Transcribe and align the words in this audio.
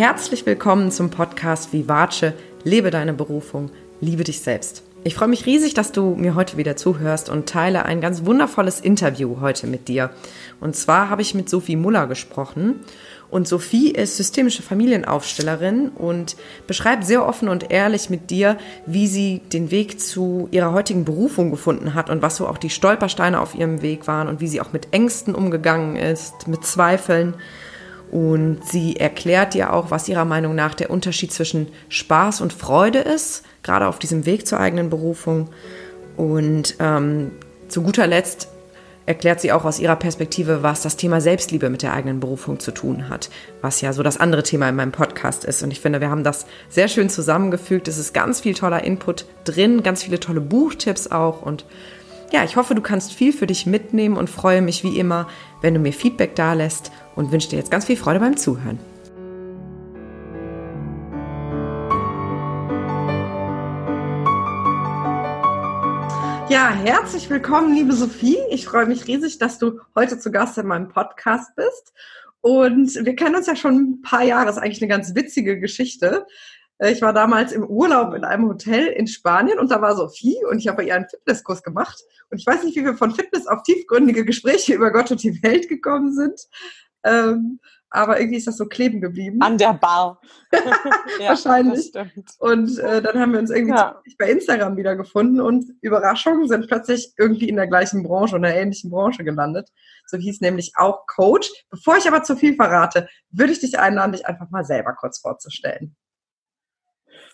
Herzlich 0.00 0.46
willkommen 0.46 0.90
zum 0.90 1.10
Podcast 1.10 1.74
Vivace, 1.74 2.32
lebe 2.64 2.90
deine 2.90 3.12
Berufung, 3.12 3.70
liebe 4.00 4.24
dich 4.24 4.40
selbst. 4.40 4.82
Ich 5.04 5.14
freue 5.14 5.28
mich 5.28 5.44
riesig, 5.44 5.74
dass 5.74 5.92
du 5.92 6.14
mir 6.14 6.34
heute 6.34 6.56
wieder 6.56 6.74
zuhörst 6.74 7.28
und 7.28 7.46
teile 7.46 7.84
ein 7.84 8.00
ganz 8.00 8.24
wundervolles 8.24 8.80
Interview 8.80 9.42
heute 9.42 9.66
mit 9.66 9.88
dir. 9.88 10.08
Und 10.58 10.74
zwar 10.74 11.10
habe 11.10 11.20
ich 11.20 11.34
mit 11.34 11.50
Sophie 11.50 11.76
Muller 11.76 12.06
gesprochen. 12.06 12.76
Und 13.30 13.46
Sophie 13.46 13.90
ist 13.90 14.16
systemische 14.16 14.62
Familienaufstellerin 14.62 15.90
und 15.90 16.34
beschreibt 16.66 17.04
sehr 17.04 17.26
offen 17.26 17.50
und 17.50 17.70
ehrlich 17.70 18.08
mit 18.08 18.30
dir, 18.30 18.56
wie 18.86 19.06
sie 19.06 19.42
den 19.52 19.70
Weg 19.70 20.00
zu 20.00 20.48
ihrer 20.50 20.72
heutigen 20.72 21.04
Berufung 21.04 21.50
gefunden 21.50 21.92
hat 21.92 22.08
und 22.08 22.22
was 22.22 22.36
so 22.36 22.48
auch 22.48 22.56
die 22.56 22.70
Stolpersteine 22.70 23.38
auf 23.38 23.54
ihrem 23.54 23.82
Weg 23.82 24.06
waren 24.06 24.28
und 24.28 24.40
wie 24.40 24.48
sie 24.48 24.62
auch 24.62 24.72
mit 24.72 24.94
Ängsten 24.94 25.34
umgegangen 25.34 25.96
ist, 25.96 26.48
mit 26.48 26.64
Zweifeln. 26.64 27.34
Und 28.10 28.60
sie 28.64 28.96
erklärt 28.96 29.54
dir 29.54 29.72
auch, 29.72 29.90
was 29.90 30.08
ihrer 30.08 30.24
Meinung 30.24 30.54
nach 30.54 30.74
der 30.74 30.90
Unterschied 30.90 31.32
zwischen 31.32 31.68
Spaß 31.88 32.40
und 32.40 32.52
Freude 32.52 32.98
ist, 32.98 33.44
gerade 33.62 33.86
auf 33.86 33.98
diesem 33.98 34.26
Weg 34.26 34.46
zur 34.46 34.58
eigenen 34.58 34.90
Berufung. 34.90 35.48
Und 36.16 36.74
ähm, 36.80 37.30
zu 37.68 37.82
guter 37.82 38.06
Letzt 38.08 38.48
erklärt 39.06 39.40
sie 39.40 39.52
auch 39.52 39.64
aus 39.64 39.78
ihrer 39.78 39.96
Perspektive, 39.96 40.62
was 40.62 40.82
das 40.82 40.96
Thema 40.96 41.20
Selbstliebe 41.20 41.70
mit 41.70 41.82
der 41.82 41.94
eigenen 41.94 42.20
Berufung 42.20 42.60
zu 42.60 42.72
tun 42.72 43.08
hat, 43.08 43.30
was 43.60 43.80
ja 43.80 43.92
so 43.92 44.02
das 44.02 44.18
andere 44.18 44.42
Thema 44.42 44.68
in 44.68 44.76
meinem 44.76 44.92
Podcast 44.92 45.44
ist. 45.44 45.62
Und 45.62 45.70
ich 45.70 45.80
finde, 45.80 46.00
wir 46.00 46.10
haben 46.10 46.24
das 46.24 46.46
sehr 46.68 46.88
schön 46.88 47.08
zusammengefügt. 47.08 47.88
Es 47.88 47.98
ist 47.98 48.12
ganz 48.12 48.40
viel 48.40 48.54
toller 48.54 48.84
Input 48.84 49.24
drin, 49.44 49.82
ganz 49.82 50.02
viele 50.02 50.20
tolle 50.20 50.40
Buchtipps 50.40 51.08
auch. 51.08 51.42
Und 51.42 51.64
ja, 52.32 52.44
ich 52.44 52.56
hoffe, 52.56 52.74
du 52.74 52.80
kannst 52.80 53.12
viel 53.12 53.32
für 53.32 53.46
dich 53.46 53.66
mitnehmen 53.66 54.16
und 54.16 54.30
freue 54.30 54.62
mich 54.62 54.84
wie 54.84 54.98
immer, 54.98 55.26
wenn 55.62 55.74
du 55.74 55.80
mir 55.80 55.92
Feedback 55.92 56.36
da 56.36 56.52
lässt 56.52 56.92
und 57.16 57.32
wünsche 57.32 57.48
dir 57.48 57.56
jetzt 57.56 57.70
ganz 57.70 57.86
viel 57.86 57.96
Freude 57.96 58.20
beim 58.20 58.36
Zuhören. 58.36 58.78
Ja, 66.48 66.70
herzlich 66.70 67.30
willkommen, 67.30 67.74
liebe 67.74 67.92
Sophie. 67.92 68.38
Ich 68.50 68.66
freue 68.66 68.86
mich 68.86 69.06
riesig, 69.06 69.38
dass 69.38 69.58
du 69.58 69.80
heute 69.94 70.18
zu 70.18 70.30
Gast 70.30 70.58
in 70.58 70.66
meinem 70.66 70.88
Podcast 70.88 71.54
bist. 71.56 71.92
Und 72.40 72.94
wir 73.04 73.14
kennen 73.14 73.36
uns 73.36 73.46
ja 73.46 73.54
schon 73.54 73.74
ein 73.74 74.02
paar 74.02 74.22
Jahre. 74.22 74.46
Das 74.46 74.56
ist 74.56 74.62
eigentlich 74.62 74.82
eine 74.82 74.88
ganz 74.88 75.14
witzige 75.14 75.60
Geschichte. 75.60 76.26
Ich 76.88 77.02
war 77.02 77.12
damals 77.12 77.52
im 77.52 77.64
Urlaub 77.64 78.14
in 78.14 78.24
einem 78.24 78.48
Hotel 78.48 78.86
in 78.86 79.06
Spanien 79.06 79.58
und 79.58 79.70
da 79.70 79.82
war 79.82 79.94
Sophie 79.94 80.38
und 80.50 80.58
ich 80.58 80.68
habe 80.68 80.82
ihr 80.82 80.94
einen 80.94 81.08
Fitnesskurs 81.08 81.62
gemacht. 81.62 82.02
Und 82.30 82.38
ich 82.38 82.46
weiß 82.46 82.64
nicht, 82.64 82.76
wie 82.76 82.84
wir 82.84 82.94
von 82.94 83.14
Fitness 83.14 83.46
auf 83.46 83.62
tiefgründige 83.64 84.24
Gespräche 84.24 84.74
über 84.74 84.90
Gott 84.90 85.10
und 85.10 85.22
die 85.22 85.42
Welt 85.42 85.68
gekommen 85.68 86.14
sind. 86.14 86.40
Ähm, 87.04 87.60
aber 87.90 88.20
irgendwie 88.20 88.38
ist 88.38 88.46
das 88.46 88.56
so 88.56 88.66
kleben 88.66 89.00
geblieben. 89.00 89.42
An 89.42 89.58
der 89.58 89.74
Bar. 89.74 90.20
Wahrscheinlich. 91.18 91.92
Ja, 91.92 92.06
und 92.38 92.78
äh, 92.78 93.02
dann 93.02 93.18
haben 93.18 93.32
wir 93.32 93.40
uns 93.40 93.50
irgendwie 93.50 93.76
ja. 93.76 94.00
bei 94.18 94.30
Instagram 94.30 94.76
wieder 94.76 94.96
gefunden 94.96 95.40
und 95.40 95.66
Überraschungen 95.80 96.48
sind 96.48 96.68
plötzlich 96.68 97.12
irgendwie 97.18 97.48
in 97.48 97.56
der 97.56 97.66
gleichen 97.66 98.04
Branche 98.04 98.36
oder 98.36 98.54
ähnlichen 98.54 98.90
Branche 98.90 99.24
gelandet. 99.24 99.68
So 100.06 100.16
hieß 100.16 100.40
nämlich 100.40 100.72
auch 100.76 101.06
Coach. 101.06 101.50
Bevor 101.68 101.96
ich 101.96 102.06
aber 102.06 102.22
zu 102.22 102.36
viel 102.36 102.54
verrate, 102.54 103.08
würde 103.30 103.52
ich 103.52 103.60
dich 103.60 103.78
einladen, 103.78 104.12
dich 104.12 104.26
einfach 104.26 104.50
mal 104.50 104.64
selber 104.64 104.94
kurz 104.94 105.18
vorzustellen. 105.18 105.96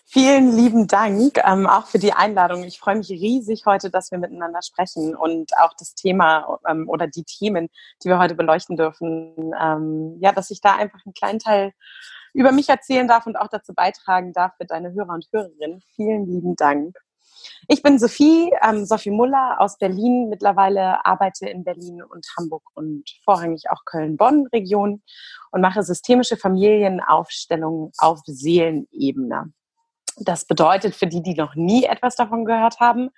Vielen 0.09 0.55
lieben 0.55 0.87
Dank 0.87 1.37
ähm, 1.43 1.67
auch 1.67 1.87
für 1.87 1.99
die 1.99 2.13
Einladung. 2.13 2.63
Ich 2.63 2.79
freue 2.79 2.95
mich 2.95 3.09
riesig 3.09 3.65
heute, 3.65 3.89
dass 3.89 4.09
wir 4.09 4.17
miteinander 4.17 4.61
sprechen 4.61 5.13
und 5.17 5.51
auch 5.57 5.73
das 5.77 5.95
Thema 5.95 6.59
ähm, 6.65 6.87
oder 6.87 7.07
die 7.07 7.25
Themen, 7.25 7.67
die 8.01 8.07
wir 8.07 8.17
heute 8.17 8.33
beleuchten 8.33 8.77
dürfen, 8.77 9.51
ähm, 9.61 10.15
ja, 10.21 10.31
dass 10.31 10.49
ich 10.49 10.61
da 10.61 10.77
einfach 10.77 11.05
einen 11.05 11.13
kleinen 11.13 11.39
Teil 11.39 11.73
über 12.33 12.53
mich 12.53 12.69
erzählen 12.69 13.05
darf 13.05 13.27
und 13.27 13.35
auch 13.35 13.49
dazu 13.49 13.73
beitragen 13.73 14.31
darf 14.31 14.53
für 14.55 14.65
deine 14.65 14.93
Hörer 14.93 15.09
und 15.09 15.27
Hörerinnen. 15.33 15.81
Vielen 15.97 16.25
lieben 16.25 16.55
Dank. 16.55 16.95
Ich 17.67 17.83
bin 17.83 17.99
Sophie, 17.99 18.53
ähm, 18.61 18.85
Sophie 18.85 19.11
Muller 19.11 19.57
aus 19.59 19.77
Berlin. 19.77 20.29
Mittlerweile 20.29 21.05
arbeite 21.05 21.49
in 21.49 21.65
Berlin 21.65 22.01
und 22.01 22.25
Hamburg 22.37 22.63
und 22.75 23.03
vorrangig 23.25 23.69
auch 23.69 23.83
Köln-Bonn-Region 23.83 25.03
und 25.51 25.61
mache 25.61 25.83
systemische 25.83 26.37
Familienaufstellungen 26.37 27.91
auf 27.97 28.21
Seelenebene. 28.25 29.51
Das 30.19 30.45
bedeutet 30.45 30.95
für 30.95 31.07
die, 31.07 31.21
die 31.21 31.35
noch 31.35 31.55
nie 31.55 31.85
etwas 31.85 32.15
davon 32.15 32.45
gehört 32.45 32.79
haben, 32.79 33.11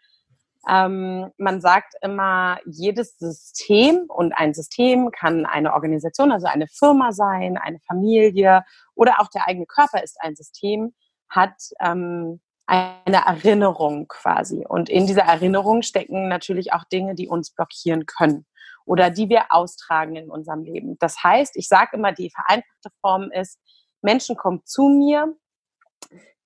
ähm, 0.68 1.32
man 1.38 1.62
sagt 1.62 1.94
immer, 2.02 2.60
jedes 2.66 3.18
System 3.18 4.06
und 4.08 4.34
ein 4.34 4.54
System 4.54 5.12
kann 5.12 5.46
eine 5.46 5.74
Organisation, 5.74 6.32
also 6.32 6.48
eine 6.48 6.68
Firma 6.68 7.12
sein, 7.12 7.58
eine 7.58 7.80
Familie 7.80 8.64
oder 8.94 9.22
auch 9.22 9.30
der 9.30 9.48
eigene 9.48 9.66
Körper 9.66 10.04
ist 10.04 10.18
ein 10.22 10.36
System, 10.36 10.94
hat 11.30 11.56
ähm, 11.80 12.42
eine 12.66 13.26
Erinnerung 13.26 14.08
quasi. 14.08 14.66
Und 14.68 14.90
in 14.90 15.08
dieser 15.08 15.24
Erinnerung 15.24 15.82
stecken 15.82 16.28
natürlich 16.28 16.74
auch 16.74 16.84
Dinge, 16.84 17.16
die 17.16 17.28
uns 17.28 17.52
blockieren 17.52 18.06
können 18.06 18.46
oder 18.86 19.10
die 19.10 19.30
wir 19.30 19.46
austragen 19.50 20.16
in 20.16 20.30
unserem 20.30 20.64
Leben. 20.64 20.98
Das 21.00 21.24
heißt, 21.24 21.56
ich 21.56 21.68
sage 21.68 21.98
immer, 21.98 22.12
die 22.12 22.32
vereinfachte 22.32 22.90
Form 23.02 23.32
ist, 23.32 23.60
Menschen 24.02 24.36
kommen 24.36 24.62
zu 24.66 24.84
mir, 24.84 25.36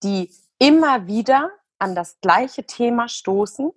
die 0.04 0.32
immer 0.60 1.08
wieder 1.08 1.52
an 1.80 1.96
das 1.96 2.20
gleiche 2.22 2.66
Thema 2.66 3.08
stoßen, 3.08 3.72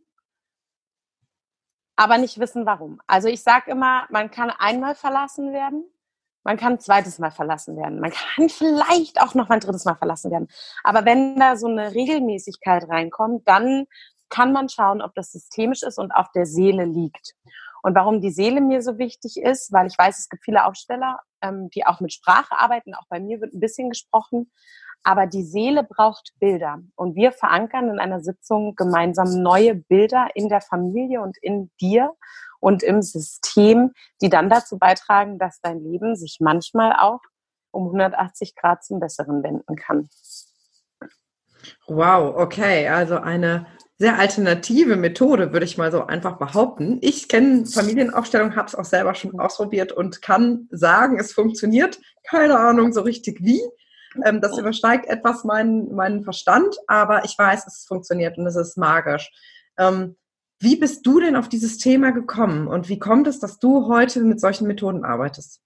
aber 1.96 2.18
nicht 2.18 2.38
wissen 2.38 2.66
warum. 2.66 3.00
Also 3.06 3.28
ich 3.28 3.42
sage 3.42 3.70
immer, 3.70 4.06
man 4.10 4.30
kann 4.30 4.50
einmal 4.50 4.94
verlassen 4.94 5.52
werden, 5.52 5.84
man 6.44 6.56
kann 6.56 6.74
ein 6.74 6.80
zweites 6.80 7.18
Mal 7.18 7.30
verlassen 7.30 7.76
werden, 7.76 8.00
man 8.00 8.12
kann 8.12 8.48
vielleicht 8.48 9.20
auch 9.20 9.34
noch 9.34 9.50
ein 9.50 9.60
drittes 9.60 9.84
Mal 9.84 9.96
verlassen 9.96 10.30
werden. 10.30 10.48
Aber 10.84 11.04
wenn 11.04 11.36
da 11.40 11.56
so 11.56 11.66
eine 11.66 11.94
Regelmäßigkeit 11.94 12.88
reinkommt, 12.88 13.48
dann 13.48 13.86
kann 14.28 14.52
man 14.52 14.68
schauen, 14.68 15.02
ob 15.02 15.14
das 15.14 15.32
systemisch 15.32 15.82
ist 15.82 15.98
und 15.98 16.12
auf 16.12 16.30
der 16.32 16.46
Seele 16.46 16.84
liegt. 16.84 17.34
Und 17.82 17.94
warum 17.94 18.20
die 18.20 18.30
Seele 18.30 18.60
mir 18.60 18.82
so 18.82 18.98
wichtig 18.98 19.36
ist, 19.36 19.72
weil 19.72 19.86
ich 19.86 19.96
weiß, 19.96 20.18
es 20.18 20.28
gibt 20.28 20.44
viele 20.44 20.64
Aufsteller, 20.64 21.20
ähm, 21.40 21.70
die 21.70 21.86
auch 21.86 22.00
mit 22.00 22.12
Sprache 22.12 22.58
arbeiten. 22.58 22.94
Auch 22.94 23.06
bei 23.08 23.20
mir 23.20 23.40
wird 23.40 23.54
ein 23.54 23.60
bisschen 23.60 23.90
gesprochen. 23.90 24.50
Aber 25.06 25.28
die 25.28 25.44
Seele 25.44 25.84
braucht 25.84 26.32
Bilder. 26.40 26.82
Und 26.96 27.14
wir 27.14 27.30
verankern 27.30 27.88
in 27.90 28.00
einer 28.00 28.20
Sitzung 28.20 28.74
gemeinsam 28.74 29.40
neue 29.40 29.76
Bilder 29.76 30.26
in 30.34 30.48
der 30.48 30.60
Familie 30.60 31.20
und 31.20 31.36
in 31.40 31.70
dir 31.80 32.12
und 32.58 32.82
im 32.82 33.02
System, 33.02 33.92
die 34.20 34.30
dann 34.30 34.50
dazu 34.50 34.78
beitragen, 34.78 35.38
dass 35.38 35.60
dein 35.60 35.78
Leben 35.78 36.16
sich 36.16 36.38
manchmal 36.40 36.96
auch 36.98 37.20
um 37.70 37.84
180 37.84 38.56
Grad 38.56 38.82
zum 38.82 38.98
Besseren 38.98 39.44
wenden 39.44 39.76
kann. 39.76 40.08
Wow, 41.86 42.34
okay. 42.36 42.88
Also 42.88 43.18
eine 43.18 43.68
sehr 43.98 44.18
alternative 44.18 44.96
Methode, 44.96 45.52
würde 45.52 45.66
ich 45.66 45.78
mal 45.78 45.92
so 45.92 46.04
einfach 46.04 46.36
behaupten. 46.36 46.98
Ich 47.00 47.28
kenne 47.28 47.64
Familienaufstellung, 47.64 48.56
habe 48.56 48.66
es 48.66 48.74
auch 48.74 48.84
selber 48.84 49.14
schon 49.14 49.38
ausprobiert 49.38 49.92
und 49.92 50.20
kann 50.20 50.66
sagen, 50.72 51.20
es 51.20 51.32
funktioniert. 51.32 52.00
Keine 52.28 52.58
Ahnung 52.58 52.92
so 52.92 53.02
richtig 53.02 53.38
wie. 53.44 53.62
Ähm, 54.24 54.40
das 54.40 54.58
übersteigt 54.58 55.06
etwas 55.06 55.44
meinen, 55.44 55.94
meinen 55.94 56.22
Verstand, 56.22 56.76
aber 56.86 57.24
ich 57.24 57.36
weiß, 57.38 57.66
es 57.66 57.84
funktioniert 57.86 58.38
und 58.38 58.46
es 58.46 58.56
ist 58.56 58.76
magisch. 58.76 59.30
Ähm, 59.78 60.16
wie 60.58 60.76
bist 60.76 61.06
du 61.06 61.20
denn 61.20 61.36
auf 61.36 61.48
dieses 61.48 61.78
Thema 61.78 62.12
gekommen 62.12 62.66
und 62.66 62.88
wie 62.88 62.98
kommt 62.98 63.26
es, 63.26 63.40
dass 63.40 63.58
du 63.58 63.88
heute 63.88 64.20
mit 64.20 64.40
solchen 64.40 64.66
Methoden 64.66 65.04
arbeitest? 65.04 65.60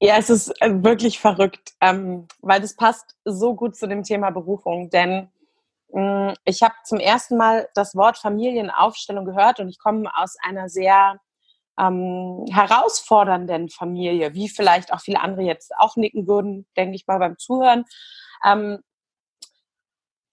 Ja, 0.00 0.16
es 0.16 0.30
ist 0.30 0.50
äh, 0.62 0.82
wirklich 0.84 1.18
verrückt, 1.18 1.72
ähm, 1.80 2.28
weil 2.40 2.60
das 2.60 2.76
passt 2.76 3.16
so 3.24 3.54
gut 3.54 3.76
zu 3.76 3.88
dem 3.88 4.04
Thema 4.04 4.30
Berufung, 4.30 4.90
denn 4.90 5.28
mh, 5.92 6.30
mm, 6.30 6.34
ich 6.44 6.62
habe 6.62 6.74
zum 6.84 6.98
ersten 6.98 7.36
Mal 7.36 7.68
das 7.74 7.96
Wort 7.96 8.16
Familienaufstellung 8.16 9.24
gehört 9.24 9.58
und 9.58 9.68
ich 9.68 9.78
komme 9.78 10.08
aus 10.14 10.36
einer 10.42 10.68
sehr 10.68 11.20
ähm, 11.78 12.44
herausfordernden 12.50 13.68
Familie, 13.68 14.34
wie 14.34 14.48
vielleicht 14.48 14.92
auch 14.92 15.00
viele 15.00 15.20
andere 15.20 15.42
jetzt 15.42 15.72
auch 15.76 15.96
nicken 15.96 16.26
würden, 16.26 16.66
denke 16.76 16.96
ich 16.96 17.06
mal 17.06 17.18
beim 17.18 17.38
Zuhören. 17.38 17.84
Ähm, 18.44 18.80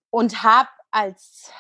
und 0.10 0.44
habe 0.44 0.70
als, 0.92 1.52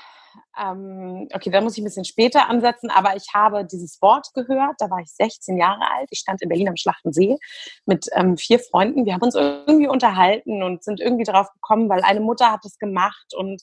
ähm, 0.57 1.27
okay, 1.33 1.49
da 1.49 1.61
muss 1.61 1.73
ich 1.73 1.81
ein 1.81 1.85
bisschen 1.85 2.05
später 2.05 2.49
ansetzen, 2.49 2.89
aber 2.89 3.15
ich 3.15 3.33
habe 3.33 3.65
dieses 3.65 4.01
Wort 4.01 4.27
gehört, 4.33 4.75
da 4.79 4.89
war 4.89 4.99
ich 4.99 5.11
16 5.11 5.57
Jahre 5.57 5.91
alt, 5.91 6.07
ich 6.09 6.19
stand 6.19 6.41
in 6.41 6.49
Berlin 6.49 6.69
am 6.69 6.77
Schlachtensee 6.77 7.37
mit 7.85 8.07
ähm, 8.13 8.37
vier 8.37 8.59
Freunden, 8.59 9.05
wir 9.05 9.13
haben 9.13 9.23
uns 9.23 9.35
irgendwie 9.35 9.89
unterhalten 9.89 10.63
und 10.63 10.83
sind 10.83 11.01
irgendwie 11.01 11.25
drauf 11.25 11.51
gekommen, 11.51 11.89
weil 11.89 12.01
eine 12.01 12.21
Mutter 12.21 12.51
hat 12.51 12.65
es 12.65 12.77
gemacht 12.77 13.33
und 13.35 13.61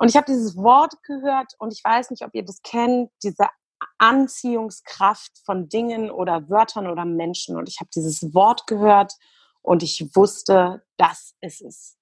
und 0.00 0.08
ich 0.08 0.16
habe 0.16 0.26
dieses 0.26 0.56
Wort 0.56 0.94
gehört 1.02 1.54
und 1.58 1.72
ich 1.72 1.82
weiß 1.82 2.10
nicht, 2.10 2.24
ob 2.24 2.32
ihr 2.32 2.44
das 2.44 2.62
kennt, 2.62 3.10
diese 3.24 3.48
Anziehungskraft 3.98 5.32
von 5.44 5.68
Dingen 5.68 6.10
oder 6.10 6.48
Wörtern 6.48 6.86
oder 6.86 7.04
Menschen. 7.04 7.56
Und 7.56 7.68
ich 7.68 7.80
habe 7.80 7.90
dieses 7.94 8.34
Wort 8.34 8.66
gehört 8.66 9.14
und 9.62 9.82
ich 9.82 10.14
wusste, 10.14 10.82
das 10.96 11.34
ist 11.40 11.60
es. 11.62 11.96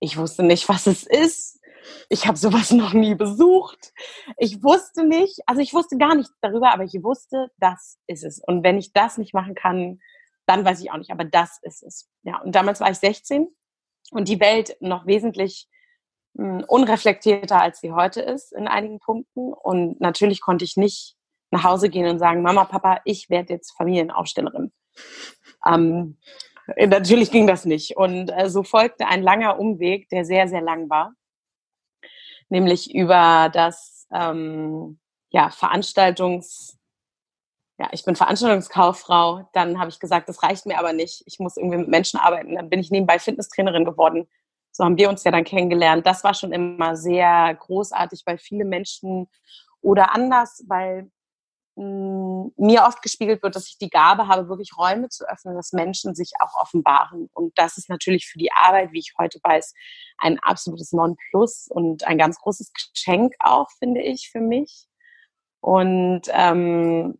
Ich 0.00 0.16
wusste 0.16 0.42
nicht, 0.42 0.68
was 0.68 0.86
es 0.86 1.04
ist. 1.04 1.60
Ich 2.08 2.26
habe 2.26 2.36
sowas 2.36 2.70
noch 2.72 2.92
nie 2.92 3.14
besucht. 3.14 3.92
Ich 4.38 4.62
wusste 4.62 5.04
nicht, 5.04 5.40
also 5.46 5.60
ich 5.60 5.72
wusste 5.72 5.96
gar 5.98 6.14
nichts 6.14 6.34
darüber, 6.40 6.72
aber 6.72 6.84
ich 6.84 7.02
wusste, 7.02 7.50
das 7.58 7.98
ist 8.06 8.24
es. 8.24 8.40
Und 8.40 8.64
wenn 8.64 8.78
ich 8.78 8.92
das 8.92 9.18
nicht 9.18 9.34
machen 9.34 9.54
kann, 9.54 10.00
dann 10.46 10.64
weiß 10.64 10.80
ich 10.80 10.90
auch 10.90 10.96
nicht, 10.96 11.12
aber 11.12 11.24
das 11.24 11.58
ist 11.62 11.82
es. 11.82 12.08
Ja, 12.22 12.40
und 12.40 12.54
damals 12.54 12.80
war 12.80 12.90
ich 12.90 12.98
16 12.98 13.48
und 14.10 14.28
die 14.28 14.40
Welt 14.40 14.76
noch 14.80 15.06
wesentlich 15.06 15.68
hm, 16.36 16.64
unreflektierter, 16.66 17.60
als 17.60 17.80
sie 17.80 17.92
heute 17.92 18.20
ist 18.20 18.52
in 18.52 18.66
einigen 18.66 18.98
Punkten. 18.98 19.52
Und 19.52 20.00
natürlich 20.00 20.40
konnte 20.40 20.64
ich 20.64 20.76
nicht 20.76 21.16
nach 21.50 21.64
Hause 21.64 21.88
gehen 21.88 22.06
und 22.06 22.18
sagen, 22.18 22.42
Mama, 22.42 22.64
Papa, 22.64 23.00
ich 23.04 23.30
werde 23.30 23.54
jetzt 23.54 23.76
Familienaufstellerin. 23.76 24.72
Ähm, 25.66 26.18
natürlich 26.76 27.30
ging 27.30 27.46
das 27.46 27.64
nicht. 27.64 27.96
Und 27.96 28.30
äh, 28.30 28.48
so 28.48 28.62
folgte 28.62 29.06
ein 29.06 29.22
langer 29.22 29.58
Umweg, 29.58 30.08
der 30.08 30.24
sehr, 30.24 30.48
sehr 30.48 30.60
lang 30.60 30.88
war. 30.88 31.14
Nämlich 32.48 32.94
über 32.94 33.50
das 33.52 34.06
ähm, 34.12 34.98
ja, 35.30 35.48
Veranstaltungs- 35.48 36.76
ja, 37.78 37.88
ich 37.92 38.04
bin 38.04 38.14
Veranstaltungskauffrau. 38.14 39.48
Dann 39.54 39.78
habe 39.78 39.88
ich 39.88 39.98
gesagt, 39.98 40.28
das 40.28 40.42
reicht 40.42 40.66
mir 40.66 40.78
aber 40.78 40.92
nicht. 40.92 41.22
Ich 41.24 41.38
muss 41.38 41.56
irgendwie 41.56 41.78
mit 41.78 41.88
Menschen 41.88 42.20
arbeiten. 42.20 42.56
Dann 42.56 42.68
bin 42.68 42.78
ich 42.78 42.90
nebenbei 42.90 43.18
Fitnesstrainerin 43.18 43.86
geworden. 43.86 44.28
So 44.70 44.84
haben 44.84 44.98
wir 44.98 45.08
uns 45.08 45.24
ja 45.24 45.30
dann 45.30 45.44
kennengelernt. 45.44 46.06
Das 46.06 46.22
war 46.22 46.34
schon 46.34 46.52
immer 46.52 46.94
sehr 46.94 47.54
großartig, 47.54 48.22
weil 48.26 48.36
viele 48.36 48.66
Menschen 48.66 49.28
oder 49.80 50.14
anders, 50.14 50.62
weil 50.68 51.10
mir 51.76 52.84
oft 52.84 53.00
gespiegelt 53.02 53.42
wird, 53.42 53.56
dass 53.56 53.68
ich 53.68 53.78
die 53.78 53.90
Gabe 53.90 54.28
habe, 54.28 54.48
wirklich 54.48 54.76
Räume 54.76 55.08
zu 55.08 55.24
öffnen, 55.28 55.54
dass 55.54 55.72
Menschen 55.72 56.14
sich 56.14 56.32
auch 56.40 56.60
offenbaren. 56.60 57.30
Und 57.32 57.56
das 57.58 57.78
ist 57.78 57.88
natürlich 57.88 58.26
für 58.26 58.38
die 58.38 58.52
Arbeit, 58.52 58.92
wie 58.92 58.98
ich 58.98 59.14
heute 59.18 59.38
weiß, 59.42 59.72
ein 60.18 60.38
absolutes 60.40 60.92
Nonplus 60.92 61.68
und 61.70 62.06
ein 62.06 62.18
ganz 62.18 62.38
großes 62.38 62.72
Geschenk 62.72 63.34
auch, 63.38 63.68
finde 63.78 64.02
ich, 64.02 64.30
für 64.30 64.40
mich. 64.40 64.86
Und 65.60 66.22
ähm, 66.30 67.18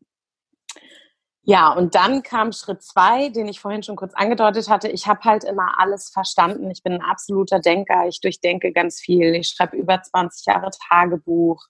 ja, 1.42 1.72
und 1.72 1.94
dann 1.94 2.22
kam 2.22 2.52
Schritt 2.52 2.82
zwei, 2.82 3.30
den 3.30 3.48
ich 3.48 3.60
vorhin 3.60 3.82
schon 3.82 3.96
kurz 3.96 4.14
angedeutet 4.14 4.68
hatte. 4.68 4.88
Ich 4.88 5.06
habe 5.06 5.20
halt 5.24 5.42
immer 5.42 5.78
alles 5.78 6.10
verstanden. 6.10 6.70
Ich 6.70 6.82
bin 6.82 6.92
ein 6.92 7.02
absoluter 7.02 7.60
Denker. 7.60 8.06
Ich 8.06 8.20
durchdenke 8.20 8.72
ganz 8.72 9.00
viel. 9.00 9.34
Ich 9.34 9.48
schreibe 9.48 9.76
über 9.76 10.02
20 10.02 10.46
Jahre 10.46 10.70
Tagebuch. 10.88 11.64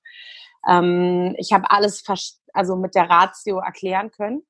Ähm, 0.68 1.34
ich 1.38 1.52
habe 1.52 1.70
alles 1.70 2.04
also 2.52 2.76
mit 2.76 2.94
der 2.94 3.08
Ratio 3.08 3.58
erklären 3.58 4.10
können 4.10 4.42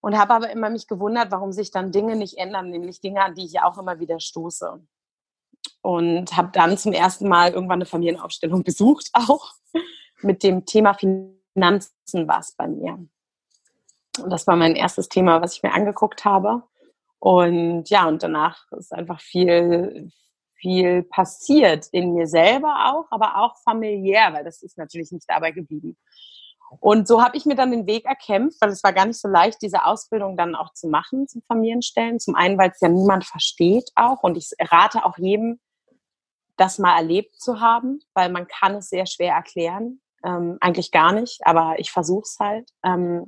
und 0.00 0.18
habe 0.18 0.34
aber 0.34 0.50
immer 0.50 0.68
mich 0.68 0.88
gewundert, 0.88 1.30
warum 1.30 1.52
sich 1.52 1.70
dann 1.70 1.92
Dinge 1.92 2.16
nicht 2.16 2.36
ändern, 2.36 2.70
nämlich 2.70 3.00
Dinge, 3.00 3.22
an 3.22 3.34
die 3.34 3.46
ich 3.46 3.60
auch 3.60 3.78
immer 3.78 4.00
wieder 4.00 4.20
stoße. 4.20 4.84
Und 5.80 6.36
habe 6.36 6.50
dann 6.52 6.76
zum 6.76 6.92
ersten 6.92 7.28
Mal 7.28 7.52
irgendwann 7.52 7.78
eine 7.78 7.86
Familienaufstellung 7.86 8.62
besucht, 8.64 9.10
auch 9.12 9.52
mit 10.20 10.42
dem 10.42 10.66
Thema 10.66 10.94
Finanzen 10.94 12.28
war 12.28 12.40
es 12.40 12.52
bei 12.52 12.66
mir. 12.66 12.98
Und 14.18 14.30
das 14.30 14.46
war 14.46 14.56
mein 14.56 14.76
erstes 14.76 15.08
Thema, 15.08 15.40
was 15.40 15.56
ich 15.56 15.62
mir 15.62 15.72
angeguckt 15.72 16.24
habe. 16.24 16.64
Und 17.18 17.88
ja, 17.88 18.06
und 18.08 18.22
danach 18.22 18.70
ist 18.72 18.92
einfach 18.92 19.20
viel, 19.20 20.10
viel 20.62 21.02
passiert 21.02 21.88
in 21.90 22.14
mir 22.14 22.26
selber 22.26 22.94
auch, 22.94 23.06
aber 23.10 23.36
auch 23.36 23.56
familiär, 23.62 24.32
weil 24.32 24.44
das 24.44 24.62
ist 24.62 24.78
natürlich 24.78 25.10
nicht 25.10 25.28
dabei 25.28 25.50
geblieben. 25.50 25.98
Und 26.80 27.06
so 27.06 27.22
habe 27.22 27.36
ich 27.36 27.44
mir 27.44 27.54
dann 27.54 27.70
den 27.70 27.86
Weg 27.86 28.06
erkämpft, 28.06 28.60
weil 28.60 28.70
es 28.70 28.82
war 28.82 28.94
gar 28.94 29.04
nicht 29.04 29.20
so 29.20 29.28
leicht, 29.28 29.60
diese 29.60 29.84
Ausbildung 29.84 30.36
dann 30.36 30.54
auch 30.54 30.72
zu 30.72 30.88
machen 30.88 31.28
zum 31.28 31.42
Familienstellen. 31.42 32.18
Zum 32.18 32.34
einen, 32.34 32.56
weil 32.56 32.70
es 32.70 32.80
ja 32.80 32.88
niemand 32.88 33.26
versteht 33.26 33.90
auch. 33.94 34.22
Und 34.22 34.38
ich 34.38 34.52
rate 34.58 35.04
auch 35.04 35.18
jedem, 35.18 35.60
das 36.56 36.78
mal 36.78 36.96
erlebt 36.96 37.38
zu 37.38 37.60
haben, 37.60 38.00
weil 38.14 38.30
man 38.30 38.46
kann 38.46 38.76
es 38.76 38.88
sehr 38.88 39.06
schwer 39.06 39.34
erklären. 39.34 40.00
Ähm, 40.24 40.56
eigentlich 40.60 40.92
gar 40.92 41.12
nicht, 41.12 41.40
aber 41.44 41.74
ich 41.78 41.90
versuche 41.90 42.22
es 42.22 42.38
halt. 42.40 42.70
Ähm, 42.84 43.26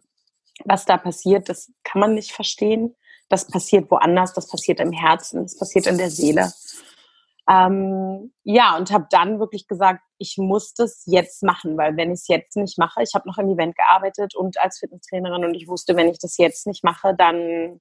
was 0.64 0.86
da 0.86 0.96
passiert, 0.96 1.48
das 1.48 1.70
kann 1.82 2.00
man 2.00 2.14
nicht 2.14 2.32
verstehen. 2.32 2.94
Das 3.28 3.46
passiert 3.46 3.90
woanders, 3.90 4.32
das 4.32 4.48
passiert 4.48 4.80
im 4.80 4.92
Herzen, 4.92 5.42
das 5.42 5.58
passiert 5.58 5.86
in 5.86 5.98
der 5.98 6.10
Seele. 6.10 6.52
Ähm, 7.48 8.32
ja, 8.44 8.76
und 8.76 8.90
habe 8.90 9.06
dann 9.10 9.38
wirklich 9.38 9.68
gesagt, 9.68 10.00
ich 10.18 10.36
muss 10.38 10.72
das 10.74 11.02
jetzt 11.06 11.42
machen, 11.42 11.76
weil 11.76 11.96
wenn 11.96 12.10
ich 12.10 12.20
es 12.20 12.28
jetzt 12.28 12.56
nicht 12.56 12.78
mache, 12.78 13.02
ich 13.02 13.14
habe 13.14 13.28
noch 13.28 13.36
im 13.38 13.50
Event 13.50 13.76
gearbeitet 13.76 14.34
und 14.34 14.58
als 14.58 14.78
Fitnesstrainerin 14.78 15.44
und 15.44 15.54
ich 15.54 15.68
wusste, 15.68 15.96
wenn 15.96 16.08
ich 16.08 16.18
das 16.18 16.38
jetzt 16.38 16.66
nicht 16.66 16.84
mache, 16.84 17.14
dann 17.14 17.80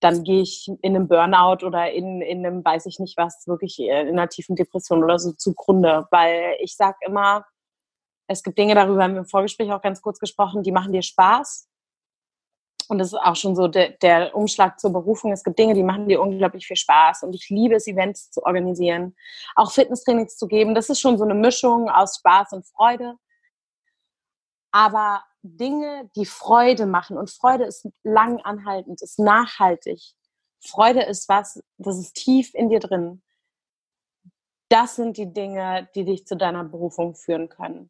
dann 0.00 0.24
gehe 0.24 0.42
ich 0.42 0.66
in 0.82 0.96
einem 0.96 1.08
Burnout 1.08 1.64
oder 1.64 1.92
in, 1.92 2.22
in 2.22 2.44
einem, 2.44 2.64
weiß 2.64 2.86
ich 2.86 2.98
nicht 2.98 3.16
was, 3.16 3.46
wirklich 3.46 3.78
in 3.78 3.90
einer 3.90 4.28
tiefen 4.28 4.56
Depression 4.56 5.04
oder 5.04 5.18
so 5.18 5.32
zugrunde. 5.32 6.06
Weil 6.10 6.56
ich 6.60 6.76
sage 6.76 6.96
immer, 7.06 7.44
es 8.26 8.42
gibt 8.42 8.58
Dinge, 8.58 8.74
darüber 8.74 9.04
haben 9.04 9.14
wir 9.14 9.20
im 9.20 9.26
Vorgespräch 9.26 9.72
auch 9.72 9.82
ganz 9.82 10.02
kurz 10.02 10.18
gesprochen, 10.18 10.62
die 10.62 10.72
machen 10.72 10.92
dir 10.92 11.02
Spaß. 11.02 11.69
Und 12.90 12.98
das 12.98 13.12
ist 13.12 13.20
auch 13.20 13.36
schon 13.36 13.54
so 13.54 13.68
der, 13.68 13.90
der 13.90 14.34
Umschlag 14.34 14.80
zur 14.80 14.92
Berufung. 14.92 15.30
Es 15.30 15.44
gibt 15.44 15.56
Dinge, 15.60 15.74
die 15.74 15.84
machen 15.84 16.08
dir 16.08 16.20
unglaublich 16.20 16.66
viel 16.66 16.76
Spaß. 16.76 17.22
Und 17.22 17.34
ich 17.34 17.48
liebe 17.48 17.76
es, 17.76 17.86
Events 17.86 18.32
zu 18.32 18.42
organisieren, 18.42 19.14
auch 19.54 19.70
Fitnesstrainings 19.70 20.36
zu 20.36 20.48
geben. 20.48 20.74
Das 20.74 20.90
ist 20.90 21.00
schon 21.00 21.16
so 21.16 21.22
eine 21.22 21.34
Mischung 21.34 21.88
aus 21.88 22.16
Spaß 22.16 22.50
und 22.50 22.66
Freude. 22.66 23.14
Aber 24.72 25.22
Dinge, 25.42 26.10
die 26.16 26.26
Freude 26.26 26.86
machen, 26.86 27.16
und 27.16 27.30
Freude 27.30 27.62
ist 27.62 27.88
lang 28.02 28.40
anhaltend, 28.40 29.00
ist 29.02 29.20
nachhaltig. 29.20 30.02
Freude 30.60 31.02
ist 31.04 31.28
was, 31.28 31.62
das 31.78 31.96
ist 31.96 32.14
tief 32.14 32.52
in 32.54 32.70
dir 32.70 32.80
drin. 32.80 33.22
Das 34.68 34.96
sind 34.96 35.16
die 35.16 35.32
Dinge, 35.32 35.88
die 35.94 36.04
dich 36.04 36.26
zu 36.26 36.36
deiner 36.36 36.64
Berufung 36.64 37.14
führen 37.14 37.48
können. 37.48 37.88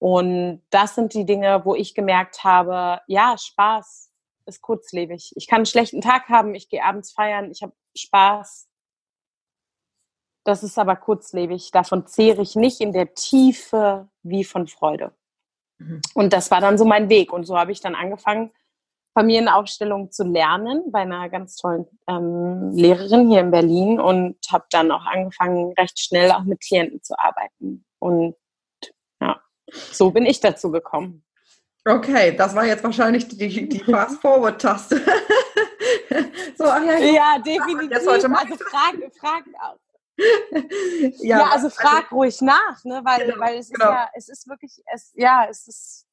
Und 0.00 0.62
das 0.70 0.96
sind 0.96 1.14
die 1.14 1.24
Dinge, 1.24 1.64
wo 1.64 1.76
ich 1.76 1.94
gemerkt 1.94 2.42
habe, 2.42 3.00
ja, 3.06 3.36
Spaß, 3.38 4.07
ist 4.48 4.62
kurzlebig. 4.62 5.32
Ich 5.36 5.46
kann 5.46 5.58
einen 5.58 5.66
schlechten 5.66 6.00
Tag 6.00 6.28
haben, 6.28 6.54
ich 6.54 6.68
gehe 6.68 6.84
abends 6.84 7.12
feiern, 7.12 7.50
ich 7.50 7.62
habe 7.62 7.74
Spaß. 7.96 8.68
Das 10.44 10.62
ist 10.62 10.78
aber 10.78 10.96
kurzlebig. 10.96 11.70
Davon 11.70 12.06
zehre 12.06 12.42
ich 12.42 12.56
nicht 12.56 12.80
in 12.80 12.92
der 12.92 13.14
Tiefe 13.14 14.08
wie 14.22 14.44
von 14.44 14.66
Freude. 14.66 15.14
Mhm. 15.78 16.00
Und 16.14 16.32
das 16.32 16.50
war 16.50 16.60
dann 16.60 16.78
so 16.78 16.84
mein 16.84 17.08
Weg. 17.08 17.32
Und 17.32 17.44
so 17.44 17.58
habe 17.58 17.72
ich 17.72 17.80
dann 17.80 17.94
angefangen, 17.94 18.50
Familienaufstellung 19.18 20.10
zu 20.10 20.24
lernen 20.24 20.92
bei 20.92 21.00
einer 21.00 21.28
ganz 21.28 21.56
tollen 21.56 21.86
ähm, 22.08 22.70
Lehrerin 22.70 23.28
hier 23.28 23.40
in 23.40 23.50
Berlin 23.50 24.00
und 24.00 24.36
habe 24.50 24.66
dann 24.70 24.92
auch 24.92 25.04
angefangen, 25.06 25.72
recht 25.72 25.98
schnell 25.98 26.30
auch 26.30 26.44
mit 26.44 26.60
Klienten 26.60 27.02
zu 27.02 27.18
arbeiten. 27.18 27.84
Und 27.98 28.36
ja, 29.20 29.40
so 29.92 30.12
bin 30.12 30.24
ich 30.24 30.40
dazu 30.40 30.70
gekommen. 30.70 31.24
Okay, 31.88 32.36
das 32.36 32.54
war 32.54 32.66
jetzt 32.66 32.84
wahrscheinlich 32.84 33.28
die, 33.28 33.68
die 33.68 33.78
Fast-Forward-Taste. 33.78 35.00
so, 36.58 36.64
ja, 36.64 36.98
ja 36.98 37.38
definitiv. 37.38 37.96
Also 37.96 38.28
frag, 38.28 38.48
frag, 39.18 39.44
ja, 41.20 41.38
ja, 41.38 41.44
also, 41.44 41.66
also 41.66 41.70
frag 41.70 42.04
also, 42.04 42.16
ruhig 42.16 42.40
nach, 42.42 42.84
ne? 42.84 43.00
weil, 43.04 43.26
genau, 43.26 43.40
weil 43.40 43.58
es, 43.58 43.70
genau. 43.70 43.86
ist 43.86 43.90
ja, 43.90 44.08
es 44.14 44.28
ist 44.28 44.48
wirklich, 44.48 44.82
es, 44.92 45.12
ja, 45.14 45.46
es 45.48 45.68
ist. 45.68 46.04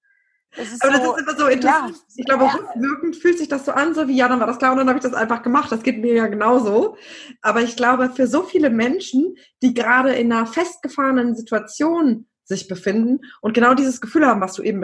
Es 0.58 0.72
ist 0.72 0.84
Aber 0.86 1.03
so, 1.03 1.12
das 1.12 1.22
ist 1.22 1.27
immer 1.27 1.38
so 1.38 1.48
interessant. 1.48 1.96
Ja, 1.98 2.03
ich 2.15 2.25
glaube, 2.25 2.46
ja. 2.46 2.51
rückwirkend 2.53 3.15
fühlt 3.17 3.38
sich 3.38 3.50
das 3.50 3.65
so 3.65 3.74
an, 3.74 3.94
so 3.94 4.08
wie, 4.08 4.15
ja, 4.15 4.29
dann 4.29 4.39
war 4.39 4.48
das 4.48 4.58
klar 4.58 4.72
und 4.72 4.77
dann 4.77 4.88
habe 4.88 4.98
ich 4.98 5.03
das 5.03 5.13
einfach 5.13 5.41
gemacht. 5.41 5.70
Das 5.70 5.84
geht 5.84 5.98
mir 6.00 6.13
ja 6.13 6.27
genauso. 6.27 6.96
Aber 7.41 7.62
ich 7.62 7.75
glaube, 7.75 8.10
für 8.10 8.27
so 8.27 8.44
viele 8.44 8.70
Menschen, 8.70 9.36
die 9.62 9.74
gerade 9.74 10.13
in 10.13 10.32
einer 10.32 10.48
festgefahrenen 10.48 11.36
Situation 11.36 12.29
sich 12.46 12.70
befinden 12.70 13.20
und 13.41 13.53
genau 13.53 13.74
dieses 13.74 14.00
Gefühl 14.00 14.25
haben, 14.25 14.39
was 14.39 14.53
du 14.53 14.63
eben 14.63 14.79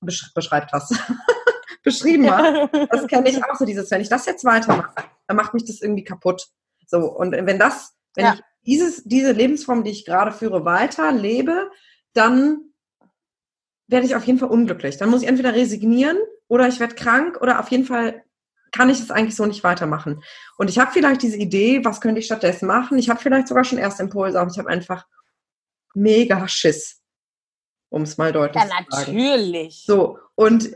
beschreibt 0.00 0.72
hast, 0.72 0.94
beschrieben 1.82 2.30
hast. 2.30 2.70
Das 2.90 3.06
kenne 3.06 3.28
ich 3.28 3.42
auch 3.42 3.56
so, 3.56 3.64
dieses, 3.64 3.90
wenn 3.90 4.00
ich 4.00 4.08
das 4.08 4.26
jetzt 4.26 4.44
weitermache, 4.44 5.04
dann 5.26 5.36
macht 5.36 5.54
mich 5.54 5.64
das 5.64 5.80
irgendwie 5.80 6.04
kaputt. 6.04 6.48
So, 6.86 6.98
und 6.98 7.32
wenn 7.32 7.58
das, 7.58 7.94
wenn 8.14 8.26
ja. 8.26 8.34
ich 8.34 8.40
dieses, 8.66 9.04
diese 9.04 9.32
Lebensform, 9.32 9.84
die 9.84 9.90
ich 9.90 10.04
gerade 10.04 10.32
führe, 10.32 10.64
weiter 10.64 11.12
lebe, 11.12 11.70
dann 12.12 12.72
werde 13.86 14.06
ich 14.06 14.16
auf 14.16 14.24
jeden 14.24 14.38
Fall 14.38 14.50
unglücklich. 14.50 14.96
Dann 14.96 15.10
muss 15.10 15.22
ich 15.22 15.28
entweder 15.28 15.54
resignieren 15.54 16.18
oder 16.48 16.66
ich 16.68 16.80
werde 16.80 16.94
krank 16.94 17.40
oder 17.40 17.60
auf 17.60 17.70
jeden 17.70 17.84
Fall 17.84 18.24
kann 18.72 18.90
ich 18.90 19.00
es 19.00 19.10
eigentlich 19.10 19.36
so 19.36 19.46
nicht 19.46 19.64
weitermachen. 19.64 20.22
Und 20.58 20.68
ich 20.68 20.78
habe 20.78 20.90
vielleicht 20.92 21.22
diese 21.22 21.36
Idee, 21.36 21.84
was 21.84 22.00
könnte 22.00 22.18
ich 22.18 22.26
stattdessen 22.26 22.66
machen? 22.66 22.98
Ich 22.98 23.08
habe 23.08 23.20
vielleicht 23.20 23.48
sogar 23.48 23.64
schon 23.64 23.78
erste 23.78 24.02
Impulse, 24.02 24.38
aber 24.38 24.50
ich 24.50 24.58
habe 24.58 24.68
einfach 24.68 25.06
mega 25.94 26.46
Schiss 26.48 27.00
um 27.88 28.02
es 28.02 28.18
mal 28.18 28.32
deutlich 28.32 28.62
ja, 28.62 28.68
zu 28.68 28.96
sagen. 28.96 29.18
Ja, 29.18 29.30
natürlich. 29.30 29.84
So, 29.86 30.18
und 30.34 30.70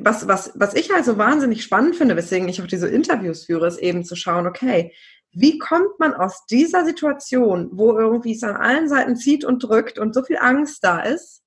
was, 0.00 0.26
was, 0.26 0.52
was 0.54 0.74
ich 0.74 0.92
halt 0.92 1.04
so 1.04 1.18
wahnsinnig 1.18 1.62
spannend 1.62 1.96
finde, 1.96 2.16
weswegen 2.16 2.48
ich 2.48 2.60
auch 2.60 2.66
diese 2.66 2.88
Interviews 2.88 3.44
führe, 3.44 3.66
ist 3.66 3.78
eben 3.78 4.04
zu 4.04 4.16
schauen, 4.16 4.46
okay, 4.46 4.92
wie 5.32 5.58
kommt 5.58 5.98
man 5.98 6.14
aus 6.14 6.46
dieser 6.46 6.84
Situation, 6.84 7.70
wo 7.72 7.98
irgendwie 7.98 8.34
es 8.34 8.44
an 8.44 8.56
allen 8.56 8.88
Seiten 8.88 9.16
zieht 9.16 9.44
und 9.44 9.62
drückt 9.62 9.98
und 9.98 10.14
so 10.14 10.22
viel 10.22 10.38
Angst 10.38 10.84
da 10.84 11.00
ist, 11.00 11.42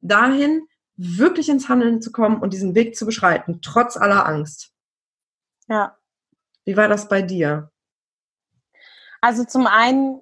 dahin 0.00 0.66
wirklich 0.96 1.48
ins 1.48 1.68
Handeln 1.68 2.00
zu 2.00 2.12
kommen 2.12 2.40
und 2.40 2.52
diesen 2.52 2.74
Weg 2.74 2.96
zu 2.96 3.06
beschreiten, 3.06 3.60
trotz 3.62 3.96
aller 3.96 4.26
Angst? 4.26 4.72
Ja. 5.68 5.96
Wie 6.64 6.76
war 6.76 6.88
das 6.88 7.08
bei 7.08 7.22
dir? 7.22 7.70
Also 9.20 9.44
zum 9.44 9.66
einen 9.66 10.20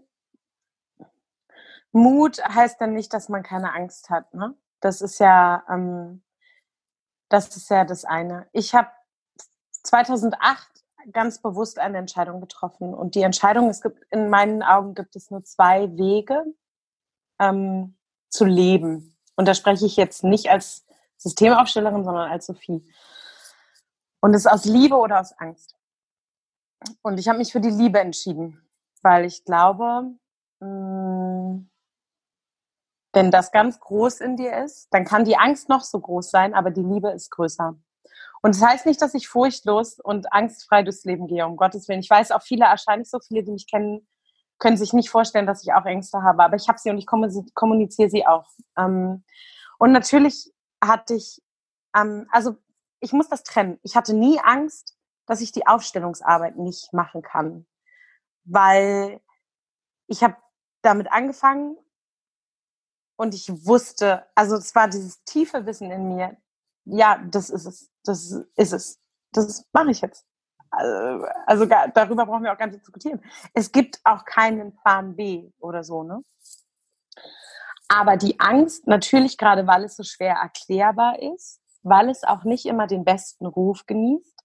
Mut 1.93 2.43
heißt 2.45 2.81
dann 2.81 2.95
nicht, 2.95 3.13
dass 3.13 3.29
man 3.29 3.43
keine 3.43 3.73
Angst 3.75 4.11
hat. 4.11 4.35
Ne? 4.35 4.55
Das 4.81 5.01
ist 5.01 5.19
ja, 5.19 5.65
ähm, 5.69 6.23
das 7.29 7.57
ist 7.57 7.71
ja 7.71 7.85
das 7.85 8.05
eine. 8.05 8.49
Ich 8.53 8.75
habe 8.75 8.89
2008 9.83 10.79
ganz 11.13 11.41
bewusst 11.41 11.79
eine 11.79 11.99
Entscheidung 11.99 12.41
getroffen. 12.41 12.95
Und 12.95 13.15
die 13.15 13.23
Entscheidung, 13.23 13.69
es 13.69 13.81
gibt 13.81 14.05
in 14.11 14.29
meinen 14.29 14.63
Augen 14.63 14.95
gibt 14.95 15.17
es 15.17 15.31
nur 15.31 15.45
zwei 15.45 15.97
Wege 15.97 16.45
ähm, 17.39 17.97
zu 18.29 18.45
leben. 18.45 19.17
Und 19.37 19.47
da 19.47 19.55
spreche 19.55 19.87
ich 19.87 19.97
jetzt 19.97 20.25
nicht 20.25 20.51
als 20.51 20.85
Systemaufstellerin, 21.17 22.05
sondern 22.05 22.31
als 22.31 22.47
Sophie. 22.47 22.85
Und 24.21 24.35
es 24.35 24.43
ist 24.45 24.53
aus 24.53 24.65
Liebe 24.65 24.97
oder 24.97 25.21
aus 25.21 25.33
Angst. 25.39 25.77
Und 27.03 27.19
ich 27.19 27.29
habe 27.29 27.39
mich 27.39 27.53
für 27.53 27.61
die 27.61 27.71
Liebe 27.71 27.99
entschieden, 27.99 28.61
weil 29.03 29.25
ich 29.25 29.45
glaube, 29.45 30.13
mh, 30.61 30.69
mm, 30.69 31.71
wenn 33.13 33.31
das 33.31 33.53
ganz 33.53 33.81
groß 33.81 34.21
in 34.21 34.37
dir 34.37 34.57
ist, 34.65 34.89
dann 34.91 35.05
kann 35.05 35.25
die 35.25 35.37
Angst 35.37 35.69
noch 35.69 35.83
so 35.83 35.99
groß 35.99 36.31
sein, 36.31 36.55
aber 36.55 36.71
die 36.71 36.83
Liebe 36.83 37.11
ist 37.11 37.31
größer. 37.31 37.75
Und 38.43 38.55
das 38.55 38.63
heißt 38.63 38.87
nicht, 38.87 39.03
dass 39.03 39.15
ich 39.15 39.29
furchtlos 39.29 39.99
und 39.99 40.33
angstfrei 40.33 40.83
durchs 40.83 41.05
Leben 41.05 41.27
gehe, 41.27 41.47
um 41.47 41.57
Gottes 41.57 41.89
Willen. 41.89 42.01
Ich 42.01 42.11
weiß 42.11 42.31
auch 42.31 42.43
viele, 42.43 42.67
wahrscheinlich 42.67 43.11
so 43.11 43.19
viele, 43.19 43.43
die 43.43 43.51
mich 43.51 43.67
kennen, 43.69 44.07
können 44.59 44.77
sich 44.77 44.93
nicht 44.93 45.11
vorstellen, 45.11 45.47
dass 45.47 45.63
ich 45.63 45.73
auch 45.73 45.85
Ängste 45.85 46.23
habe, 46.23 46.45
aber 46.45 46.57
ich 46.57 46.69
habe 46.69 46.79
sie 46.79 46.91
und 46.91 46.99
ich 46.99 47.07
kommuniziere 47.07 48.11
sie 48.11 48.27
auch. 48.27 48.47
Ähm, 48.77 49.25
und 49.79 49.93
natürlich 49.93 50.53
hatte 50.83 51.15
ich, 51.15 51.41
ähm, 51.97 52.27
also 52.31 52.57
ich 53.01 53.13
muss 53.13 53.29
das 53.29 53.45
trennen. 53.45 53.79
Ich 53.83 53.97
hatte 53.97 54.15
nie 54.15 54.41
Angst, 54.41 54.97
dass 55.27 55.41
ich 55.41 55.53
die 55.53 55.67
Aufstellungsarbeit 55.67 56.57
nicht 56.57 56.93
machen 56.93 57.23
kann, 57.23 57.67
weil 58.45 59.21
ich 60.07 60.23
habe 60.23 60.37
damit 60.83 61.11
angefangen 61.13 61.77
und 63.19 63.35
ich 63.35 63.51
wusste, 63.67 64.25
also 64.35 64.57
es 64.57 64.75
war 64.75 64.89
dieses 64.89 65.25
tiefe 65.25 65.67
Wissen 65.67 65.91
in 65.91 66.09
mir, 66.15 66.37
ja, 66.85 67.19
das 67.31 67.51
ist 67.51 67.67
es, 67.67 67.91
das 68.05 68.31
ist 68.55 68.73
es, 68.73 69.01
das 69.33 69.67
mache 69.73 69.91
ich 69.91 70.01
jetzt. 70.01 70.25
Also, 70.71 71.27
also 71.47 71.65
darüber 71.67 72.27
brauchen 72.27 72.45
wir 72.45 72.53
auch 72.53 72.59
gar 72.59 72.67
nicht 72.67 72.81
diskutieren. 72.81 73.21
Es 73.55 73.73
gibt 73.73 74.01
auch 74.05 74.25
keinen 74.25 74.77
Plan 74.77 75.17
B 75.17 75.51
oder 75.59 75.83
so, 75.83 76.05
ne? 76.05 76.23
Aber 77.89 78.17
die 78.17 78.39
Angst, 78.39 78.87
natürlich 78.87 79.37
gerade 79.37 79.67
weil 79.67 79.85
es 79.85 79.97
so 79.97 80.05
schwer 80.05 80.35
erklärbar 80.35 81.21
ist, 81.21 81.61
weil 81.83 82.11
es 82.11 82.23
auch 82.23 82.45
nicht 82.45 82.67
immer 82.67 82.87
den 82.87 83.05
besten 83.05 83.47
Ruf 83.47 83.85
genießt 83.87 84.39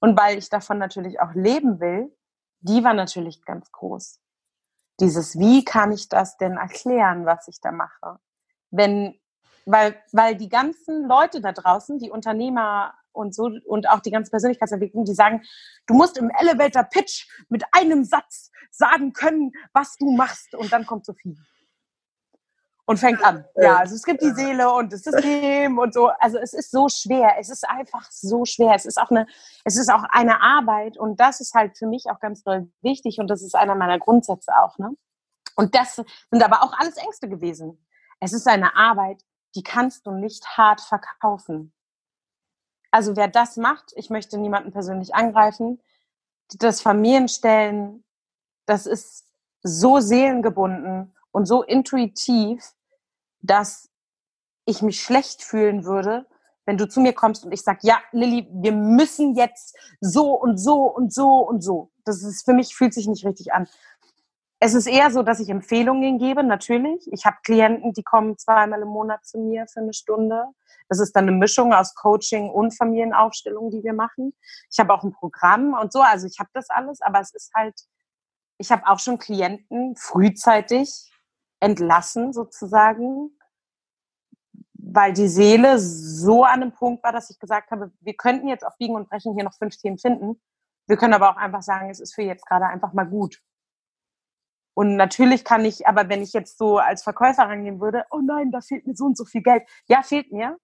und 0.00 0.18
weil 0.18 0.38
ich 0.38 0.48
davon 0.48 0.78
natürlich 0.78 1.20
auch 1.20 1.34
leben 1.34 1.78
will, 1.80 2.16
die 2.60 2.82
war 2.82 2.94
natürlich 2.94 3.44
ganz 3.44 3.70
groß. 3.70 4.21
Dieses, 5.02 5.36
wie 5.36 5.64
kann 5.64 5.90
ich 5.90 6.08
das 6.08 6.36
denn 6.36 6.56
erklären, 6.56 7.26
was 7.26 7.48
ich 7.48 7.60
da 7.60 7.72
mache? 7.72 8.20
Wenn, 8.70 9.18
weil, 9.66 9.96
weil 10.12 10.36
die 10.36 10.48
ganzen 10.48 11.08
Leute 11.08 11.40
da 11.40 11.50
draußen, 11.50 11.98
die 11.98 12.08
Unternehmer 12.08 12.94
und 13.10 13.34
so 13.34 13.50
und 13.66 13.90
auch 13.90 13.98
die 13.98 14.12
ganze 14.12 14.30
Persönlichkeitsentwicklung, 14.30 15.04
die 15.04 15.14
sagen, 15.14 15.42
du 15.86 15.94
musst 15.94 16.18
im 16.18 16.30
Elevator 16.30 16.84
Pitch 16.84 17.26
mit 17.48 17.64
einem 17.72 18.04
Satz 18.04 18.52
sagen 18.70 19.12
können, 19.12 19.50
was 19.72 19.96
du 19.96 20.12
machst 20.12 20.54
und 20.54 20.72
dann 20.72 20.86
kommt 20.86 21.04
Sophie 21.04 21.36
und 22.92 22.98
fängt 22.98 23.24
an. 23.24 23.44
Ja, 23.56 23.78
also 23.78 23.94
es 23.94 24.04
gibt 24.04 24.22
die 24.22 24.30
Seele 24.30 24.72
und 24.72 24.92
das 24.92 25.02
System 25.02 25.78
und 25.78 25.92
so. 25.92 26.10
Also 26.20 26.38
es 26.38 26.52
ist 26.52 26.70
so 26.70 26.88
schwer. 26.88 27.34
Es 27.38 27.48
ist 27.48 27.68
einfach 27.68 28.10
so 28.10 28.44
schwer. 28.44 28.74
Es 28.74 28.84
ist 28.84 28.98
auch 28.98 29.10
eine, 29.10 29.26
es 29.64 29.76
ist 29.76 29.92
auch 29.92 30.04
eine 30.10 30.40
Arbeit 30.40 30.96
und 30.96 31.18
das 31.18 31.40
ist 31.40 31.54
halt 31.54 31.76
für 31.76 31.86
mich 31.86 32.06
auch 32.10 32.20
ganz 32.20 32.42
doll 32.44 32.70
wichtig 32.82 33.18
und 33.18 33.28
das 33.28 33.42
ist 33.42 33.54
einer 33.54 33.74
meiner 33.74 33.98
Grundsätze 33.98 34.52
auch, 34.56 34.78
ne? 34.78 34.90
Und 35.54 35.74
das 35.74 35.96
sind 35.96 36.42
aber 36.42 36.62
auch 36.62 36.72
alles 36.78 36.96
Ängste 36.96 37.28
gewesen. 37.28 37.84
Es 38.20 38.32
ist 38.32 38.46
eine 38.48 38.74
Arbeit, 38.76 39.22
die 39.54 39.62
kannst 39.62 40.06
du 40.06 40.12
nicht 40.12 40.46
hart 40.56 40.80
verkaufen. 40.80 41.74
Also 42.90 43.16
wer 43.16 43.28
das 43.28 43.56
macht, 43.56 43.92
ich 43.96 44.10
möchte 44.10 44.38
niemanden 44.38 44.72
persönlich 44.72 45.14
angreifen, 45.14 45.80
das 46.58 46.80
Familienstellen, 46.80 48.04
das 48.66 48.86
ist 48.86 49.26
so 49.62 50.00
seelengebunden 50.00 51.14
und 51.30 51.46
so 51.46 51.62
intuitiv, 51.62 52.62
dass 53.42 53.90
ich 54.64 54.82
mich 54.82 55.00
schlecht 55.00 55.42
fühlen 55.42 55.84
würde, 55.84 56.26
wenn 56.64 56.78
du 56.78 56.88
zu 56.88 57.00
mir 57.00 57.12
kommst 57.12 57.44
und 57.44 57.52
ich 57.52 57.62
sag, 57.62 57.82
ja, 57.82 58.00
Lilly, 58.12 58.48
wir 58.52 58.72
müssen 58.72 59.34
jetzt 59.34 59.76
so 60.00 60.34
und 60.34 60.58
so 60.58 60.84
und 60.84 61.12
so 61.12 61.38
und 61.38 61.60
so. 61.60 61.90
Das 62.04 62.22
ist 62.22 62.44
für 62.44 62.54
mich 62.54 62.74
fühlt 62.74 62.94
sich 62.94 63.08
nicht 63.08 63.24
richtig 63.26 63.52
an. 63.52 63.68
Es 64.60 64.74
ist 64.74 64.86
eher 64.86 65.10
so, 65.10 65.24
dass 65.24 65.40
ich 65.40 65.48
Empfehlungen 65.48 66.18
gebe, 66.18 66.44
natürlich. 66.44 67.12
Ich 67.12 67.26
habe 67.26 67.38
Klienten, 67.42 67.92
die 67.94 68.04
kommen 68.04 68.38
zweimal 68.38 68.80
im 68.80 68.88
Monat 68.88 69.26
zu 69.26 69.38
mir 69.38 69.66
für 69.66 69.80
eine 69.80 69.92
Stunde. 69.92 70.44
Das 70.88 71.00
ist 71.00 71.16
dann 71.16 71.26
eine 71.26 71.36
Mischung 71.36 71.72
aus 71.72 71.96
Coaching 71.96 72.48
und 72.48 72.76
Familienaufstellung, 72.76 73.70
die 73.72 73.82
wir 73.82 73.92
machen. 73.92 74.34
Ich 74.70 74.78
habe 74.78 74.94
auch 74.94 75.02
ein 75.02 75.12
Programm 75.12 75.74
und 75.74 75.92
so, 75.92 76.00
also 76.00 76.28
ich 76.28 76.38
habe 76.38 76.50
das 76.52 76.70
alles, 76.70 77.00
aber 77.00 77.20
es 77.20 77.34
ist 77.34 77.50
halt, 77.54 77.74
ich 78.58 78.70
habe 78.70 78.86
auch 78.86 79.00
schon 79.00 79.18
Klienten 79.18 79.96
frühzeitig 79.96 81.11
entlassen 81.62 82.32
sozusagen, 82.32 83.30
weil 84.74 85.12
die 85.12 85.28
Seele 85.28 85.78
so 85.78 86.44
an 86.44 86.62
einem 86.62 86.72
Punkt 86.72 87.04
war, 87.04 87.12
dass 87.12 87.30
ich 87.30 87.38
gesagt 87.38 87.70
habe, 87.70 87.92
wir 88.00 88.14
könnten 88.14 88.48
jetzt 88.48 88.66
auf 88.66 88.76
Biegen 88.78 88.96
und 88.96 89.08
Brechen 89.08 89.34
hier 89.34 89.44
noch 89.44 89.54
fünf 89.54 89.76
Themen 89.76 89.98
finden. 89.98 90.40
Wir 90.88 90.96
können 90.96 91.14
aber 91.14 91.30
auch 91.30 91.36
einfach 91.36 91.62
sagen, 91.62 91.88
es 91.88 92.00
ist 92.00 92.14
für 92.14 92.22
jetzt 92.22 92.44
gerade 92.46 92.66
einfach 92.66 92.92
mal 92.92 93.06
gut. 93.06 93.40
Und 94.74 94.96
natürlich 94.96 95.44
kann 95.44 95.64
ich, 95.64 95.86
aber 95.86 96.08
wenn 96.08 96.22
ich 96.22 96.32
jetzt 96.32 96.58
so 96.58 96.78
als 96.78 97.04
Verkäufer 97.04 97.44
rangehen 97.44 97.80
würde, 97.80 98.04
oh 98.10 98.20
nein, 98.20 98.50
da 98.50 98.60
fehlt 98.60 98.86
mir 98.86 98.96
so 98.96 99.04
und 99.04 99.16
so 99.16 99.24
viel 99.24 99.42
Geld. 99.42 99.62
Ja, 99.86 100.02
fehlt 100.02 100.32
mir. 100.32 100.58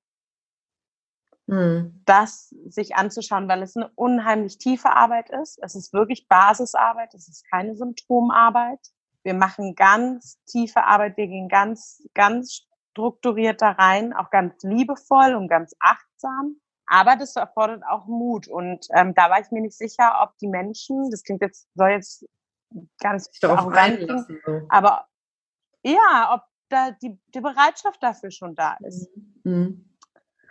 Hm. 1.46 2.02
Das 2.06 2.48
sich 2.66 2.96
anzuschauen, 2.96 3.48
weil 3.48 3.62
es 3.62 3.76
eine 3.76 3.90
unheimlich 3.94 4.58
tiefe 4.58 4.90
Arbeit 4.90 5.30
ist. 5.30 5.58
Es 5.62 5.76
ist 5.76 5.92
wirklich 5.92 6.26
Basisarbeit. 6.26 7.14
Es 7.14 7.28
ist 7.28 7.48
keine 7.48 7.76
Symptomarbeit. 7.76 8.80
Wir 9.28 9.34
machen 9.34 9.74
ganz 9.74 10.42
tiefe 10.46 10.84
Arbeit, 10.84 11.18
wir 11.18 11.26
gehen 11.26 11.50
ganz, 11.50 12.02
ganz 12.14 12.62
strukturiert 12.92 13.60
da 13.60 13.72
rein, 13.72 14.14
auch 14.14 14.30
ganz 14.30 14.54
liebevoll 14.62 15.34
und 15.34 15.48
ganz 15.48 15.74
achtsam. 15.80 16.56
Aber 16.86 17.14
das 17.14 17.36
erfordert 17.36 17.82
auch 17.86 18.06
Mut. 18.06 18.48
Und 18.48 18.86
ähm, 18.94 19.12
da 19.14 19.28
war 19.28 19.38
ich 19.38 19.50
mir 19.50 19.60
nicht 19.60 19.76
sicher, 19.76 20.20
ob 20.22 20.38
die 20.38 20.46
Menschen, 20.46 21.10
das 21.10 21.22
klingt 21.24 21.42
jetzt, 21.42 21.68
soll 21.74 21.90
jetzt 21.90 22.24
ganz 23.00 23.28
darauf 23.40 23.70
reinlassen. 23.70 24.40
So. 24.46 24.62
Aber 24.70 25.06
ja, 25.84 26.30
ob 26.32 26.40
da 26.70 26.92
die, 26.92 27.20
die 27.34 27.42
Bereitschaft 27.42 28.02
dafür 28.02 28.30
schon 28.30 28.54
da 28.54 28.78
ist. 28.80 29.10
Mhm. 29.44 29.94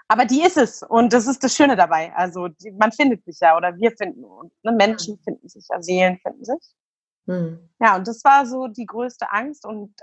Aber 0.07 0.25
die 0.25 0.43
ist 0.43 0.57
es. 0.57 0.83
Und 0.83 1.13
das 1.13 1.25
ist 1.25 1.43
das 1.43 1.55
Schöne 1.55 1.75
dabei. 1.75 2.13
Also 2.15 2.47
die, 2.47 2.69
man 2.73 2.91
findet 2.91 3.25
sich 3.25 3.39
ja 3.39 3.57
oder 3.57 3.75
wir 3.75 3.91
finden 3.97 4.23
uns. 4.23 4.53
Ne? 4.61 4.71
Menschen 4.71 5.17
finden 5.23 5.49
sich 5.49 5.65
ja, 5.67 5.81
Seelen 5.81 6.19
finden 6.19 6.45
sich. 6.45 6.75
Mhm. 7.27 7.69
Ja, 7.79 7.95
und 7.95 8.07
das 8.07 8.23
war 8.23 8.45
so 8.45 8.67
die 8.67 8.85
größte 8.85 9.31
Angst 9.31 9.65
und, 9.65 9.93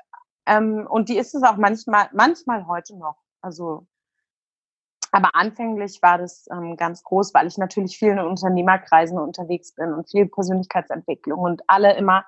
ähm, 0.46 0.86
und 0.88 1.08
die 1.08 1.18
ist 1.18 1.34
es 1.34 1.42
auch 1.42 1.56
manchmal, 1.56 2.08
manchmal 2.12 2.66
heute 2.66 2.96
noch. 2.96 3.16
Also, 3.40 3.86
aber 5.10 5.34
anfänglich 5.34 6.00
war 6.02 6.18
das 6.18 6.46
ähm, 6.52 6.76
ganz 6.76 7.02
groß, 7.02 7.34
weil 7.34 7.46
ich 7.46 7.58
natürlich 7.58 7.98
viel 7.98 8.10
in 8.10 8.18
Unternehmerkreisen 8.18 9.18
unterwegs 9.18 9.74
bin 9.74 9.92
und 9.92 10.10
viel 10.10 10.26
Persönlichkeitsentwicklung 10.26 11.40
und 11.40 11.62
alle 11.66 11.96
immer 11.96 12.24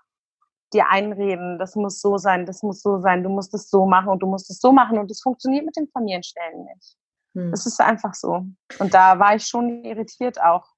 dir 0.72 0.88
einreden, 0.88 1.58
das 1.58 1.76
muss 1.76 2.00
so 2.00 2.18
sein, 2.18 2.44
das 2.46 2.62
muss 2.62 2.82
so 2.82 3.00
sein, 3.00 3.22
du 3.22 3.28
musst 3.28 3.54
es 3.54 3.70
so 3.70 3.86
machen 3.86 4.08
und 4.08 4.22
du 4.22 4.26
musst 4.26 4.50
es 4.50 4.58
so 4.58 4.72
machen 4.72 4.98
und 4.98 5.10
es 5.10 5.22
funktioniert 5.22 5.64
mit 5.64 5.76
den 5.76 5.88
Familienstellen 5.88 6.64
nicht. 6.64 6.96
Hm. 7.34 7.50
Das 7.50 7.66
ist 7.66 7.80
einfach 7.80 8.14
so. 8.14 8.46
Und 8.78 8.94
da 8.94 9.18
war 9.18 9.36
ich 9.36 9.46
schon 9.46 9.84
irritiert 9.84 10.40
auch. 10.40 10.75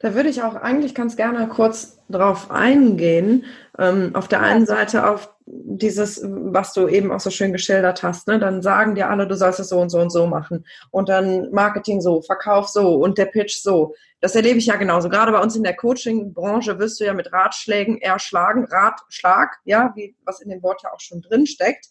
Da 0.00 0.14
würde 0.14 0.28
ich 0.28 0.42
auch 0.42 0.54
eigentlich 0.54 0.94
ganz 0.94 1.16
gerne 1.16 1.48
kurz 1.48 1.98
drauf 2.08 2.50
eingehen. 2.50 3.44
Ähm, 3.78 4.14
auf 4.14 4.28
der 4.28 4.40
einen 4.40 4.66
Seite 4.66 5.08
auf 5.08 5.30
dieses, 5.46 6.22
was 6.24 6.72
du 6.72 6.88
eben 6.88 7.10
auch 7.10 7.20
so 7.20 7.30
schön 7.30 7.52
geschildert 7.52 8.02
hast, 8.02 8.28
ne? 8.28 8.38
dann 8.38 8.62
sagen 8.62 8.94
dir 8.94 9.10
alle, 9.10 9.26
du 9.26 9.36
sollst 9.36 9.60
es 9.60 9.68
so 9.68 9.80
und 9.80 9.90
so 9.90 9.98
und 9.98 10.10
so 10.10 10.26
machen. 10.26 10.64
Und 10.90 11.08
dann 11.08 11.50
Marketing 11.50 12.00
so, 12.00 12.22
Verkauf 12.22 12.68
so 12.68 12.94
und 12.94 13.18
der 13.18 13.26
Pitch 13.26 13.56
so. 13.56 13.94
Das 14.20 14.36
erlebe 14.36 14.58
ich 14.58 14.66
ja 14.66 14.76
genauso. 14.76 15.08
Gerade 15.08 15.32
bei 15.32 15.40
uns 15.40 15.56
in 15.56 15.64
der 15.64 15.74
Coaching-Branche 15.74 16.78
wirst 16.78 17.00
du 17.00 17.04
ja 17.04 17.14
mit 17.14 17.32
Ratschlägen 17.32 18.00
erschlagen, 18.00 18.66
Ratschlag, 18.66 19.56
ja, 19.64 19.92
wie 19.96 20.14
was 20.24 20.40
in 20.40 20.50
dem 20.50 20.62
Wort 20.62 20.82
ja 20.84 20.92
auch 20.92 21.00
schon 21.00 21.22
drin 21.22 21.46
steckt. 21.46 21.86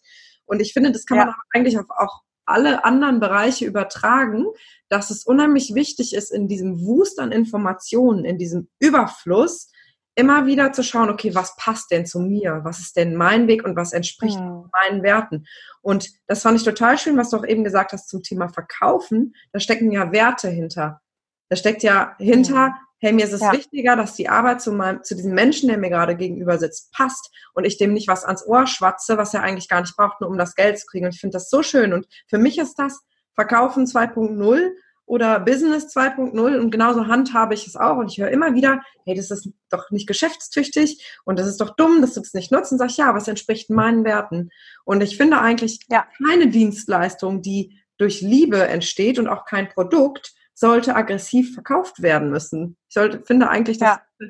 Und 0.46 0.60
ich 0.60 0.72
finde, 0.72 0.92
das 0.92 1.04
kann 1.04 1.18
ja. 1.18 1.24
man 1.26 1.34
eigentlich 1.52 1.78
auf, 1.78 1.86
auch 1.90 2.22
alle 2.46 2.84
anderen 2.84 3.20
Bereiche 3.20 3.64
übertragen, 3.64 4.46
dass 4.88 5.10
es 5.10 5.24
unheimlich 5.24 5.74
wichtig 5.74 6.14
ist, 6.14 6.30
in 6.30 6.48
diesem 6.48 6.84
Wust 6.84 7.18
an 7.18 7.32
Informationen, 7.32 8.24
in 8.24 8.38
diesem 8.38 8.68
Überfluss, 8.78 9.70
immer 10.14 10.46
wieder 10.46 10.72
zu 10.72 10.82
schauen, 10.82 11.08
okay, 11.08 11.34
was 11.34 11.56
passt 11.56 11.90
denn 11.90 12.04
zu 12.04 12.20
mir? 12.20 12.60
Was 12.64 12.80
ist 12.80 12.96
denn 12.96 13.16
mein 13.16 13.46
Weg 13.48 13.64
und 13.64 13.76
was 13.76 13.92
entspricht 13.92 14.38
mhm. 14.38 14.68
meinen 14.72 15.02
Werten? 15.02 15.46
Und 15.80 16.10
das 16.26 16.42
fand 16.42 16.58
ich 16.58 16.64
total 16.64 16.98
schön, 16.98 17.16
was 17.16 17.30
du 17.30 17.38
auch 17.38 17.46
eben 17.46 17.64
gesagt 17.64 17.92
hast 17.92 18.08
zum 18.08 18.22
Thema 18.22 18.48
Verkaufen. 18.48 19.34
Da 19.52 19.60
stecken 19.60 19.90
ja 19.90 20.12
Werte 20.12 20.48
hinter. 20.48 21.00
Da 21.48 21.56
steckt 21.56 21.82
ja 21.82 22.14
hinter, 22.18 22.68
mhm. 22.68 22.74
Hey, 23.02 23.12
mir 23.12 23.24
ist 23.24 23.32
es 23.32 23.40
ja. 23.40 23.52
wichtiger, 23.52 23.96
dass 23.96 24.14
die 24.14 24.28
Arbeit 24.28 24.62
zu, 24.62 24.70
meinem, 24.70 25.02
zu 25.02 25.16
diesem 25.16 25.34
Menschen, 25.34 25.68
der 25.68 25.76
mir 25.76 25.90
gerade 25.90 26.16
gegenüber 26.16 26.56
sitzt, 26.56 26.92
passt 26.92 27.30
und 27.52 27.64
ich 27.64 27.76
dem 27.76 27.92
nicht 27.92 28.06
was 28.06 28.24
ans 28.24 28.46
Ohr 28.46 28.68
schwatze, 28.68 29.18
was 29.18 29.34
er 29.34 29.42
eigentlich 29.42 29.68
gar 29.68 29.80
nicht 29.80 29.96
braucht, 29.96 30.20
nur 30.20 30.30
um 30.30 30.38
das 30.38 30.54
Geld 30.54 30.78
zu 30.78 30.86
kriegen. 30.86 31.04
Und 31.04 31.14
ich 31.14 31.20
finde 31.20 31.34
das 31.34 31.50
so 31.50 31.64
schön. 31.64 31.92
Und 31.92 32.06
für 32.28 32.38
mich 32.38 32.58
ist 32.58 32.78
das 32.78 33.00
Verkaufen 33.34 33.86
2.0 33.86 34.70
oder 35.04 35.40
Business 35.40 35.94
2.0 35.94 36.60
und 36.60 36.70
genauso 36.70 37.08
handhabe 37.08 37.54
ich 37.54 37.66
es 37.66 37.74
auch 37.74 37.96
und 37.96 38.10
ich 38.10 38.18
höre 38.18 38.30
immer 38.30 38.54
wieder, 38.54 38.82
hey, 39.04 39.16
das 39.16 39.32
ist 39.32 39.50
doch 39.68 39.90
nicht 39.90 40.06
geschäftstüchtig 40.06 41.04
und 41.24 41.40
das 41.40 41.48
ist 41.48 41.60
doch 41.60 41.74
dumm, 41.74 42.00
dass 42.00 42.14
du 42.14 42.20
das 42.20 42.34
nicht 42.34 42.52
nutzt 42.52 42.70
und 42.70 42.78
sag 42.78 42.90
ich, 42.90 42.98
ja, 42.98 43.12
was 43.14 43.26
entspricht 43.26 43.68
meinen 43.68 44.04
Werten? 44.04 44.50
Und 44.84 45.02
ich 45.02 45.16
finde 45.16 45.40
eigentlich 45.40 45.80
ja. 45.90 46.06
keine 46.24 46.46
Dienstleistung, 46.46 47.42
die 47.42 47.80
durch 47.98 48.20
Liebe 48.20 48.62
entsteht 48.68 49.18
und 49.18 49.26
auch 49.26 49.44
kein 49.44 49.68
Produkt, 49.68 50.34
sollte 50.54 50.94
aggressiv 50.94 51.54
verkauft 51.54 52.02
werden 52.02 52.30
müssen. 52.30 52.76
Ich 52.88 52.94
sollte, 52.94 53.22
finde 53.24 53.48
eigentlich, 53.48 53.78
dass 53.78 53.98
ja. 54.20 54.26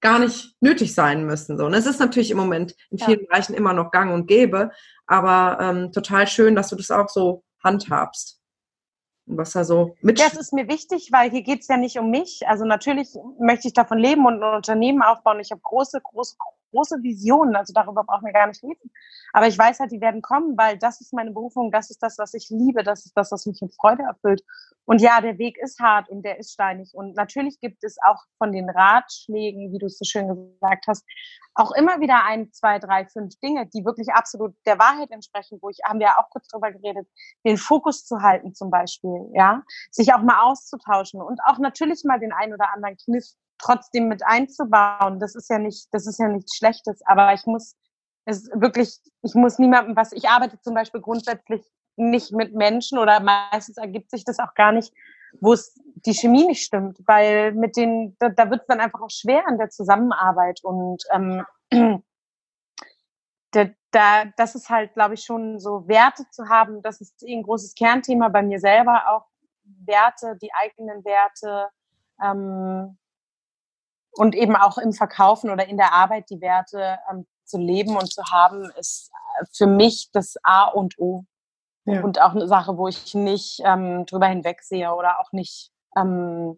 gar 0.00 0.18
nicht 0.18 0.54
nötig 0.60 0.94
sein 0.94 1.26
müssen. 1.26 1.58
So. 1.58 1.66
Und 1.66 1.74
es 1.74 1.86
ist 1.86 2.00
natürlich 2.00 2.30
im 2.30 2.38
Moment 2.38 2.74
in 2.90 2.98
vielen 2.98 3.20
ja. 3.20 3.26
Bereichen 3.28 3.54
immer 3.54 3.72
noch 3.72 3.90
gang 3.90 4.12
und 4.12 4.26
gäbe, 4.26 4.70
aber 5.06 5.58
ähm, 5.60 5.92
total 5.92 6.26
schön, 6.26 6.54
dass 6.54 6.68
du 6.68 6.76
das 6.76 6.90
auch 6.90 7.08
so 7.08 7.42
handhabst. 7.62 8.40
Was 9.28 9.52
da 9.52 9.64
so 9.64 9.96
mit. 10.02 10.20
Das 10.20 10.34
ist 10.34 10.52
mir 10.52 10.68
wichtig, 10.68 11.08
weil 11.10 11.30
hier 11.30 11.42
geht 11.42 11.62
es 11.62 11.68
ja 11.68 11.76
nicht 11.76 11.98
um 11.98 12.10
mich. 12.10 12.46
Also 12.46 12.64
natürlich 12.64 13.08
möchte 13.40 13.66
ich 13.66 13.74
davon 13.74 13.98
leben 13.98 14.24
und 14.24 14.40
ein 14.40 14.54
Unternehmen 14.54 15.02
aufbauen. 15.02 15.40
Ich 15.40 15.50
habe 15.50 15.60
große, 15.60 16.00
große, 16.00 16.36
große 16.70 17.02
Visionen. 17.02 17.56
Also 17.56 17.72
darüber 17.72 18.04
brauchen 18.04 18.24
wir 18.24 18.32
gar 18.32 18.46
nicht 18.46 18.62
reden. 18.62 18.92
Aber 19.32 19.48
ich 19.48 19.58
weiß 19.58 19.80
halt, 19.80 19.90
die 19.90 20.00
werden 20.00 20.22
kommen, 20.22 20.56
weil 20.56 20.78
das 20.78 21.00
ist 21.00 21.12
meine 21.12 21.32
Berufung. 21.32 21.72
Das 21.72 21.90
ist 21.90 22.04
das, 22.04 22.18
was 22.18 22.34
ich 22.34 22.50
liebe. 22.50 22.84
Das 22.84 23.04
ist 23.04 23.16
das, 23.16 23.32
was 23.32 23.46
mich 23.46 23.60
mit 23.60 23.74
Freude 23.74 24.04
erfüllt. 24.04 24.44
Und 24.86 25.02
ja, 25.02 25.20
der 25.20 25.38
Weg 25.38 25.58
ist 25.58 25.80
hart 25.80 26.08
und 26.08 26.22
der 26.22 26.38
ist 26.38 26.52
steinig. 26.52 26.92
Und 26.94 27.16
natürlich 27.16 27.60
gibt 27.60 27.82
es 27.84 27.96
auch 28.06 28.22
von 28.38 28.52
den 28.52 28.70
Ratschlägen, 28.70 29.72
wie 29.72 29.78
du 29.78 29.86
es 29.86 29.98
so 29.98 30.04
schön 30.04 30.28
gesagt 30.28 30.86
hast, 30.86 31.04
auch 31.54 31.72
immer 31.72 32.00
wieder 32.00 32.24
ein, 32.24 32.52
zwei, 32.52 32.78
drei, 32.78 33.06
fünf 33.06 33.34
Dinge, 33.40 33.66
die 33.66 33.84
wirklich 33.84 34.12
absolut 34.12 34.54
der 34.66 34.78
Wahrheit 34.78 35.10
entsprechen, 35.10 35.58
wo 35.60 35.70
ich, 35.70 35.78
haben 35.84 35.98
wir 35.98 36.06
ja 36.06 36.18
auch 36.18 36.30
kurz 36.30 36.48
drüber 36.48 36.70
geredet, 36.70 37.08
den 37.44 37.56
Fokus 37.56 38.04
zu 38.04 38.22
halten 38.22 38.54
zum 38.54 38.70
Beispiel, 38.70 39.30
ja, 39.34 39.62
sich 39.90 40.12
auch 40.14 40.22
mal 40.22 40.42
auszutauschen 40.42 41.20
und 41.20 41.40
auch 41.44 41.58
natürlich 41.58 42.04
mal 42.04 42.20
den 42.20 42.32
einen 42.32 42.54
oder 42.54 42.72
anderen 42.72 42.96
Kniff 42.96 43.24
trotzdem 43.58 44.08
mit 44.08 44.24
einzubauen. 44.24 45.18
Das 45.18 45.34
ist 45.34 45.50
ja 45.50 45.58
nicht, 45.58 45.88
das 45.92 46.06
ist 46.06 46.18
ja 46.18 46.28
nichts 46.28 46.56
Schlechtes, 46.56 47.00
aber 47.06 47.32
ich 47.32 47.46
muss 47.46 47.74
es 48.26 48.50
wirklich, 48.54 48.98
ich 49.22 49.34
muss 49.34 49.58
niemandem 49.58 49.96
was, 49.96 50.12
ich 50.12 50.28
arbeite 50.28 50.60
zum 50.60 50.74
Beispiel 50.74 51.00
grundsätzlich 51.00 51.62
nicht 51.96 52.32
mit 52.32 52.54
Menschen 52.54 52.98
oder 52.98 53.20
meistens 53.20 53.76
ergibt 53.76 54.10
sich 54.10 54.24
das 54.24 54.38
auch 54.38 54.54
gar 54.54 54.72
nicht, 54.72 54.92
wo 55.40 55.52
es 55.52 55.74
die 55.94 56.14
Chemie 56.14 56.46
nicht 56.46 56.64
stimmt, 56.64 56.98
weil 57.06 57.52
mit 57.52 57.76
den, 57.76 58.16
da, 58.18 58.28
da 58.28 58.50
wird 58.50 58.62
es 58.62 58.66
dann 58.66 58.80
einfach 58.80 59.00
auch 59.00 59.10
schwer 59.10 59.46
an 59.46 59.58
der 59.58 59.70
Zusammenarbeit 59.70 60.60
und 60.62 61.02
ähm, 61.12 61.44
da, 63.50 63.66
da, 63.90 64.24
das 64.36 64.54
ist 64.54 64.70
halt, 64.70 64.94
glaube 64.94 65.14
ich, 65.14 65.24
schon 65.24 65.58
so 65.58 65.88
Werte 65.88 66.24
zu 66.30 66.48
haben, 66.48 66.82
das 66.82 67.00
ist 67.00 67.22
eh 67.22 67.34
ein 67.34 67.42
großes 67.42 67.74
Kernthema 67.74 68.28
bei 68.28 68.42
mir 68.42 68.60
selber, 68.60 69.04
auch 69.10 69.26
Werte, 69.64 70.36
die 70.40 70.52
eigenen 70.54 71.04
Werte 71.04 71.68
ähm, 72.22 72.98
und 74.12 74.34
eben 74.34 74.56
auch 74.56 74.78
im 74.78 74.92
Verkaufen 74.92 75.50
oder 75.50 75.66
in 75.68 75.76
der 75.76 75.92
Arbeit 75.92 76.30
die 76.30 76.40
Werte 76.40 76.98
ähm, 77.10 77.26
zu 77.44 77.58
leben 77.58 77.96
und 77.96 78.12
zu 78.12 78.22
haben, 78.24 78.70
ist 78.78 79.10
für 79.52 79.66
mich 79.66 80.10
das 80.12 80.36
A 80.42 80.64
und 80.64 80.98
O. 80.98 81.24
Ja. 81.86 82.02
Und 82.02 82.20
auch 82.20 82.34
eine 82.34 82.48
Sache, 82.48 82.76
wo 82.76 82.88
ich 82.88 83.14
nicht 83.14 83.60
ähm, 83.64 84.06
drüber 84.06 84.26
hinwegsehe 84.26 84.92
oder 84.92 85.20
auch 85.20 85.32
nicht 85.32 85.70
ähm, 85.96 86.56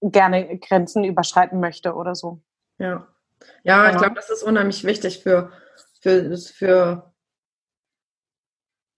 gerne 0.00 0.58
Grenzen 0.58 1.04
überschreiten 1.04 1.60
möchte 1.60 1.94
oder 1.94 2.14
so. 2.14 2.40
Ja, 2.78 3.06
ja, 3.62 3.90
ich 3.90 3.96
glaube, 3.96 4.14
das 4.14 4.30
ist 4.30 4.42
unheimlich 4.42 4.84
wichtig 4.84 5.22
für, 5.22 5.50
für, 6.00 6.36
für 6.36 7.12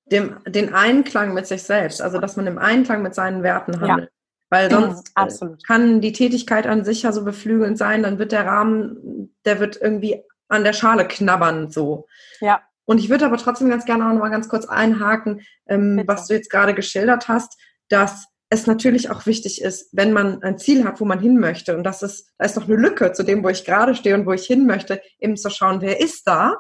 dem, 0.07 0.41
den 0.47 0.75
Einklang 0.75 1.35
mit 1.35 1.47
sich 1.47 1.63
selbst, 1.63 2.03
also 2.03 2.19
dass 2.19 2.37
man 2.37 2.47
im 2.47 2.59
Einklang 2.59 3.03
mit 3.03 3.15
seinen 3.15 3.43
Werten 3.43 3.81
handelt. 3.81 4.11
Ja. 4.11 4.17
Weil 4.51 4.71
sonst 4.71 5.11
Absolut. 5.15 5.67
kann 5.67 6.03
die 6.03 6.13
Tätigkeit 6.13 6.67
an 6.67 6.85
sich 6.85 7.03
ja 7.03 7.13
so 7.13 7.25
beflügelnd 7.25 7.79
sein, 7.79 8.03
dann 8.03 8.19
wird 8.19 8.33
der 8.33 8.45
Rahmen, 8.45 9.35
der 9.47 9.61
wird 9.61 9.81
irgendwie 9.81 10.23
an 10.49 10.65
der 10.65 10.75
Schale 10.75 11.09
knabbern 11.09 11.71
so. 11.71 12.07
Ja. 12.41 12.61
Und 12.85 12.99
ich 12.99 13.09
würde 13.09 13.27
aber 13.27 13.37
trotzdem 13.37 13.69
ganz 13.69 13.85
gerne 13.85 14.07
auch 14.07 14.13
noch 14.13 14.21
mal 14.21 14.31
ganz 14.31 14.49
kurz 14.49 14.67
einhaken, 14.67 15.43
ähm, 15.67 16.03
was 16.07 16.27
du 16.27 16.35
jetzt 16.35 16.51
gerade 16.51 16.75
geschildert 16.75 17.29
hast, 17.29 17.59
dass 17.89 18.27
es 18.53 18.67
natürlich 18.67 19.09
auch 19.11 19.25
wichtig 19.25 19.63
ist, 19.63 19.89
wenn 19.93 20.13
man 20.13 20.43
ein 20.43 20.59
Ziel 20.59 20.85
hat, 20.85 21.01
wo 21.01 21.07
man 21.07 21.21
hin 21.21 21.39
möchte, 21.39 21.75
und 21.75 21.85
das 21.85 22.03
ist, 22.03 22.31
da 22.37 22.45
ist 22.45 22.57
noch 22.57 22.69
eine 22.69 22.77
Lücke 22.77 23.13
zu 23.13 23.23
dem, 23.23 23.43
wo 23.43 23.49
ich 23.49 23.65
gerade 23.65 23.95
stehe 23.95 24.15
und 24.15 24.27
wo 24.27 24.33
ich 24.33 24.45
hin 24.45 24.67
möchte, 24.67 25.01
eben 25.19 25.39
zu 25.39 25.49
schauen, 25.49 25.81
wer 25.81 26.01
ist 26.01 26.27
da 26.27 26.57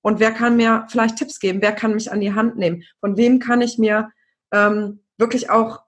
und 0.00 0.18
wer 0.18 0.32
kann 0.32 0.56
mir 0.56 0.86
vielleicht 0.88 1.16
Tipps 1.16 1.38
geben, 1.38 1.60
wer 1.60 1.72
kann 1.72 1.94
mich 1.94 2.10
an 2.10 2.20
die 2.20 2.32
Hand 2.32 2.56
nehmen, 2.56 2.84
von 3.00 3.18
wem 3.18 3.38
kann 3.38 3.60
ich 3.60 3.76
mir 3.76 4.08
ähm, 4.50 5.00
wirklich 5.18 5.50
auch 5.50 5.80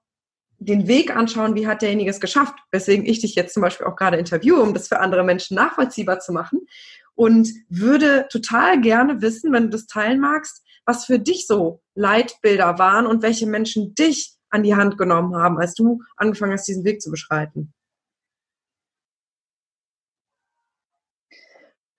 den 0.58 0.88
Weg 0.88 1.16
anschauen, 1.16 1.54
wie 1.54 1.66
hat 1.66 1.82
derjenige 1.82 2.10
es 2.10 2.20
geschafft, 2.20 2.54
weswegen 2.70 3.06
ich 3.06 3.20
dich 3.20 3.34
jetzt 3.34 3.54
zum 3.54 3.62
Beispiel 3.62 3.86
auch 3.86 3.96
gerade 3.96 4.16
interviewe, 4.16 4.60
um 4.60 4.74
das 4.74 4.88
für 4.88 4.98
andere 4.98 5.24
Menschen 5.24 5.54
nachvollziehbar 5.54 6.20
zu 6.20 6.32
machen 6.32 6.66
und 7.18 7.52
würde 7.68 8.28
total 8.30 8.80
gerne 8.80 9.20
wissen, 9.20 9.52
wenn 9.52 9.64
du 9.64 9.70
das 9.70 9.86
teilen 9.86 10.20
magst, 10.20 10.64
was 10.86 11.04
für 11.04 11.18
dich 11.18 11.48
so 11.48 11.82
Leitbilder 11.96 12.78
waren 12.78 13.06
und 13.06 13.22
welche 13.22 13.48
Menschen 13.48 13.92
dich 13.96 14.36
an 14.50 14.62
die 14.62 14.76
Hand 14.76 14.96
genommen 14.98 15.34
haben, 15.34 15.58
als 15.58 15.74
du 15.74 16.00
angefangen 16.16 16.52
hast, 16.52 16.68
diesen 16.68 16.84
Weg 16.84 17.02
zu 17.02 17.10
beschreiten. 17.10 17.74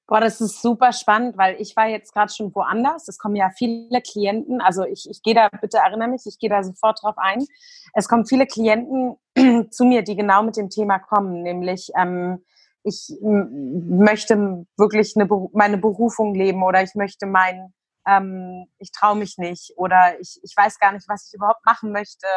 Boah, 0.07 0.21
das 0.21 0.39
ist 0.39 0.61
super 0.61 0.93
spannend, 0.93 1.37
weil 1.37 1.59
ich 1.59 1.75
war 1.75 1.87
jetzt 1.87 2.13
gerade 2.13 2.31
schon 2.33 2.55
woanders. 2.55 3.09
Es 3.09 3.17
kommen 3.17 3.35
ja 3.35 3.49
viele 3.55 4.01
Klienten, 4.01 4.61
also 4.61 4.85
ich, 4.85 5.05
ich 5.09 5.21
gehe 5.21 5.35
da, 5.35 5.49
bitte 5.49 5.79
erinnere 5.79 6.07
mich, 6.07 6.21
ich 6.25 6.39
gehe 6.39 6.49
da 6.49 6.63
sofort 6.63 7.03
drauf 7.03 7.17
ein. 7.17 7.45
Es 7.93 8.07
kommen 8.07 8.25
viele 8.25 8.47
Klienten 8.47 9.17
zu 9.69 9.83
mir, 9.83 10.01
die 10.01 10.15
genau 10.15 10.43
mit 10.43 10.55
dem 10.55 10.69
Thema 10.69 10.97
kommen, 10.97 11.43
nämlich 11.43 11.91
ähm, 11.97 12.41
ich 12.89 13.15
möchte 13.21 14.65
wirklich 14.77 15.15
eine, 15.15 15.27
meine 15.53 15.77
Berufung 15.77 16.33
leben 16.33 16.63
oder 16.63 16.81
ich 16.81 16.95
möchte 16.95 17.25
mein, 17.25 17.73
ähm, 18.07 18.65
ich 18.79 18.91
traue 18.91 19.15
mich 19.15 19.37
nicht 19.37 19.73
oder 19.77 20.19
ich, 20.19 20.39
ich 20.43 20.53
weiß 20.55 20.79
gar 20.79 20.91
nicht, 20.91 21.07
was 21.07 21.27
ich 21.27 21.35
überhaupt 21.35 21.65
machen 21.65 21.91
möchte. 21.91 22.27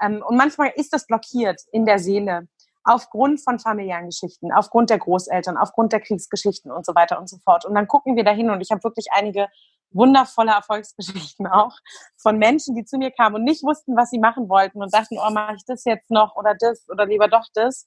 Ähm, 0.00 0.22
und 0.26 0.36
manchmal 0.36 0.72
ist 0.76 0.92
das 0.92 1.06
blockiert 1.06 1.60
in 1.72 1.84
der 1.84 1.98
Seele 1.98 2.48
aufgrund 2.84 3.42
von 3.42 3.58
familiären 3.58 4.06
Geschichten, 4.06 4.52
aufgrund 4.52 4.90
der 4.90 4.98
Großeltern, 4.98 5.56
aufgrund 5.56 5.92
der 5.92 6.00
Kriegsgeschichten 6.00 6.70
und 6.70 6.86
so 6.86 6.94
weiter 6.94 7.18
und 7.18 7.28
so 7.28 7.36
fort. 7.44 7.66
Und 7.66 7.74
dann 7.74 7.86
gucken 7.86 8.16
wir 8.16 8.24
dahin 8.24 8.50
und 8.50 8.60
ich 8.60 8.70
habe 8.70 8.82
wirklich 8.82 9.08
einige 9.12 9.48
wundervolle 9.92 10.52
Erfolgsgeschichten 10.52 11.46
auch 11.46 11.76
von 12.16 12.38
Menschen, 12.38 12.74
die 12.74 12.84
zu 12.84 12.96
mir 12.96 13.10
kamen 13.10 13.36
und 13.36 13.44
nicht 13.44 13.62
wussten, 13.62 13.96
was 13.96 14.10
sie 14.10 14.18
machen 14.18 14.48
wollten 14.48 14.82
und 14.82 14.94
dachten, 14.94 15.18
oh, 15.18 15.30
mache 15.30 15.56
ich 15.56 15.64
das 15.66 15.84
jetzt 15.84 16.10
noch 16.10 16.36
oder 16.36 16.54
das 16.58 16.88
oder 16.88 17.06
lieber 17.06 17.28
doch 17.28 17.46
das 17.54 17.86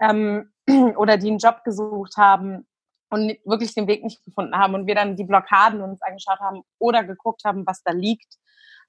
ähm, 0.00 0.52
oder 0.96 1.16
die 1.16 1.28
einen 1.28 1.38
Job 1.38 1.64
gesucht 1.64 2.16
haben 2.16 2.66
und 3.10 3.36
wirklich 3.44 3.74
den 3.74 3.86
Weg 3.86 4.02
nicht 4.02 4.24
gefunden 4.24 4.56
haben 4.56 4.74
und 4.74 4.86
wir 4.86 4.94
dann 4.94 5.16
die 5.16 5.24
Blockaden 5.24 5.80
uns 5.80 6.02
angeschaut 6.02 6.40
haben 6.40 6.62
oder 6.78 7.04
geguckt 7.04 7.44
haben, 7.44 7.66
was 7.66 7.82
da 7.82 7.92
liegt 7.92 8.36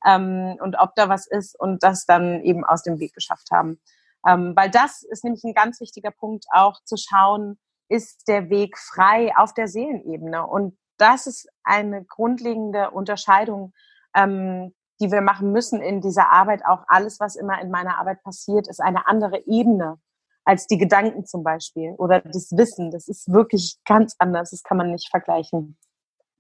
ähm, 0.06 0.58
und 0.62 0.76
ob 0.80 0.96
da 0.96 1.10
was 1.10 1.28
ist 1.28 1.60
und 1.60 1.84
das 1.84 2.06
dann 2.06 2.42
eben 2.42 2.66
aus 2.66 2.84
dem 2.84 3.00
Weg 3.00 3.14
geschafft 3.14 3.50
haben. 3.52 3.80
Ähm, 4.28 4.54
weil 4.56 4.70
das 4.70 5.04
ist 5.04 5.24
nämlich 5.24 5.44
ein 5.44 5.54
ganz 5.54 5.80
wichtiger 5.80 6.12
Punkt, 6.12 6.46
auch 6.52 6.82
zu 6.84 6.98
schauen, 6.98 7.60
ist 7.90 8.28
der 8.28 8.50
Weg 8.50 8.78
frei 8.78 9.32
auf 9.38 9.54
der 9.54 9.68
Seelenebene. 9.68 10.46
Und 10.46 10.78
das 10.98 11.28
ist 11.28 11.48
eine 11.64 12.04
grundlegende 12.04 12.92
Unterscheidung, 12.92 13.74
ähm, 14.16 14.74
die 15.00 15.12
wir 15.12 15.22
machen 15.22 15.52
müssen 15.52 15.82
in 15.82 16.02
dieser 16.02 16.30
Arbeit. 16.30 16.66
Auch 16.66 16.84
alles, 16.88 17.20
was 17.20 17.36
immer 17.36 17.62
in 17.62 17.70
meiner 17.70 18.00
Arbeit 18.00 18.24
passiert, 18.24 18.68
ist 18.68 18.82
eine 18.82 19.08
andere 19.08 19.46
Ebene 19.46 20.00
als 20.48 20.66
die 20.66 20.78
Gedanken 20.78 21.26
zum 21.26 21.44
Beispiel 21.44 21.92
oder 21.98 22.22
das 22.22 22.56
Wissen. 22.56 22.90
Das 22.90 23.10
ist 23.10 23.30
wirklich 23.32 23.80
ganz 23.84 24.16
anders. 24.18 24.52
Das 24.52 24.64
kann 24.64 24.78
man 24.78 24.92
nicht 24.92 25.10
vergleichen. 25.10 25.78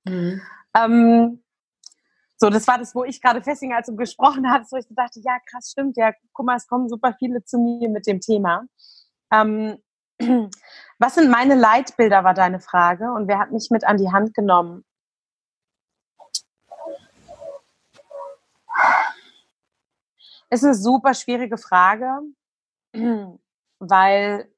Mhm. 0.06 0.41
Ähm, 0.74 1.43
so, 2.38 2.50
das 2.50 2.65
war 2.70 2.78
das, 2.78 2.96
wo 2.96 3.04
ich 3.04 3.22
gerade 3.22 3.43
festhing, 3.43 3.74
als 3.74 3.88
du 3.88 3.98
gesprochen 3.98 4.50
hast, 4.50 4.72
wo 4.72 4.78
ich 4.78 4.86
dachte, 4.89 5.20
ja, 5.20 5.38
krass, 5.52 5.72
stimmt, 5.72 5.98
ja, 5.98 6.13
guck 6.32 6.46
mal, 6.46 6.56
es 6.56 6.67
kommen 6.67 6.88
super 6.88 7.15
viele 7.20 7.43
zu 7.43 7.58
mir 7.60 7.89
mit 7.89 8.08
dem 8.08 8.22
Thema. 8.22 8.63
Ähm, 9.30 9.78
was 11.00 11.15
sind 11.15 11.30
meine 11.30 11.56
Leitbilder, 11.56 12.24
war 12.24 12.34
deine 12.34 12.62
Frage. 12.62 13.12
Und 13.12 13.28
wer 13.28 13.39
hat 13.39 13.52
mich 13.52 13.70
mit 13.72 13.84
an 13.84 13.98
die 13.98 14.13
Hand 14.13 14.34
genommen? 14.34 14.86
Ist 20.50 20.63
eine 20.63 20.76
super 20.76 21.13
schwierige 21.13 21.58
Frage 21.58 22.22
weil 23.80 24.50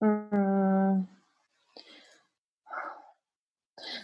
mh, 0.00 0.08
mm, 0.08 1.08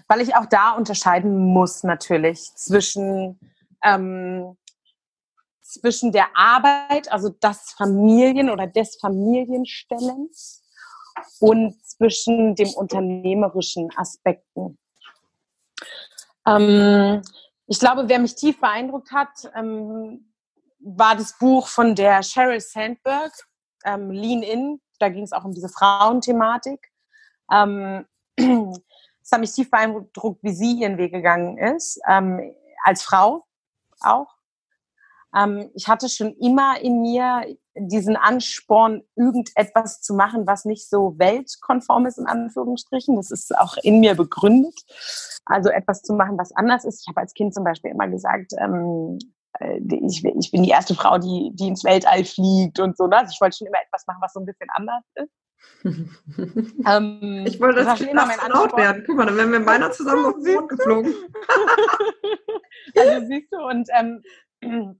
weil 0.09 0.21
ich 0.21 0.35
auch 0.37 0.47
da 0.47 0.73
unterscheiden 0.73 1.53
muss 1.53 1.83
natürlich 1.83 2.55
zwischen 2.55 3.39
ähm, 3.83 4.57
zwischen 5.61 6.13
der 6.13 6.37
Arbeit, 6.37 7.11
also 7.11 7.31
das 7.31 7.73
Familien 7.73 8.51
oder 8.51 8.67
des 8.67 8.97
Familienstellens 9.01 10.63
und 11.41 11.75
zwischen 11.85 12.55
dem 12.55 12.71
unternehmerischen 12.75 13.91
Aspekten. 13.97 14.79
Ähm, 16.47 17.23
ich 17.67 17.81
glaube, 17.81 18.09
wer 18.09 18.19
mich 18.19 18.35
tief 18.35 18.61
beeindruckt 18.61 19.11
hat, 19.13 19.51
ähm, 19.55 20.33
war 20.79 21.17
das 21.17 21.39
Buch 21.39 21.67
von 21.67 21.95
der 21.95 22.23
Sheryl 22.23 22.61
Sandberg, 22.61 23.33
ähm, 23.85 24.11
Lean 24.11 24.43
In. 24.43 24.81
Da 24.99 25.09
ging 25.09 25.25
es 25.25 25.33
auch 25.33 25.45
um 25.45 25.53
diese 25.53 25.69
Frauenthematik. 25.69 26.91
Ähm, 27.51 28.07
es 28.37 29.33
hat 29.33 29.41
mich 29.41 29.53
tief 29.53 29.71
beeindruckt, 29.71 30.43
wie 30.43 30.53
sie 30.53 30.81
ihren 30.81 30.99
Weg 30.99 31.13
gegangen 31.13 31.59
ist, 31.59 32.01
ähm, 32.09 32.55
als 32.83 33.03
Frau 33.03 33.45
auch. 34.01 34.35
Ähm, 35.35 35.71
ich 35.75 35.89
hatte 35.89 36.09
schon 36.09 36.35
immer 36.37 36.81
in 36.81 37.03
mir 37.03 37.45
diesen 37.77 38.17
Ansporn, 38.17 39.03
irgendetwas 39.17 40.01
zu 40.01 40.15
machen, 40.15 40.47
was 40.47 40.65
nicht 40.65 40.89
so 40.89 41.19
weltkonform 41.19 42.07
ist, 42.07 42.19
in 42.19 42.27
Anführungsstrichen. 42.27 43.17
Das 43.17 43.31
ist 43.31 43.57
auch 43.57 43.77
in 43.83 44.01
mir 44.01 44.15
begründet. 44.15 44.81
Also 45.45 45.71
etwas 45.71 46.03
zu 46.03 46.15
machen, 46.15 46.39
was 46.39 46.53
anders 46.53 46.85
ist. 46.85 47.03
Ich 47.03 47.09
habe 47.09 47.21
als 47.21 47.35
Kind 47.35 47.53
zum 47.53 47.65
Beispiel 47.65 47.91
immer 47.91 48.09
gesagt, 48.09 48.53
ähm, 48.59 49.19
äh, 49.19 49.34
ich, 49.61 50.25
ich, 50.25 50.51
bin 50.51 50.63
die 50.63 50.71
erste 50.71 50.95
Frau, 50.95 51.19
die, 51.19 51.51
die 51.55 51.69
ins 51.69 51.85
Weltall 51.85 52.25
fliegt 52.25 52.81
und 52.81 52.97
so. 52.97 53.07
Ne? 53.07 53.19
Also 53.19 53.33
ich 53.33 53.41
wollte 53.41 53.59
schon 53.59 53.69
immer 53.69 53.79
etwas 53.85 54.07
machen, 54.07 54.19
was 54.21 54.33
so 54.33 54.41
ein 54.41 54.47
bisschen 54.47 54.69
anders 54.75 55.05
ist. 55.15 55.31
ähm, 55.85 57.45
ich 57.47 57.61
wollte 57.61 57.85
das, 57.85 58.01
immer 58.01 58.27
mein 58.27 58.39
laut 58.51 58.77
werden. 58.77 59.05
Guck 59.07 59.17
mal, 59.17 59.27
dann 59.27 59.37
wären 59.37 59.53
wir 59.53 59.65
beinahe 59.65 59.91
zusammen 59.91 60.27
auf 60.27 60.35
den 60.43 60.55
Mond 60.55 60.69
geflogen. 60.71 61.15
also 62.97 63.27
siehst 63.27 63.53
du, 63.53 63.59
und, 63.59 63.89
ähm, 63.93 64.23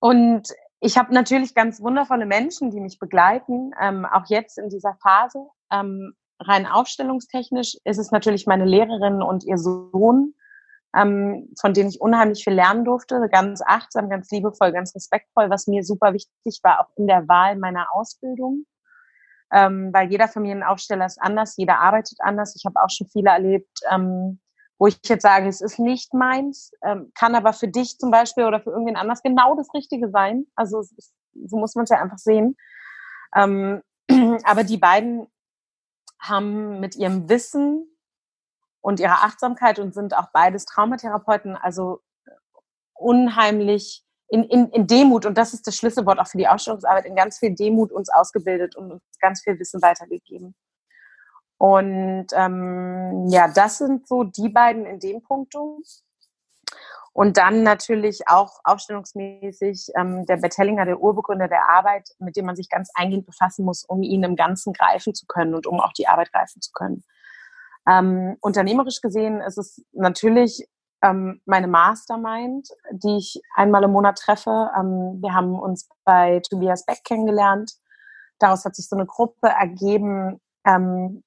und 0.00 0.48
ich 0.80 0.98
habe 0.98 1.14
natürlich 1.14 1.54
ganz 1.54 1.80
wundervolle 1.80 2.26
Menschen, 2.26 2.70
die 2.70 2.80
mich 2.80 2.98
begleiten, 2.98 3.72
ähm, 3.80 4.04
auch 4.04 4.26
jetzt 4.28 4.58
in 4.58 4.68
dieser 4.68 4.96
Phase. 5.02 5.46
Ähm, 5.72 6.14
rein 6.40 6.66
aufstellungstechnisch 6.66 7.76
ist 7.84 7.98
es 7.98 8.10
natürlich 8.10 8.46
meine 8.46 8.66
Lehrerin 8.66 9.22
und 9.22 9.44
ihr 9.44 9.56
Sohn, 9.56 10.34
ähm, 10.96 11.52
von 11.60 11.74
denen 11.74 11.88
ich 11.88 12.00
unheimlich 12.00 12.44
viel 12.44 12.54
lernen 12.54 12.84
durfte, 12.84 13.28
ganz 13.30 13.60
achtsam, 13.64 14.08
ganz 14.08 14.30
liebevoll, 14.30 14.72
ganz 14.72 14.94
respektvoll, 14.94 15.50
was 15.50 15.66
mir 15.66 15.82
super 15.82 16.12
wichtig 16.12 16.60
war, 16.62 16.80
auch 16.80 16.90
in 16.96 17.06
der 17.06 17.26
Wahl 17.28 17.56
meiner 17.56 17.88
Ausbildung. 17.92 18.64
Ähm, 19.52 19.90
weil 19.92 20.10
jeder 20.10 20.28
Familienaufsteller 20.28 21.06
ist 21.06 21.20
anders, 21.20 21.56
jeder 21.56 21.78
arbeitet 21.78 22.18
anders. 22.20 22.54
Ich 22.56 22.64
habe 22.64 22.80
auch 22.82 22.90
schon 22.90 23.08
viele 23.08 23.30
erlebt, 23.30 23.78
ähm, 23.90 24.40
wo 24.78 24.86
ich 24.86 24.98
jetzt 25.04 25.22
sage, 25.22 25.48
es 25.48 25.60
ist 25.60 25.78
nicht 25.78 26.12
meins, 26.14 26.72
ähm, 26.82 27.12
kann 27.14 27.34
aber 27.34 27.52
für 27.52 27.68
dich 27.68 27.98
zum 27.98 28.10
Beispiel 28.10 28.44
oder 28.44 28.60
für 28.60 28.70
irgendwen 28.70 28.96
anders 28.96 29.22
genau 29.22 29.54
das 29.54 29.72
Richtige 29.74 30.10
sein. 30.10 30.46
Also 30.56 30.80
ist, 30.80 31.12
so 31.46 31.56
muss 31.56 31.74
man 31.74 31.84
es 31.84 31.90
ja 31.90 32.00
einfach 32.00 32.18
sehen. 32.18 32.56
Ähm, 33.36 33.82
aber 34.44 34.64
die 34.64 34.78
beiden 34.78 35.26
haben 36.20 36.80
mit 36.80 36.96
ihrem 36.96 37.28
Wissen 37.28 37.93
und 38.84 39.00
ihrer 39.00 39.24
Achtsamkeit 39.24 39.78
und 39.78 39.94
sind 39.94 40.14
auch 40.14 40.28
beides 40.34 40.66
Traumatherapeuten, 40.66 41.56
also 41.56 42.00
unheimlich 42.92 44.04
in, 44.28 44.44
in, 44.44 44.68
in 44.68 44.86
Demut, 44.86 45.24
und 45.24 45.38
das 45.38 45.54
ist 45.54 45.66
das 45.66 45.74
Schlüsselwort 45.76 46.18
auch 46.18 46.26
für 46.26 46.36
die 46.36 46.48
Ausstellungsarbeit, 46.48 47.06
in 47.06 47.16
ganz 47.16 47.38
viel 47.38 47.54
Demut 47.54 47.92
uns 47.92 48.10
ausgebildet 48.10 48.76
und 48.76 48.92
uns 48.92 49.02
ganz 49.20 49.40
viel 49.42 49.58
Wissen 49.58 49.80
weitergegeben. 49.80 50.54
Und 51.56 52.26
ähm, 52.34 53.26
ja, 53.30 53.48
das 53.48 53.78
sind 53.78 54.06
so 54.06 54.22
die 54.22 54.50
beiden 54.50 54.84
in 54.84 55.00
dem 55.00 55.22
Punkt. 55.22 55.54
Und 57.14 57.38
dann 57.38 57.62
natürlich 57.62 58.28
auch 58.28 58.60
aufstellungsmäßig 58.64 59.92
ähm, 59.96 60.26
der 60.26 60.36
Bert 60.36 60.58
Hellinger, 60.58 60.84
der 60.84 61.00
Urbegründer 61.00 61.48
der 61.48 61.70
Arbeit, 61.70 62.10
mit 62.18 62.36
dem 62.36 62.44
man 62.44 62.56
sich 62.56 62.68
ganz 62.68 62.90
eingehend 62.94 63.24
befassen 63.24 63.64
muss, 63.64 63.82
um 63.84 64.02
ihn 64.02 64.24
im 64.24 64.36
Ganzen 64.36 64.74
greifen 64.74 65.14
zu 65.14 65.24
können 65.24 65.54
und 65.54 65.66
um 65.66 65.80
auch 65.80 65.94
die 65.94 66.06
Arbeit 66.06 66.32
greifen 66.32 66.60
zu 66.60 66.70
können. 66.72 67.02
Ähm, 67.88 68.36
unternehmerisch 68.40 69.00
gesehen 69.00 69.40
ist 69.40 69.58
es 69.58 69.84
natürlich 69.92 70.66
ähm, 71.02 71.40
meine 71.44 71.68
Mastermind, 71.68 72.68
die 72.92 73.18
ich 73.18 73.40
einmal 73.54 73.84
im 73.84 73.92
Monat 73.92 74.18
treffe. 74.18 74.70
Ähm, 74.78 75.18
wir 75.20 75.34
haben 75.34 75.58
uns 75.58 75.88
bei 76.04 76.40
Tobias 76.40 76.86
Beck 76.86 77.04
kennengelernt. 77.04 77.72
Daraus 78.38 78.64
hat 78.64 78.74
sich 78.74 78.88
so 78.88 78.96
eine 78.96 79.06
Gruppe 79.06 79.48
ergeben, 79.48 80.40
ähm, 80.66 81.22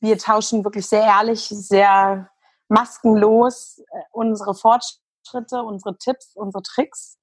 wir 0.00 0.18
tauschen 0.18 0.64
wirklich 0.64 0.86
sehr 0.86 1.02
ehrlich, 1.02 1.48
sehr 1.48 2.30
maskenlos 2.68 3.78
äh, 3.78 4.02
unsere 4.12 4.54
Fortschritte, 4.54 5.62
unsere 5.62 5.96
Tipps, 5.98 6.34
unsere 6.36 6.62
Tricks. 6.62 7.18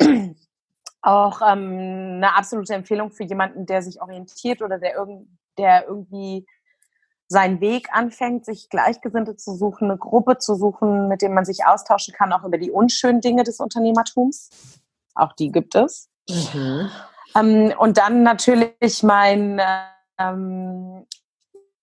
Auch 1.02 1.40
ähm, 1.42 2.16
eine 2.16 2.34
absolute 2.34 2.74
Empfehlung 2.74 3.10
für 3.10 3.24
jemanden, 3.24 3.66
der 3.66 3.82
sich 3.82 4.00
orientiert 4.00 4.62
oder 4.62 4.78
der, 4.78 4.94
irgend, 4.94 5.28
der 5.58 5.86
irgendwie 5.86 6.46
seinen 7.28 7.60
Weg 7.60 7.88
anfängt, 7.92 8.44
sich 8.44 8.68
Gleichgesinnte 8.68 9.36
zu 9.36 9.54
suchen, 9.54 9.90
eine 9.90 9.98
Gruppe 9.98 10.38
zu 10.38 10.54
suchen, 10.54 11.08
mit 11.08 11.22
dem 11.22 11.34
man 11.34 11.44
sich 11.44 11.64
austauschen 11.66 12.14
kann, 12.14 12.32
auch 12.32 12.44
über 12.44 12.58
die 12.58 12.70
unschönen 12.70 13.20
Dinge 13.20 13.44
des 13.44 13.60
Unternehmertums. 13.60 14.50
Auch 15.14 15.32
die 15.32 15.50
gibt 15.50 15.74
es. 15.74 16.08
Mhm. 16.28 16.90
Ähm, 17.36 17.74
und 17.78 17.98
dann 17.98 18.22
natürlich 18.22 19.02
mein 19.02 19.60
ähm, 20.18 21.06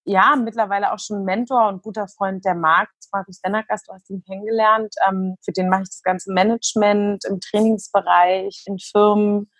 ja, 0.04 0.36
mittlerweile 0.36 0.94
auch 0.94 1.00
schon 1.00 1.24
Mentor 1.24 1.68
und 1.68 1.84
guter 1.84 2.08
Freund 2.08 2.44
der 2.44 2.56
Markt, 2.56 2.94
Markus 3.12 3.40
Dennergast, 3.42 3.88
du 3.88 3.94
hast 3.94 4.10
ihn 4.10 4.24
kennengelernt. 4.24 4.94
Ähm, 5.08 5.36
für 5.44 5.52
den 5.52 5.70
mache 5.70 5.84
ich 5.84 5.90
das 5.90 6.02
ganze 6.02 6.32
Management 6.32 7.24
im 7.26 7.40
Trainingsbereich, 7.40 8.64
in 8.66 8.80
Firmen, 8.80 9.52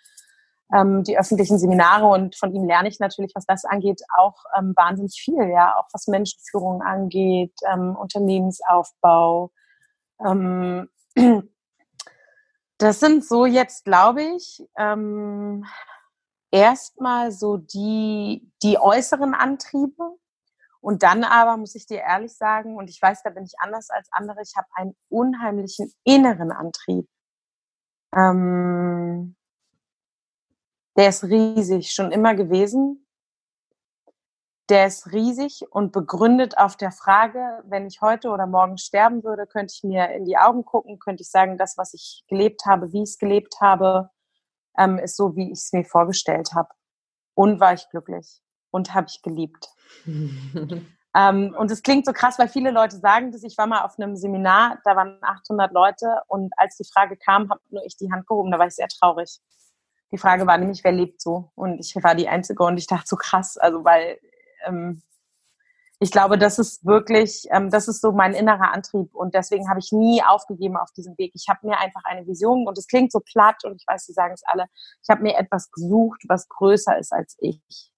ähm, 0.72 1.02
die 1.04 1.18
öffentlichen 1.18 1.58
Seminare 1.58 2.06
und 2.06 2.36
von 2.36 2.54
ihm 2.54 2.64
lerne 2.64 2.88
ich 2.88 2.98
natürlich, 2.98 3.32
was 3.34 3.44
das 3.46 3.64
angeht, 3.64 4.02
auch 4.16 4.36
ähm, 4.58 4.72
wahnsinnig 4.76 5.20
viel, 5.20 5.48
ja, 5.50 5.76
auch 5.76 5.88
was 5.92 6.06
Menschenführung 6.06 6.82
angeht, 6.82 7.54
ähm, 7.70 7.96
Unternehmensaufbau. 7.96 9.50
Ähm, 10.24 10.88
das 12.78 13.00
sind 13.00 13.24
so 13.24 13.44
jetzt, 13.44 13.84
glaube 13.84 14.22
ich, 14.22 14.66
ähm, 14.78 15.66
erstmal 16.50 17.32
so 17.32 17.58
die, 17.58 18.50
die 18.62 18.78
äußeren 18.78 19.34
Antriebe. 19.34 20.16
Und 20.80 21.04
dann 21.04 21.22
aber 21.22 21.56
muss 21.58 21.76
ich 21.76 21.86
dir 21.86 22.00
ehrlich 22.00 22.36
sagen, 22.36 22.76
und 22.76 22.90
ich 22.90 23.00
weiß, 23.00 23.22
da 23.22 23.30
bin 23.30 23.44
ich 23.44 23.54
anders 23.60 23.88
als 23.90 24.08
andere, 24.10 24.42
ich 24.42 24.54
habe 24.56 24.66
einen 24.74 24.96
unheimlichen 25.08 25.92
inneren 26.02 26.50
Antrieb. 26.50 27.08
Ähm, 28.14 29.36
der 30.96 31.08
ist 31.08 31.24
riesig, 31.24 31.92
schon 31.92 32.12
immer 32.12 32.34
gewesen. 32.34 33.06
Der 34.68 34.86
ist 34.86 35.12
riesig 35.12 35.66
und 35.70 35.92
begründet 35.92 36.56
auf 36.56 36.76
der 36.76 36.92
Frage, 36.92 37.62
wenn 37.64 37.86
ich 37.86 38.00
heute 38.00 38.30
oder 38.30 38.46
morgen 38.46 38.78
sterben 38.78 39.24
würde, 39.24 39.46
könnte 39.46 39.74
ich 39.76 39.82
mir 39.82 40.10
in 40.10 40.24
die 40.24 40.38
Augen 40.38 40.64
gucken, 40.64 40.98
könnte 40.98 41.22
ich 41.22 41.30
sagen, 41.30 41.58
das, 41.58 41.76
was 41.76 41.94
ich 41.94 42.24
gelebt 42.28 42.62
habe, 42.64 42.92
wie 42.92 43.02
ich 43.02 43.10
es 43.10 43.18
gelebt 43.18 43.56
habe, 43.60 44.10
ähm, 44.78 44.98
ist 44.98 45.16
so, 45.16 45.36
wie 45.36 45.50
ich 45.50 45.58
es 45.58 45.72
mir 45.72 45.84
vorgestellt 45.84 46.54
habe. 46.54 46.68
Und 47.34 47.60
war 47.60 47.74
ich 47.74 47.88
glücklich 47.90 48.40
und 48.70 48.94
habe 48.94 49.06
ich 49.08 49.22
geliebt. 49.22 49.68
ähm, 50.06 51.56
und 51.58 51.70
es 51.70 51.82
klingt 51.82 52.06
so 52.06 52.12
krass, 52.12 52.38
weil 52.38 52.48
viele 52.48 52.70
Leute 52.70 52.96
sagen 52.98 53.32
das. 53.32 53.42
Ich 53.42 53.56
war 53.58 53.66
mal 53.66 53.84
auf 53.84 53.98
einem 53.98 54.16
Seminar, 54.16 54.78
da 54.84 54.96
waren 54.96 55.18
800 55.22 55.72
Leute 55.72 56.20
und 56.28 56.52
als 56.56 56.76
die 56.76 56.88
Frage 56.90 57.16
kam, 57.16 57.50
habe 57.50 57.60
nur 57.70 57.84
ich 57.84 57.96
die 57.96 58.10
Hand 58.12 58.26
gehoben. 58.26 58.50
Da 58.50 58.58
war 58.58 58.66
ich 58.66 58.74
sehr 58.74 58.88
traurig. 58.88 59.40
Die 60.12 60.18
Frage 60.18 60.46
war 60.46 60.58
nämlich, 60.58 60.84
wer 60.84 60.92
lebt 60.92 61.20
so? 61.20 61.50
Und 61.54 61.80
ich 61.80 61.94
war 61.96 62.14
die 62.14 62.28
Einzige 62.28 62.62
und 62.62 62.76
ich 62.76 62.86
dachte 62.86 63.08
so 63.08 63.16
krass, 63.16 63.56
also 63.56 63.84
weil 63.84 64.18
ähm, 64.66 65.02
ich 66.02 66.10
glaube, 66.10 66.36
das 66.36 66.58
ist 66.58 66.84
wirklich, 66.84 67.46
ähm, 67.50 67.70
das 67.70 67.86
ist 67.86 68.00
so 68.00 68.10
mein 68.12 68.34
innerer 68.34 68.72
Antrieb 68.72 69.14
und 69.14 69.34
deswegen 69.34 69.70
habe 69.70 69.78
ich 69.78 69.92
nie 69.92 70.20
aufgegeben 70.22 70.76
auf 70.76 70.90
diesem 70.92 71.16
Weg. 71.16 71.32
Ich 71.34 71.48
habe 71.48 71.66
mir 71.66 71.78
einfach 71.78 72.02
eine 72.04 72.26
Vision 72.26 72.66
und 72.66 72.76
es 72.76 72.88
klingt 72.88 73.12
so 73.12 73.20
platt 73.20 73.64
und 73.64 73.76
ich 73.76 73.86
weiß, 73.86 74.06
Sie 74.06 74.12
sagen 74.12 74.34
es 74.34 74.42
alle. 74.44 74.66
Ich 75.02 75.08
habe 75.08 75.22
mir 75.22 75.38
etwas 75.38 75.70
gesucht, 75.70 76.24
was 76.28 76.48
größer 76.48 76.98
ist 76.98 77.12
als 77.12 77.36
ich. 77.38 77.92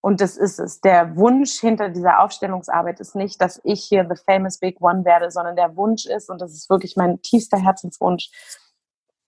Und 0.00 0.20
das 0.20 0.36
ist 0.36 0.58
es. 0.58 0.80
Der 0.80 1.16
Wunsch 1.16 1.60
hinter 1.60 1.88
dieser 1.88 2.20
Aufstellungsarbeit 2.20 2.98
ist 2.98 3.14
nicht, 3.14 3.40
dass 3.40 3.60
ich 3.62 3.84
hier 3.84 4.08
the 4.08 4.20
famous 4.20 4.58
big 4.58 4.80
one 4.80 5.04
werde, 5.04 5.30
sondern 5.30 5.54
der 5.54 5.76
Wunsch 5.76 6.06
ist, 6.06 6.28
und 6.30 6.40
das 6.40 6.52
ist 6.52 6.68
wirklich 6.68 6.96
mein 6.96 7.22
tiefster 7.22 7.58
Herzenswunsch, 7.58 8.30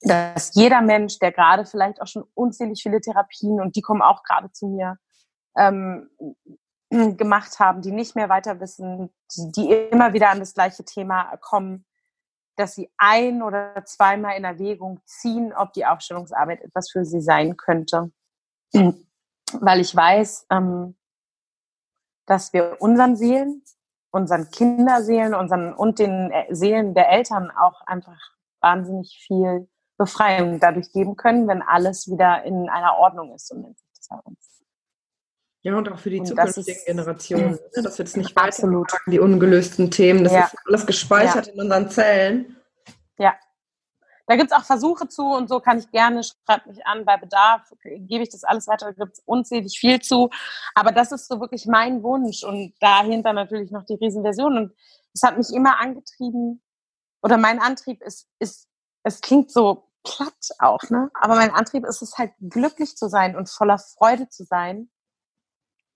dass 0.03 0.55
jeder 0.55 0.81
Mensch, 0.81 1.19
der 1.19 1.33
gerade 1.33 1.67
vielleicht 1.67 2.01
auch 2.01 2.07
schon 2.07 2.25
unzählig 2.35 2.83
viele 2.83 3.01
Therapien, 3.01 3.61
und 3.61 3.77
die 3.77 3.83
kommen 3.83 4.03
auch 4.03 4.23
gerade 4.23 4.51
zu 4.53 4.69
mir, 4.69 4.97
ähm, 5.57 6.11
gemacht 6.91 7.61
haben, 7.61 7.83
die 7.83 7.93
nicht 7.93 8.17
mehr 8.17 8.29
weiter 8.29 8.61
wissen, 8.61 9.13
die, 9.37 9.53
die 9.53 9.73
immer 9.73 10.13
wieder 10.13 10.31
an 10.31 10.41
das 10.41 10.55
gleiche 10.55 10.85
Thema 10.85 11.37
kommen, 11.37 11.87
dass 12.57 12.75
sie 12.75 12.91
ein 12.99 13.43
oder 13.43 13.85
zweimal 13.85 14.37
in 14.37 14.45
Erwägung 14.45 15.01
ziehen, 15.05 15.53
ob 15.55 15.73
die 15.73 15.87
Aufstellungsarbeit 15.87 16.63
etwas 16.63 16.91
für 16.91 17.05
sie 17.05 17.21
sein 17.21 17.57
könnte. 17.57 18.11
Weil 18.73 19.81
ich 19.81 19.95
weiß, 19.95 20.47
ähm, 20.51 20.97
dass 22.27 22.53
wir 22.53 22.77
unseren 22.81 23.17
Seelen, 23.17 23.63
unseren 24.11 24.51
Kinderseelen 24.51 25.35
unseren, 25.35 25.73
und 25.73 25.99
den 25.99 26.31
äh, 26.31 26.55
Seelen 26.55 26.95
der 26.95 27.11
Eltern 27.11 27.51
auch 27.51 27.81
einfach 27.83 28.19
wahnsinnig 28.61 29.19
viel 29.27 29.69
Befreiung 30.01 30.59
dadurch 30.61 30.91
geben 30.93 31.15
können, 31.15 31.47
wenn 31.47 31.61
alles 31.61 32.11
wieder 32.11 32.43
in 32.45 32.71
einer 32.71 32.97
Ordnung 32.97 33.35
ist, 33.35 33.49
so 33.49 33.55
nennt 33.55 33.79
sich 33.79 33.87
das 33.95 34.09
bei 34.09 34.17
uns. 34.25 34.65
Ja, 35.61 35.77
und 35.77 35.93
auch 35.93 35.99
für 35.99 36.09
die 36.09 36.21
und 36.21 36.27
zukünftigen 36.27 36.75
ist, 36.75 36.87
Generationen, 36.87 37.51
ne? 37.51 37.61
dass 37.83 37.99
wir 37.99 38.07
das 38.07 38.17
nicht 38.17 38.35
absolut 38.35 38.91
die 39.07 39.21
ungelösten 39.21 39.91
Themen, 39.91 40.25
das 40.25 40.33
ja. 40.33 40.45
ist 40.47 40.57
alles 40.67 40.87
gespeichert 40.87 41.49
ja. 41.49 41.53
in 41.53 41.61
unseren 41.61 41.91
Zellen. 41.91 42.57
Ja. 43.19 43.35
da 44.27 44.37
gibt 44.37 44.51
es 44.51 44.57
auch 44.57 44.65
Versuche 44.65 45.07
zu 45.07 45.23
und 45.23 45.51
so 45.51 45.61
kann 45.61 45.79
ich 45.79 45.91
gerne, 45.91 46.23
schreibt 46.25 46.67
mich 46.67 46.87
an, 46.87 47.05
bei 47.05 47.19
Bedarf 47.19 47.71
gebe 47.83 48.23
ich 48.23 48.31
das 48.31 48.43
alles 48.43 48.69
weiter, 48.69 48.87
da 48.87 49.05
gibt 49.05 49.19
es 49.19 49.23
unzählig 49.27 49.79
viel 49.79 50.01
zu. 50.01 50.31
Aber 50.75 50.93
das 50.93 51.13
ist 51.13 51.29
so 51.29 51.41
wirklich 51.41 51.67
mein 51.67 52.03
Wunsch 52.03 52.43
und 52.43 52.73
dahinter 52.81 53.35
natürlich 53.35 53.71
noch 53.71 53.85
die 53.85 53.97
Riesenversion. 53.97 54.57
Und 54.57 54.73
es 55.13 55.23
hat 55.23 55.37
mich 55.37 55.53
immer 55.53 55.79
angetrieben, 55.79 56.63
oder 57.23 57.37
mein 57.37 57.61
Antrieb 57.61 58.01
ist, 58.01 58.29
ist, 58.39 58.67
es 59.03 59.21
klingt 59.21 59.51
so 59.51 59.90
platt 60.05 60.51
auch, 60.59 60.83
ne? 60.91 61.11
Aber 61.15 61.37
mein 61.37 61.53
Antrieb 61.53 61.85
ist 61.87 62.03
es 62.03 62.19
halt, 62.19 62.33
glücklich 62.41 62.97
zu 62.97 63.09
sein 63.09 63.37
und 63.37 63.49
voller 63.51 63.79
Freude 63.79 64.29
zu 64.29 64.45
sein, 64.45 64.91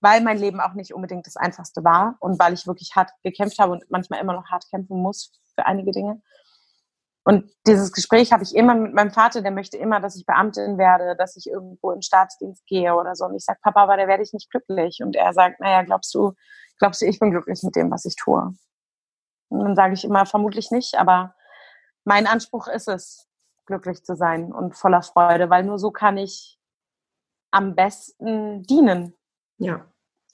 weil 0.01 0.21
mein 0.21 0.37
Leben 0.37 0.59
auch 0.59 0.73
nicht 0.73 0.93
unbedingt 0.93 1.25
das 1.25 1.37
Einfachste 1.37 1.83
war 1.83 2.15
und 2.19 2.39
weil 2.39 2.53
ich 2.53 2.67
wirklich 2.67 2.95
hart 2.95 3.11
gekämpft 3.23 3.59
habe 3.59 3.71
und 3.73 3.89
manchmal 3.89 4.19
immer 4.19 4.33
noch 4.33 4.45
hart 4.45 4.65
kämpfen 4.69 5.01
muss 5.01 5.31
für 5.55 5.65
einige 5.65 5.91
Dinge. 5.91 6.21
Und 7.27 7.51
dieses 7.65 7.91
Gespräch 7.91 8.31
habe 8.31 8.43
ich 8.43 8.55
immer 8.55 8.75
mit 8.75 8.93
meinem 8.93 9.09
Vater, 9.09 9.41
der 9.41 9.49
möchte 9.49 9.77
immer, 9.77 9.99
dass 9.99 10.15
ich 10.15 10.27
Beamtin 10.27 10.77
werde, 10.77 11.15
dass 11.15 11.35
ich 11.35 11.47
irgendwo 11.47 11.89
in 11.91 12.03
Staatsdienst 12.03 12.67
gehe 12.67 12.93
oder 12.93 13.15
so. 13.15 13.25
Und 13.25 13.35
ich 13.35 13.43
sage, 13.43 13.57
Papa, 13.63 13.81
aber 13.81 13.97
da 13.97 14.07
werde 14.07 14.21
ich 14.21 14.31
nicht 14.31 14.51
glücklich. 14.51 14.99
Und 15.01 15.15
er 15.15 15.33
sagt, 15.33 15.59
naja, 15.59 15.81
glaubst 15.81 16.13
du, 16.13 16.33
glaubst 16.77 17.01
du, 17.01 17.07
ich 17.07 17.17
bin 17.17 17.31
glücklich 17.31 17.63
mit 17.63 17.75
dem, 17.75 17.89
was 17.89 18.05
ich 18.05 18.15
tue? 18.15 18.53
Und 19.49 19.59
dann 19.59 19.75
sage 19.75 19.95
ich 19.95 20.03
immer, 20.03 20.27
vermutlich 20.27 20.69
nicht, 20.69 20.95
aber 20.99 21.33
mein 22.03 22.27
Anspruch 22.27 22.67
ist 22.67 22.87
es, 22.87 23.27
glücklich 23.65 24.03
zu 24.03 24.15
sein 24.15 24.51
und 24.51 24.75
voller 24.75 25.01
Freude, 25.01 25.49
weil 25.49 25.63
nur 25.63 25.79
so 25.79 25.91
kann 25.91 26.17
ich 26.17 26.59
am 27.51 27.75
besten 27.75 28.63
dienen. 28.63 29.13
Ja. 29.57 29.85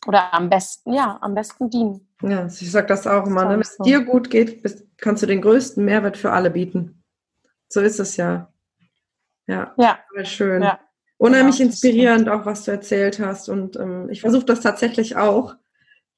Oder 0.08 0.34
am 0.34 0.50
besten, 0.50 0.94
ja, 0.94 1.20
am 1.22 1.36
besten 1.36 1.70
dienen. 1.70 2.08
Ja, 2.24 2.48
ich 2.48 2.72
sage 2.72 2.88
das 2.88 3.06
auch 3.06 3.28
immer, 3.28 3.44
ne? 3.44 3.50
wenn 3.52 3.62
es 3.62 3.78
dir 3.78 4.04
gut 4.04 4.30
geht, 4.30 4.64
bist, 4.64 4.86
kannst 4.98 5.22
du 5.22 5.28
den 5.28 5.42
größten 5.42 5.84
Mehrwert 5.84 6.18
für 6.18 6.32
alle 6.32 6.50
bieten. 6.50 7.04
So 7.70 7.82
ist 7.82 8.00
es 8.00 8.18
ja. 8.18 8.52
Ja, 9.48 9.74
ja. 9.78 10.00
schön. 10.24 10.64
Ja. 10.64 10.80
Unheimlich 11.18 11.58
genau, 11.58 11.70
inspirierend 11.70 12.30
auch, 12.30 12.46
was 12.46 12.64
du 12.64 12.72
erzählt 12.72 13.20
hast. 13.20 13.48
Und 13.48 13.76
ähm, 13.76 14.10
ich 14.10 14.22
versuche 14.22 14.46
das 14.46 14.62
tatsächlich 14.62 15.18
auch, 15.18 15.56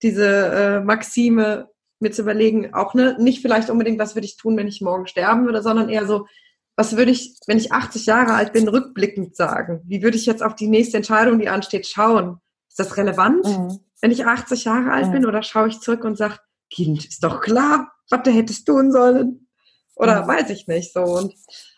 diese 0.02 0.26
äh, 0.28 0.80
Maxime 0.80 1.70
mir 2.00 2.12
zu 2.12 2.22
überlegen, 2.22 2.74
auch 2.74 2.94
ne, 2.94 3.18
nicht 3.20 3.42
vielleicht 3.42 3.70
unbedingt, 3.70 4.00
was 4.00 4.16
würde 4.16 4.26
ich 4.26 4.38
tun, 4.38 4.56
wenn 4.56 4.68
ich 4.68 4.82
morgen 4.82 5.08
sterben 5.08 5.46
würde, 5.46 5.62
sondern 5.62 5.90
eher 5.90 6.06
so, 6.06 6.28
was 6.76 6.98
würde 6.98 7.12
ich, 7.12 7.38
wenn 7.46 7.58
ich 7.58 7.72
80 7.72 8.06
Jahre 8.06 8.34
alt 8.34 8.54
bin, 8.54 8.68
rückblickend 8.68 9.36
sagen? 9.36 9.82
Wie 9.86 10.02
würde 10.02 10.18
ich 10.18 10.26
jetzt 10.26 10.42
auf 10.42 10.56
die 10.56 10.68
nächste 10.68 10.98
Entscheidung, 10.98 11.40
die 11.40 11.50
ansteht, 11.50 11.88
schauen? 11.88 12.40
Ist 12.68 12.80
das 12.80 12.98
relevant, 12.98 13.46
mhm. 13.46 13.80
wenn 14.02 14.12
ich 14.12 14.26
80 14.26 14.66
Jahre 14.66 14.92
alt 14.92 15.08
mhm. 15.08 15.12
bin? 15.12 15.26
Oder 15.26 15.44
schaue 15.44 15.68
ich 15.68 15.80
zurück 15.80 16.04
und 16.04 16.18
sage, 16.18 16.38
Kind, 16.72 17.06
ist 17.06 17.24
doch 17.24 17.42
klar, 17.42 17.92
was 18.10 18.24
du 18.24 18.32
hättest 18.32 18.66
tun 18.66 18.92
sollen? 18.92 19.48
Oder 19.96 20.24
mhm. 20.24 20.28
weiß 20.28 20.50
ich 20.50 20.68
nicht 20.68 20.92
so. 20.94 21.02
Und 21.04 21.36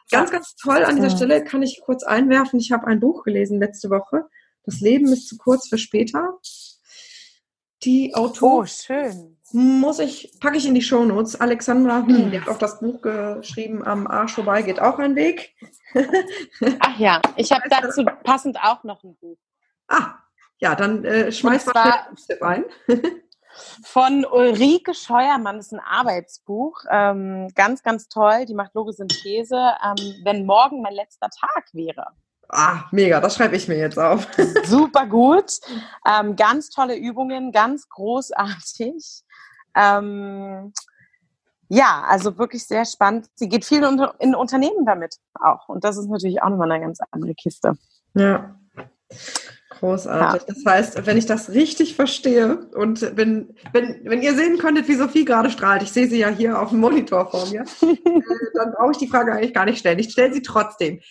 ganz, 0.09 0.31
ganz 0.31 0.55
toll 0.55 0.83
an 0.85 0.95
dieser 0.95 1.09
Stelle 1.09 1.43
kann 1.43 1.61
ich 1.61 1.81
kurz 1.83 2.03
einwerfen. 2.03 2.59
Ich 2.59 2.71
habe 2.71 2.87
ein 2.87 3.01
Buch 3.01 3.23
gelesen 3.23 3.59
letzte 3.59 3.89
Woche. 3.89 4.23
Das 4.63 4.79
Leben 4.79 5.11
ist 5.11 5.27
zu 5.27 5.37
kurz 5.37 5.67
für 5.67 5.77
später. 5.77 6.39
Die 7.83 8.15
Autorin. 8.15 8.61
Oh, 8.61 8.65
schön. 8.65 9.34
Muss 9.55 9.99
ich, 9.99 10.37
packe 10.41 10.57
ich 10.57 10.67
in 10.67 10.75
die 10.75 10.81
Shownotes. 10.81 11.39
Alexandra, 11.39 12.03
hm, 12.05 12.29
die 12.29 12.41
hat 12.41 12.49
auch 12.49 12.57
das 12.57 12.81
Buch 12.81 13.01
geschrieben, 13.01 13.87
am 13.87 14.05
Arsch 14.05 14.33
vorbei 14.33 14.61
geht 14.61 14.81
auch 14.81 14.99
ein 14.99 15.15
Weg. 15.15 15.55
Ach 16.79 16.99
ja, 16.99 17.21
ich 17.37 17.53
habe 17.53 17.63
dazu 17.69 18.03
passend 18.25 18.57
auch 18.61 18.83
noch 18.83 19.01
ein 19.05 19.15
Buch. 19.15 19.37
Ah, 19.87 20.15
ja, 20.57 20.75
dann 20.75 21.05
äh, 21.05 21.31
schmeiß 21.31 21.67
mal 21.67 22.05
ein. 22.41 22.65
von 23.81 24.25
Ulrike 24.25 24.93
Scheuermann, 24.93 25.55
das 25.55 25.67
ist 25.67 25.71
ein 25.71 25.79
Arbeitsbuch. 25.79 26.83
Ähm, 26.91 27.47
ganz, 27.55 27.81
ganz 27.81 28.09
toll. 28.09 28.45
Die 28.45 28.55
macht 28.55 28.73
Logisynthese. 28.73 29.55
Ähm, 29.55 30.15
wenn 30.25 30.45
morgen 30.45 30.81
mein 30.81 30.95
letzter 30.95 31.29
Tag 31.29 31.67
wäre. 31.71 32.07
Ah, 32.49 32.83
mega, 32.91 33.19
das 33.19 33.35
schreibe 33.35 33.55
ich 33.55 33.67
mir 33.67 33.77
jetzt 33.77 33.97
auf. 33.97 34.27
Super 34.65 35.05
gut. 35.05 35.51
Ähm, 36.07 36.35
ganz 36.35 36.69
tolle 36.69 36.95
Übungen, 36.95 37.51
ganz 37.51 37.89
großartig. 37.89 39.23
Ähm, 39.75 40.73
ja, 41.69 42.03
also 42.07 42.37
wirklich 42.37 42.65
sehr 42.65 42.85
spannend. 42.85 43.27
Sie 43.35 43.49
geht 43.49 43.65
viel 43.65 43.83
in, 44.19 44.35
Unternehmen 44.35 44.85
damit 44.85 45.15
auch. 45.33 45.67
Und 45.67 45.83
das 45.83 45.97
ist 45.97 46.07
natürlich 46.07 46.41
auch 46.41 46.49
nochmal 46.49 46.71
eine 46.71 46.83
ganz 46.83 46.99
andere 47.11 47.33
Kiste. 47.33 47.73
Ja. 48.13 48.55
Großartig. 49.79 50.47
Ja. 50.47 50.53
Das 50.53 50.65
heißt, 50.65 51.05
wenn 51.05 51.17
ich 51.17 51.25
das 51.25 51.49
richtig 51.49 51.95
verstehe 51.95 52.67
und 52.75 53.01
wenn, 53.17 53.55
wenn, 53.73 54.01
wenn 54.05 54.21
ihr 54.21 54.35
sehen 54.35 54.57
könntet, 54.57 54.87
wie 54.87 54.95
Sophie 54.95 55.25
gerade 55.25 55.49
strahlt, 55.49 55.81
ich 55.81 55.91
sehe 55.91 56.07
sie 56.07 56.19
ja 56.19 56.29
hier 56.29 56.61
auf 56.61 56.69
dem 56.69 56.79
Monitor 56.79 57.29
vor 57.29 57.49
mir, 57.49 57.61
äh, 57.81 57.97
dann 58.53 58.71
brauche 58.71 58.91
ich 58.91 58.97
die 58.97 59.07
Frage 59.07 59.33
eigentlich 59.33 59.53
gar 59.53 59.65
nicht 59.65 59.79
stellen. 59.79 59.99
Ich 59.99 60.11
stelle 60.11 60.33
sie 60.33 60.43
trotzdem. 60.43 61.01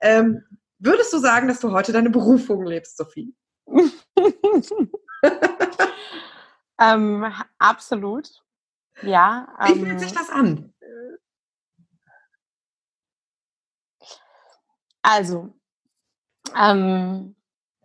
Ähm, 0.00 0.42
würdest 0.78 1.12
du 1.12 1.18
sagen, 1.18 1.48
dass 1.48 1.60
du 1.60 1.72
heute 1.72 1.92
deine 1.92 2.10
Berufung 2.10 2.64
lebst, 2.64 2.96
Sophie? 2.96 3.34
ähm, 6.82 7.32
absolut. 7.58 8.42
Ja. 9.02 9.48
Wie 9.66 9.74
fühlt 9.74 9.90
ähm, 9.90 9.98
sich 9.98 10.12
das 10.12 10.30
an? 10.30 10.72
Also, 15.02 15.52
ähm, 16.56 17.34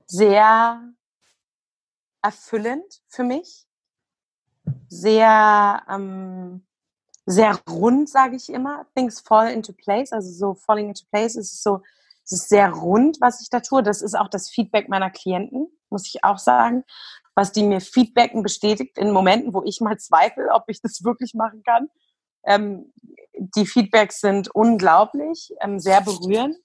sehr 0.05 0.81
erfüllend 2.21 3.01
für 3.07 3.23
mich, 3.23 3.67
sehr, 4.87 5.83
ähm, 5.89 6.65
sehr 7.25 7.59
rund, 7.69 8.09
sage 8.09 8.35
ich 8.35 8.49
immer. 8.49 8.85
Things 8.95 9.19
fall 9.19 9.51
into 9.51 9.73
place, 9.73 10.13
also 10.13 10.31
so 10.31 10.53
falling 10.53 10.89
into 10.89 11.05
place 11.09 11.35
ist 11.35 11.63
so, 11.63 11.81
es 12.23 12.33
ist 12.33 12.49
sehr 12.49 12.71
rund, 12.71 13.17
was 13.19 13.41
ich 13.41 13.49
da 13.49 13.61
tue. 13.61 13.81
Das 13.81 14.01
ist 14.01 14.15
auch 14.15 14.29
das 14.29 14.49
Feedback 14.49 14.89
meiner 14.89 15.09
Klienten, 15.09 15.67
muss 15.89 16.05
ich 16.07 16.23
auch 16.23 16.37
sagen, 16.37 16.83
was 17.37 17.51
die 17.51 17.61
mir 17.61 17.81
feedbacken 17.81 18.41
bestätigt 18.41 18.97
in 18.97 19.11
Momenten, 19.11 19.53
wo 19.53 19.61
ich 19.63 19.79
mal 19.79 19.99
zweifle, 19.99 20.49
ob 20.51 20.63
ich 20.69 20.81
das 20.81 21.01
wirklich 21.03 21.35
machen 21.35 21.61
kann. 21.61 21.87
Ähm, 22.43 22.91
die 23.37 23.67
Feedbacks 23.67 24.19
sind 24.21 24.49
unglaublich, 24.55 25.53
ähm, 25.61 25.79
sehr 25.79 26.01
berührend. 26.01 26.57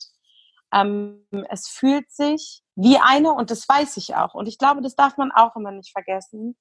Ähm, 0.72 1.26
es 1.50 1.68
fühlt 1.68 2.10
sich 2.10 2.62
wie 2.74 2.96
eine, 2.96 3.32
und 3.32 3.50
das 3.50 3.68
weiß 3.68 3.98
ich 3.98 4.16
auch, 4.16 4.32
und 4.32 4.48
ich 4.48 4.56
glaube, 4.56 4.80
das 4.80 4.96
darf 4.96 5.18
man 5.18 5.30
auch 5.30 5.54
immer 5.56 5.72
nicht 5.72 5.92
vergessen. 5.92 6.56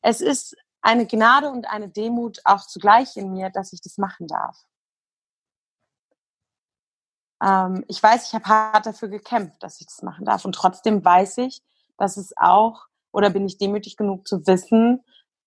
Es 0.00 0.22
ist 0.22 0.56
eine 0.80 1.06
Gnade 1.06 1.50
und 1.50 1.68
eine 1.68 1.90
Demut 1.90 2.40
auch 2.44 2.66
zugleich 2.66 3.18
in 3.18 3.32
mir, 3.32 3.50
dass 3.50 3.74
ich 3.74 3.82
das 3.82 3.98
machen 3.98 4.28
darf. 4.28 4.56
Ähm, 7.42 7.84
ich 7.86 8.02
weiß, 8.02 8.28
ich 8.28 8.34
habe 8.34 8.46
hart 8.46 8.86
dafür 8.86 9.08
gekämpft, 9.08 9.62
dass 9.62 9.78
ich 9.82 9.88
das 9.88 10.00
machen 10.00 10.24
darf. 10.24 10.46
Und 10.46 10.54
trotzdem 10.54 11.04
weiß 11.04 11.36
ich, 11.38 11.62
dass 11.98 12.16
es 12.16 12.32
auch, 12.38 12.86
oder 13.14 13.30
bin 13.30 13.46
ich 13.46 13.58
demütig 13.58 13.96
genug 13.96 14.26
zu 14.26 14.46
wissen, 14.46 15.02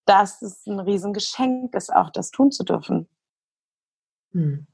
dass 0.06 0.42
es 0.42 0.66
ein 0.66 0.80
Riesengeschenk 0.80 1.76
ist, 1.76 1.94
auch 1.94 2.10
das 2.12 2.32
tun 2.32 2.52
zu 2.52 2.64
dürfen. 2.64 3.10
Hm. 4.32 4.68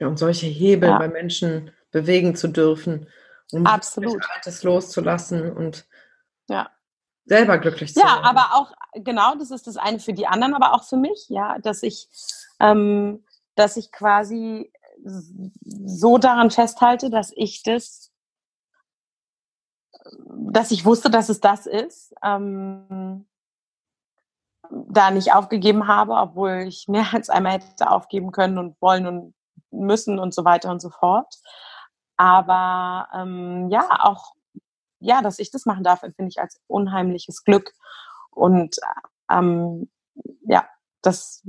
Ja, 0.00 0.08
und 0.08 0.18
solche 0.18 0.46
Hebel 0.46 0.90
ja. 0.90 0.98
bei 0.98 1.08
Menschen 1.08 1.70
bewegen 1.90 2.34
zu 2.34 2.48
dürfen, 2.48 3.08
um 3.52 3.66
Absolut. 3.66 4.20
Altes 4.34 4.62
loszulassen 4.62 5.52
und 5.52 5.86
ja. 6.48 6.70
selber 7.24 7.58
glücklich 7.58 7.94
zu 7.94 8.00
sein. 8.00 8.08
Ja, 8.08 8.20
aber 8.22 8.54
auch, 8.54 8.72
genau, 8.94 9.36
das 9.36 9.50
ist 9.50 9.66
das 9.66 9.76
eine 9.76 10.00
für 10.00 10.12
die 10.12 10.26
anderen, 10.26 10.54
aber 10.54 10.74
auch 10.74 10.84
für 10.84 10.96
mich, 10.96 11.28
ja, 11.28 11.58
dass 11.60 11.82
ich, 11.82 12.08
ähm, 12.60 13.24
dass 13.54 13.76
ich 13.76 13.92
quasi 13.92 14.72
so 15.04 16.18
daran 16.18 16.50
festhalte, 16.50 17.10
dass 17.10 17.32
ich 17.34 17.62
das, 17.62 18.07
dass 20.26 20.70
ich 20.70 20.84
wusste, 20.84 21.10
dass 21.10 21.28
es 21.28 21.40
das 21.40 21.66
ist, 21.66 22.14
ähm, 22.22 23.26
da 24.70 25.10
nicht 25.10 25.32
aufgegeben 25.32 25.88
habe, 25.88 26.14
obwohl 26.14 26.64
ich 26.66 26.88
mehr 26.88 27.06
als 27.12 27.30
einmal 27.30 27.54
hätte 27.54 27.90
aufgeben 27.90 28.32
können 28.32 28.58
und 28.58 28.80
wollen 28.80 29.06
und 29.06 29.34
müssen 29.70 30.18
und 30.18 30.34
so 30.34 30.44
weiter 30.44 30.70
und 30.70 30.80
so 30.80 30.90
fort. 30.90 31.34
Aber 32.16 33.08
ähm, 33.14 33.68
ja, 33.70 33.88
auch 34.00 34.32
ja, 35.00 35.22
dass 35.22 35.38
ich 35.38 35.50
das 35.50 35.66
machen 35.66 35.84
darf, 35.84 36.02
empfinde 36.02 36.30
ich 36.30 36.40
als 36.40 36.60
unheimliches 36.66 37.44
Glück. 37.44 37.72
Und 38.30 38.76
ähm, 39.30 39.88
ja, 40.42 40.68
das 41.02 41.46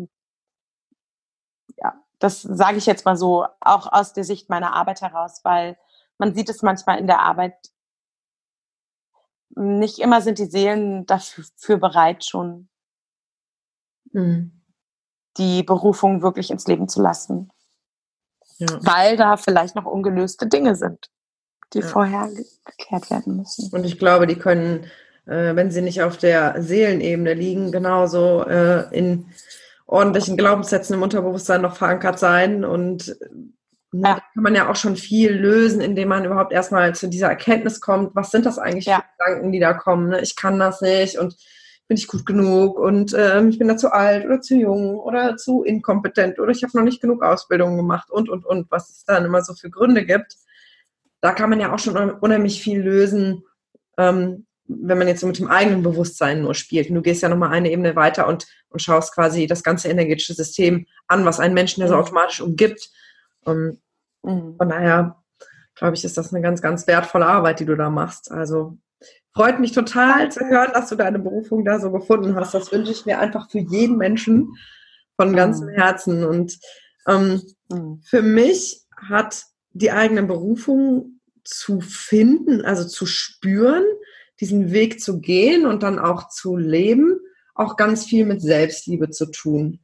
ja, 1.77 1.93
das 2.19 2.41
sage 2.41 2.77
ich 2.77 2.85
jetzt 2.85 3.05
mal 3.05 3.15
so, 3.15 3.45
auch 3.61 3.91
aus 3.91 4.13
der 4.13 4.23
Sicht 4.23 4.49
meiner 4.49 4.73
Arbeit 4.73 5.01
heraus, 5.01 5.41
weil 5.43 5.77
man 6.17 6.35
sieht 6.35 6.49
es 6.49 6.61
manchmal 6.61 6.99
in 6.99 7.07
der 7.07 7.19
Arbeit, 7.19 7.55
nicht 9.55 9.99
immer 9.99 10.21
sind 10.21 10.39
die 10.39 10.45
Seelen 10.45 11.05
dafür 11.05 11.77
bereit, 11.77 12.25
schon 12.25 12.69
mhm. 14.11 14.61
die 15.37 15.63
Berufung 15.63 16.21
wirklich 16.21 16.51
ins 16.51 16.67
Leben 16.67 16.87
zu 16.87 17.01
lassen 17.01 17.51
ja. 18.59 18.67
weil 18.81 19.17
da 19.17 19.37
vielleicht 19.37 19.75
noch 19.75 19.85
ungelöste 19.85 20.47
Dinge 20.47 20.75
sind, 20.75 21.09
die 21.73 21.79
ja. 21.79 21.87
vorher 21.87 22.29
geklärt 22.65 23.09
werden 23.09 23.37
müssen. 23.37 23.69
Und 23.71 23.85
ich 23.85 23.97
glaube, 23.97 24.27
die 24.27 24.35
können, 24.35 24.85
äh, 25.25 25.55
wenn 25.55 25.71
sie 25.71 25.81
nicht 25.81 26.03
auf 26.03 26.17
der 26.17 26.61
Seelenebene 26.61 27.33
liegen, 27.33 27.71
genauso 27.71 28.43
äh, 28.43 28.95
in 28.95 29.25
ordentlichen 29.87 30.37
Glaubenssätzen 30.37 30.95
im 30.95 31.01
Unterbewusstsein 31.01 31.61
noch 31.61 31.75
verankert 31.75 32.19
sein 32.19 32.63
und 32.63 33.17
ja. 33.91 34.15
Da 34.15 34.21
kann 34.33 34.43
man 34.43 34.55
ja 34.55 34.69
auch 34.69 34.75
schon 34.75 34.95
viel 34.95 35.31
lösen, 35.31 35.81
indem 35.81 36.09
man 36.09 36.25
überhaupt 36.25 36.51
erstmal 36.51 36.93
zu 36.93 37.07
dieser 37.07 37.27
Erkenntnis 37.27 37.81
kommt, 37.81 38.15
was 38.15 38.31
sind 38.31 38.45
das 38.45 38.59
eigentlich 38.59 38.85
ja. 38.85 38.97
für 38.97 39.25
Gedanken, 39.25 39.51
die 39.51 39.59
da 39.59 39.73
kommen. 39.73 40.09
Ne? 40.09 40.21
Ich 40.21 40.35
kann 40.35 40.59
das 40.59 40.81
nicht 40.81 41.17
und 41.17 41.35
bin 41.87 41.97
ich 41.97 42.07
gut 42.07 42.23
genug 42.25 42.77
und 42.77 43.13
äh, 43.13 43.43
ich 43.47 43.57
bin 43.57 43.67
da 43.67 43.75
zu 43.75 43.91
alt 43.91 44.23
oder 44.23 44.41
zu 44.41 44.55
jung 44.55 44.99
oder 44.99 45.37
zu 45.37 45.63
inkompetent 45.63 46.39
oder 46.39 46.51
ich 46.51 46.61
habe 46.61 46.77
noch 46.77 46.83
nicht 46.83 47.01
genug 47.01 47.23
Ausbildung 47.23 47.77
gemacht 47.77 48.11
und, 48.11 48.29
und, 48.29 48.45
und, 48.45 48.69
was 48.69 48.89
es 48.89 49.05
dann 49.05 49.25
immer 49.25 49.41
so 49.41 49.55
für 49.55 49.71
Gründe 49.71 50.05
gibt. 50.05 50.35
Da 51.19 51.33
kann 51.33 51.49
man 51.49 51.59
ja 51.59 51.73
auch 51.73 51.79
schon 51.79 51.97
unheimlich 51.97 52.61
viel 52.61 52.79
lösen, 52.79 53.43
ähm, 53.97 54.45
wenn 54.67 54.99
man 54.99 55.07
jetzt 55.07 55.21
so 55.21 55.27
mit 55.27 55.39
dem 55.39 55.47
eigenen 55.47 55.81
Bewusstsein 55.81 56.43
nur 56.43 56.53
spielt. 56.53 56.89
Und 56.89 56.95
du 56.95 57.01
gehst 57.01 57.23
ja 57.23 57.29
nochmal 57.29 57.49
eine 57.49 57.71
Ebene 57.71 57.95
weiter 57.95 58.27
und, 58.27 58.45
und 58.69 58.83
schaust 58.83 59.15
quasi 59.15 59.47
das 59.47 59.63
ganze 59.63 59.89
energetische 59.89 60.35
System 60.35 60.85
an, 61.07 61.25
was 61.25 61.39
einen 61.39 61.55
Menschen 61.55 61.81
ja 61.81 61.87
so 61.87 61.95
mhm. 61.95 62.01
automatisch 62.01 62.39
umgibt. 62.39 62.91
Ähm, 63.45 63.79
mhm. 64.23 64.55
Von 64.57 64.69
daher, 64.69 65.23
glaube 65.75 65.95
ich, 65.95 66.03
ist 66.03 66.17
das 66.17 66.33
eine 66.33 66.41
ganz, 66.41 66.61
ganz 66.61 66.87
wertvolle 66.87 67.25
Arbeit, 67.25 67.59
die 67.59 67.65
du 67.65 67.75
da 67.75 67.89
machst. 67.89 68.31
Also 68.31 68.77
Freut 69.33 69.59
mich 69.59 69.71
total 69.71 70.31
zu 70.31 70.41
hören, 70.41 70.71
dass 70.73 70.89
du 70.89 70.95
deine 70.95 71.19
Berufung 71.19 71.63
da 71.63 71.79
so 71.79 71.91
gefunden 71.91 72.35
hast. 72.35 72.53
Das 72.53 72.71
wünsche 72.71 72.91
ich 72.91 73.05
mir 73.05 73.19
einfach 73.19 73.49
für 73.49 73.59
jeden 73.59 73.97
Menschen 73.97 74.55
von 75.15 75.35
ganzem 75.35 75.67
mhm. 75.67 75.75
Herzen. 75.75 76.25
Und 76.25 76.59
ähm, 77.07 77.41
mhm. 77.69 78.01
für 78.03 78.21
mich 78.21 78.81
hat 78.97 79.45
die 79.71 79.91
eigene 79.91 80.23
Berufung 80.23 81.21
zu 81.43 81.79
finden, 81.79 82.65
also 82.65 82.85
zu 82.85 83.05
spüren, 83.05 83.83
diesen 84.39 84.71
Weg 84.71 84.99
zu 84.99 85.21
gehen 85.21 85.65
und 85.65 85.83
dann 85.83 85.99
auch 85.99 86.29
zu 86.29 86.57
leben, 86.57 87.19
auch 87.53 87.77
ganz 87.77 88.05
viel 88.05 88.25
mit 88.25 88.41
Selbstliebe 88.41 89.09
zu 89.11 89.27
tun. 89.27 89.79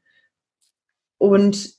Und 1.17 1.69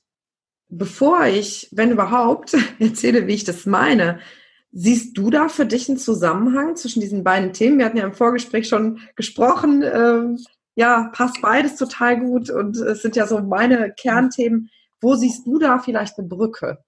bevor 0.69 1.25
ich, 1.25 1.69
wenn 1.71 1.91
überhaupt, 1.91 2.55
erzähle, 2.79 3.27
wie 3.27 3.33
ich 3.33 3.43
das 3.43 3.65
meine, 3.65 4.19
Siehst 4.71 5.17
du 5.17 5.29
da 5.29 5.49
für 5.49 5.65
dich 5.65 5.89
einen 5.89 5.97
Zusammenhang 5.97 6.75
zwischen 6.75 6.99
diesen 6.99 7.23
beiden 7.23 7.53
Themen? 7.53 7.79
Wir 7.79 7.85
hatten 7.85 7.97
ja 7.97 8.03
im 8.03 8.13
Vorgespräch 8.13 8.67
schon 8.67 8.99
gesprochen. 9.15 9.81
Ähm, 9.81 10.37
ja, 10.75 11.09
passt 11.13 11.41
beides 11.41 11.77
total 11.77 12.19
gut 12.19 12.49
und 12.49 12.77
es 12.77 13.01
sind 13.01 13.15
ja 13.15 13.25
so 13.25 13.39
meine 13.39 13.93
Kernthemen. 13.93 14.69
Wo 15.01 15.15
siehst 15.15 15.47
du 15.47 15.57
da 15.57 15.79
vielleicht 15.79 16.19
eine 16.19 16.27
Brücke? 16.27 16.83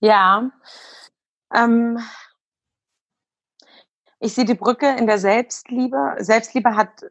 Ja, 0.00 0.50
ähm, 1.54 1.98
ich 4.20 4.32
sehe 4.34 4.46
die 4.46 4.54
Brücke 4.54 4.96
in 4.96 5.06
der 5.06 5.18
Selbstliebe. 5.18 6.16
Selbstliebe 6.20 6.76
hat 6.76 7.04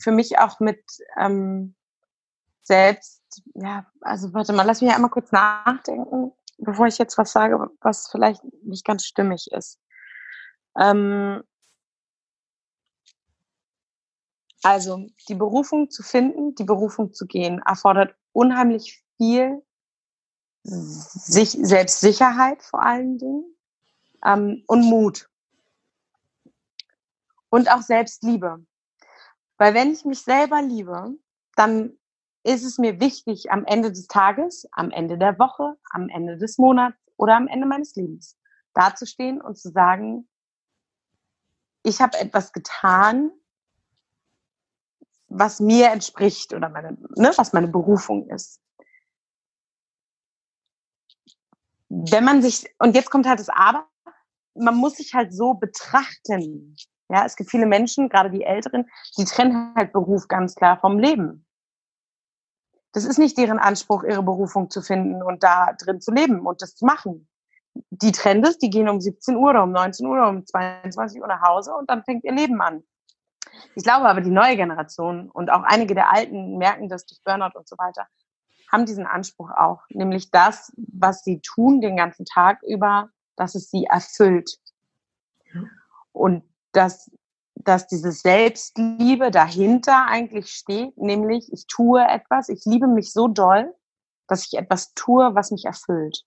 für 0.00 0.12
mich 0.12 0.38
auch 0.38 0.60
mit 0.60 0.80
ähm, 1.18 1.74
Selbst 2.68 3.18
ja, 3.54 3.86
also 4.00 4.32
warte 4.34 4.52
mal, 4.52 4.64
lass 4.64 4.82
mich 4.82 4.92
einmal 4.92 5.10
kurz 5.10 5.32
nachdenken, 5.32 6.32
bevor 6.58 6.86
ich 6.86 6.98
jetzt 6.98 7.18
was 7.18 7.32
sage, 7.32 7.70
was 7.80 8.08
vielleicht 8.10 8.42
nicht 8.62 8.84
ganz 8.84 9.04
stimmig 9.04 9.50
ist. 9.52 9.78
Ähm, 10.78 11.42
also 14.62 15.06
die 15.28 15.34
Berufung 15.34 15.90
zu 15.90 16.02
finden, 16.02 16.54
die 16.56 16.64
Berufung 16.64 17.12
zu 17.12 17.26
gehen, 17.26 17.62
erfordert 17.64 18.14
unheimlich 18.32 19.02
viel 19.16 19.62
sich, 20.62 21.50
Selbstsicherheit 21.50 22.62
vor 22.62 22.82
allen 22.82 23.18
Dingen 23.18 23.56
ähm, 24.24 24.64
und 24.66 24.82
Mut. 24.82 25.30
Und 27.50 27.70
auch 27.70 27.80
Selbstliebe. 27.80 28.66
Weil 29.56 29.72
wenn 29.72 29.92
ich 29.92 30.04
mich 30.04 30.20
selber 30.20 30.60
liebe, 30.60 31.16
dann 31.56 31.98
ist 32.44 32.64
es 32.64 32.78
mir 32.78 33.00
wichtig, 33.00 33.50
am 33.50 33.64
Ende 33.64 33.90
des 33.90 34.06
Tages, 34.06 34.68
am 34.72 34.90
Ende 34.90 35.18
der 35.18 35.38
Woche, 35.38 35.76
am 35.90 36.08
Ende 36.08 36.38
des 36.38 36.58
Monats 36.58 36.96
oder 37.16 37.36
am 37.36 37.48
Ende 37.48 37.66
meines 37.66 37.94
Lebens 37.96 38.36
dazustehen 38.74 39.40
und 39.40 39.58
zu 39.58 39.70
sagen, 39.70 40.28
ich 41.82 42.00
habe 42.00 42.18
etwas 42.18 42.52
getan, 42.52 43.30
was 45.28 45.60
mir 45.60 45.90
entspricht 45.90 46.54
oder 46.54 46.68
meine, 46.68 46.96
ne, 47.16 47.32
was 47.36 47.52
meine 47.52 47.68
Berufung 47.68 48.28
ist. 48.30 48.60
Wenn 51.88 52.24
man 52.24 52.42
sich, 52.42 52.66
und 52.78 52.94
jetzt 52.94 53.10
kommt 53.10 53.26
halt 53.26 53.40
das 53.40 53.48
Aber, 53.48 53.88
man 54.54 54.76
muss 54.76 54.96
sich 54.96 55.14
halt 55.14 55.32
so 55.32 55.54
betrachten. 55.54 56.76
Ja, 57.08 57.24
es 57.24 57.36
gibt 57.36 57.50
viele 57.50 57.66
Menschen, 57.66 58.08
gerade 58.08 58.30
die 58.30 58.42
Älteren, 58.42 58.88
die 59.16 59.24
trennen 59.24 59.74
halt 59.74 59.92
Beruf 59.92 60.28
ganz 60.28 60.54
klar 60.54 60.78
vom 60.78 60.98
Leben. 60.98 61.46
Das 62.92 63.04
ist 63.04 63.18
nicht 63.18 63.36
deren 63.36 63.58
Anspruch, 63.58 64.02
ihre 64.02 64.22
Berufung 64.22 64.70
zu 64.70 64.82
finden 64.82 65.22
und 65.22 65.42
da 65.42 65.72
drin 65.74 66.00
zu 66.00 66.10
leben 66.10 66.46
und 66.46 66.62
das 66.62 66.74
zu 66.74 66.86
machen. 66.86 67.28
Die 67.90 68.12
trennen 68.12 68.42
das, 68.42 68.58
die 68.58 68.70
gehen 68.70 68.88
um 68.88 69.00
17 69.00 69.36
Uhr 69.36 69.50
oder 69.50 69.62
um 69.62 69.72
19 69.72 70.06
Uhr 70.06 70.12
oder 70.12 70.28
um 70.28 70.46
22 70.46 71.20
Uhr 71.20 71.28
nach 71.28 71.42
Hause 71.42 71.74
und 71.74 71.88
dann 71.90 72.02
fängt 72.04 72.24
ihr 72.24 72.32
Leben 72.32 72.60
an. 72.60 72.82
Ich 73.74 73.84
glaube 73.84 74.08
aber, 74.08 74.20
die 74.20 74.30
neue 74.30 74.56
Generation 74.56 75.30
und 75.30 75.50
auch 75.50 75.62
einige 75.62 75.94
der 75.94 76.12
Alten 76.12 76.56
merken 76.58 76.88
das 76.88 77.06
durch 77.06 77.22
Burnout 77.24 77.56
und 77.56 77.68
so 77.68 77.76
weiter, 77.78 78.06
haben 78.70 78.86
diesen 78.86 79.06
Anspruch 79.06 79.50
auch, 79.50 79.82
nämlich 79.90 80.30
das, 80.30 80.72
was 80.76 81.24
sie 81.24 81.40
tun 81.40 81.80
den 81.80 81.96
ganzen 81.96 82.24
Tag 82.24 82.62
über, 82.62 83.10
dass 83.36 83.54
es 83.54 83.70
sie 83.70 83.84
erfüllt. 83.84 84.58
Und 86.12 86.42
dass 86.72 87.10
dass 87.64 87.86
diese 87.86 88.12
Selbstliebe 88.12 89.30
dahinter 89.30 90.06
eigentlich 90.06 90.52
steht, 90.52 90.96
nämlich 90.96 91.52
ich 91.52 91.66
tue 91.66 92.02
etwas, 92.02 92.48
ich 92.48 92.64
liebe 92.64 92.86
mich 92.86 93.12
so 93.12 93.28
doll, 93.28 93.74
dass 94.26 94.46
ich 94.46 94.58
etwas 94.58 94.94
tue, 94.94 95.34
was 95.34 95.50
mich 95.50 95.64
erfüllt. 95.64 96.24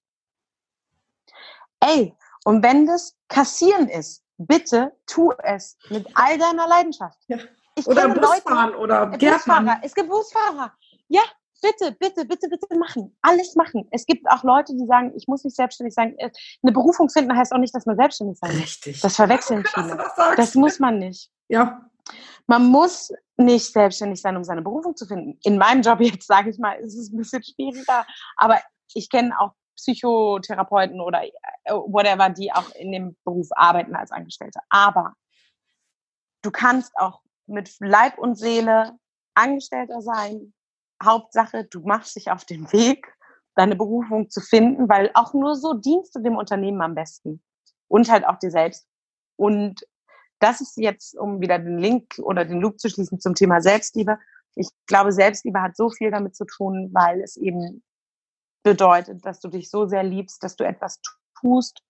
Ey, 1.80 2.16
und 2.44 2.64
wenn 2.64 2.86
das 2.86 3.16
Kassieren 3.28 3.88
ist, 3.88 4.24
bitte 4.38 4.96
tu 5.06 5.32
es 5.44 5.78
mit 5.90 6.08
all 6.16 6.38
deiner 6.38 6.68
Leidenschaft. 6.68 7.18
Ja. 7.28 7.38
oder 7.86 8.10
Busfahren 8.10 8.72
Leute, 8.72 8.78
oder 8.78 9.06
Busfahrer. 9.08 9.80
Es 9.84 9.94
gibt 9.94 10.10
Busfahrer. 10.10 10.74
Ja, 11.08 11.22
bitte, 11.62 11.96
bitte, 12.00 12.26
bitte, 12.26 12.50
bitte 12.50 12.78
machen. 12.78 13.16
Alles 13.22 13.56
machen. 13.56 13.88
Es 13.92 14.06
gibt 14.06 14.30
auch 14.30 14.44
Leute, 14.44 14.74
die 14.74 14.86
sagen, 14.86 15.14
ich 15.16 15.28
muss 15.28 15.44
nicht 15.44 15.56
selbstständig 15.56 15.94
sein. 15.94 16.18
Äh, 16.18 16.32
eine 16.64 16.72
Berufung 16.72 17.10
finden 17.10 17.36
heißt 17.36 17.54
auch 17.54 17.60
nicht, 17.60 17.74
dass 17.74 17.86
man 17.86 17.96
selbstständig 17.96 18.38
sein 18.40 18.52
muss. 18.52 18.62
Richtig. 18.62 19.02
Das 19.02 19.16
verwechseln 19.16 19.64
viele. 19.66 19.96
Das, 19.96 20.36
das 20.36 20.56
muss 20.56 20.80
man 20.80 21.00
nicht. 21.00 21.30
Ja. 21.48 21.90
Man 22.48 22.66
muss 22.66 23.12
nicht 23.38 23.72
selbstständig 23.72 24.22
sein, 24.22 24.36
um 24.36 24.44
seine 24.44 24.62
Berufung 24.62 24.96
zu 24.96 25.06
finden. 25.06 25.40
In 25.44 25.58
meinem 25.58 25.82
Job 25.82 26.02
jetzt, 26.02 26.28
sage 26.28 26.50
ich 26.50 26.58
mal, 26.58 26.74
ist 26.74 26.96
es 26.96 27.12
ein 27.12 27.18
bisschen 27.18 27.44
schwieriger. 27.44 28.06
Aber 28.38 28.60
ich 28.94 29.10
kenne 29.10 29.40
auch 29.40 29.52
Psychotherapeuten 29.78 31.00
oder 31.00 31.24
äh, 31.24 31.32
whatever, 31.74 32.30
die 32.30 32.52
auch 32.52 32.70
in 32.76 32.92
dem 32.92 33.16
Beruf 33.24 33.48
arbeiten 33.52 33.96
als 33.96 34.12
Angestellte. 34.12 34.60
Aber 34.70 35.14
du 36.42 36.52
kannst 36.52 36.92
auch 36.98 37.22
mit 37.48 37.74
Leib 37.80 38.18
und 38.18 38.36
Seele 38.36 38.98
Angestellter 39.34 40.02
sein, 40.02 40.54
Hauptsache, 41.02 41.66
du 41.66 41.82
machst 41.82 42.16
dich 42.16 42.32
auf 42.32 42.46
den 42.46 42.72
Weg, 42.72 43.08
deine 43.56 43.76
Berufung 43.76 44.30
zu 44.30 44.42
finden, 44.42 44.88
weil 44.90 45.12
auch 45.14 45.34
nur 45.34 45.56
so 45.56 45.74
dienst 45.74 46.16
du 46.16 46.22
dem 46.22 46.38
Unternehmen 46.38 46.82
am 46.82 46.96
besten 46.96 47.42
und 47.88 48.10
halt 48.10 48.26
auch 48.26 48.40
dir 48.40 48.52
selbst. 48.52 48.88
Und 49.36 49.86
das 50.40 50.62
ist 50.62 50.78
jetzt, 50.78 51.18
um 51.18 51.42
wieder 51.42 51.60
den 51.60 51.78
Link 51.78 52.20
oder 52.20 52.46
den 52.46 52.62
Loop 52.62 52.80
zu 52.80 52.90
schließen 52.90 53.20
zum 53.20 53.36
Thema 53.36 53.62
Selbstliebe. 53.62 54.18
Ich 54.56 54.70
glaube, 54.88 55.12
Selbstliebe 55.12 55.62
hat 55.62 55.76
so 55.76 55.90
viel 55.90 56.12
damit 56.12 56.36
zu 56.36 56.46
tun, 56.46 56.90
weil 56.94 57.22
es 57.22 57.38
eben 57.38 57.84
bedeutet, 58.64 59.26
dass 59.26 59.40
du 59.40 59.50
dich 59.50 59.70
so 59.70 59.88
sehr 59.88 60.04
liebst, 60.04 60.44
dass 60.44 60.56
du 60.56 60.64
etwas 60.64 61.00
tust, 61.40 61.82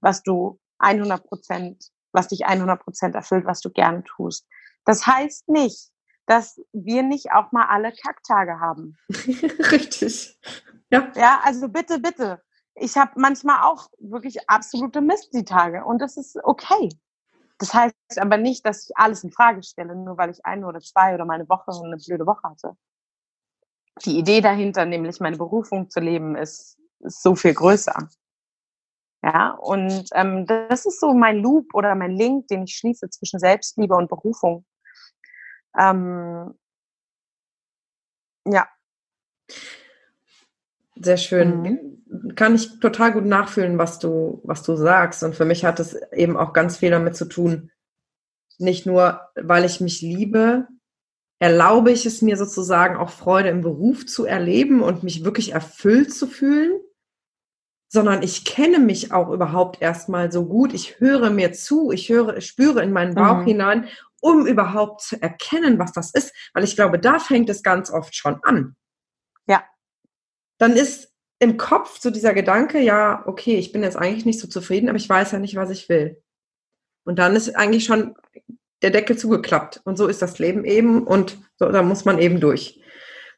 was 0.00 0.22
du 0.22 0.58
100 0.78 1.24
Prozent, 1.24 1.90
was 2.12 2.28
dich 2.28 2.46
100 2.46 2.82
Prozent 2.82 3.14
erfüllt, 3.14 3.44
was 3.44 3.60
du 3.60 3.70
gerne 3.70 4.02
tust. 4.04 4.46
Das 4.84 5.06
heißt 5.06 5.48
nicht, 5.48 5.90
dass 6.30 6.60
wir 6.72 7.02
nicht 7.02 7.32
auch 7.32 7.50
mal 7.50 7.66
alle 7.66 7.90
Kacktage 7.90 8.60
haben. 8.60 8.96
Richtig. 9.72 10.38
Ja. 10.88 11.10
Ja, 11.16 11.40
also 11.42 11.68
bitte, 11.68 11.98
bitte. 11.98 12.40
Ich 12.76 12.96
habe 12.96 13.10
manchmal 13.16 13.64
auch 13.64 13.88
wirklich 13.98 14.48
absolute 14.48 15.00
Mist-Tage 15.00 15.84
und 15.84 16.00
das 16.00 16.16
ist 16.16 16.38
okay. 16.44 16.88
Das 17.58 17.74
heißt 17.74 17.94
aber 18.18 18.36
nicht, 18.36 18.64
dass 18.64 18.84
ich 18.84 18.96
alles 18.96 19.24
in 19.24 19.32
Frage 19.32 19.64
stelle, 19.64 19.96
nur 19.96 20.16
weil 20.18 20.30
ich 20.30 20.46
eine 20.46 20.68
oder 20.68 20.78
zwei 20.78 21.14
oder 21.14 21.24
meine 21.24 21.48
Woche 21.48 21.72
eine 21.84 21.96
blöde 21.96 22.24
Woche 22.26 22.48
hatte. 22.48 22.76
Die 24.04 24.16
Idee 24.16 24.40
dahinter, 24.40 24.86
nämlich 24.86 25.18
meine 25.18 25.36
Berufung 25.36 25.90
zu 25.90 25.98
leben, 25.98 26.36
ist, 26.36 26.78
ist 27.00 27.22
so 27.24 27.34
viel 27.34 27.54
größer. 27.54 28.08
Ja, 29.24 29.50
und 29.50 30.08
ähm, 30.14 30.46
das 30.46 30.86
ist 30.86 31.00
so 31.00 31.12
mein 31.12 31.38
Loop 31.38 31.74
oder 31.74 31.96
mein 31.96 32.12
Link, 32.12 32.46
den 32.46 32.62
ich 32.62 32.76
schließe 32.76 33.10
zwischen 33.10 33.40
Selbstliebe 33.40 33.96
und 33.96 34.08
Berufung. 34.08 34.64
Ähm, 35.78 36.54
ja. 38.46 38.68
Sehr 40.96 41.16
schön. 41.16 41.62
Mhm. 41.62 42.34
Kann 42.34 42.54
ich 42.54 42.80
total 42.80 43.12
gut 43.12 43.24
nachfühlen, 43.24 43.78
was 43.78 43.98
du, 43.98 44.40
was 44.44 44.62
du 44.62 44.76
sagst. 44.76 45.22
Und 45.22 45.34
für 45.34 45.44
mich 45.44 45.64
hat 45.64 45.80
es 45.80 45.94
eben 46.12 46.36
auch 46.36 46.52
ganz 46.52 46.78
viel 46.78 46.90
damit 46.90 47.16
zu 47.16 47.24
tun, 47.24 47.70
nicht 48.58 48.84
nur, 48.84 49.20
weil 49.34 49.64
ich 49.64 49.80
mich 49.80 50.02
liebe, 50.02 50.68
erlaube 51.38 51.90
ich 51.90 52.04
es 52.04 52.20
mir 52.20 52.36
sozusagen 52.36 52.96
auch 52.96 53.10
Freude 53.10 53.48
im 53.48 53.62
Beruf 53.62 54.04
zu 54.06 54.26
erleben 54.26 54.82
und 54.82 55.02
mich 55.02 55.24
wirklich 55.24 55.52
erfüllt 55.52 56.12
zu 56.12 56.26
fühlen, 56.26 56.78
sondern 57.88 58.22
ich 58.22 58.44
kenne 58.44 58.78
mich 58.78 59.12
auch 59.12 59.30
überhaupt 59.30 59.80
erstmal 59.80 60.30
so 60.30 60.44
gut. 60.44 60.74
Ich 60.74 61.00
höre 61.00 61.30
mir 61.30 61.52
zu, 61.52 61.90
ich 61.90 62.10
höre, 62.10 62.36
ich 62.36 62.46
spüre 62.46 62.82
in 62.82 62.92
meinen 62.92 63.14
Bauch 63.14 63.38
mhm. 63.38 63.46
hinein, 63.46 63.88
um 64.20 64.46
überhaupt 64.46 65.02
zu 65.02 65.20
erkennen, 65.20 65.78
was 65.78 65.92
das 65.92 66.12
ist, 66.12 66.32
weil 66.54 66.64
ich 66.64 66.76
glaube, 66.76 66.98
da 66.98 67.18
fängt 67.18 67.48
es 67.50 67.62
ganz 67.62 67.90
oft 67.90 68.14
schon 68.14 68.38
an. 68.42 68.76
Ja. 69.46 69.64
Dann 70.58 70.72
ist 70.72 71.10
im 71.38 71.56
Kopf 71.56 71.98
so 71.98 72.10
dieser 72.10 72.34
Gedanke, 72.34 72.80
ja, 72.80 73.22
okay, 73.26 73.56
ich 73.56 73.72
bin 73.72 73.82
jetzt 73.82 73.96
eigentlich 73.96 74.26
nicht 74.26 74.40
so 74.40 74.46
zufrieden, 74.46 74.88
aber 74.88 74.98
ich 74.98 75.08
weiß 75.08 75.32
ja 75.32 75.38
nicht, 75.38 75.56
was 75.56 75.70
ich 75.70 75.88
will. 75.88 76.22
Und 77.04 77.18
dann 77.18 77.34
ist 77.34 77.56
eigentlich 77.56 77.84
schon 77.84 78.14
der 78.82 78.90
Deckel 78.90 79.16
zugeklappt. 79.16 79.80
Und 79.84 79.96
so 79.96 80.06
ist 80.06 80.22
das 80.22 80.38
Leben 80.38 80.64
eben 80.64 81.06
und 81.06 81.38
so, 81.56 81.70
da 81.70 81.82
muss 81.82 82.04
man 82.04 82.18
eben 82.18 82.40
durch. 82.40 82.80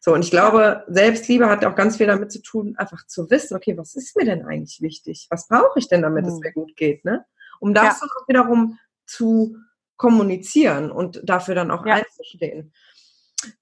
So, 0.00 0.12
und 0.12 0.24
ich 0.24 0.32
glaube, 0.32 0.84
Selbstliebe 0.88 1.48
hat 1.48 1.64
auch 1.64 1.76
ganz 1.76 1.96
viel 1.96 2.08
damit 2.08 2.32
zu 2.32 2.42
tun, 2.42 2.74
einfach 2.76 3.06
zu 3.06 3.30
wissen, 3.30 3.56
okay, 3.56 3.78
was 3.78 3.94
ist 3.94 4.16
mir 4.16 4.24
denn 4.24 4.44
eigentlich 4.44 4.80
wichtig? 4.80 5.28
Was 5.30 5.46
brauche 5.46 5.78
ich 5.78 5.86
denn, 5.86 6.02
damit 6.02 6.24
mhm. 6.24 6.32
es 6.32 6.40
mir 6.40 6.52
gut 6.52 6.74
geht? 6.76 7.04
Ne? 7.04 7.24
Um 7.60 7.72
das 7.72 8.00
ja. 8.00 8.06
auch 8.06 8.28
wiederum 8.28 8.78
zu 9.06 9.56
kommunizieren 10.02 10.90
und 10.90 11.20
dafür 11.22 11.54
dann 11.54 11.70
auch 11.70 11.86
ja. 11.86 11.94
einzustehen. 11.94 12.72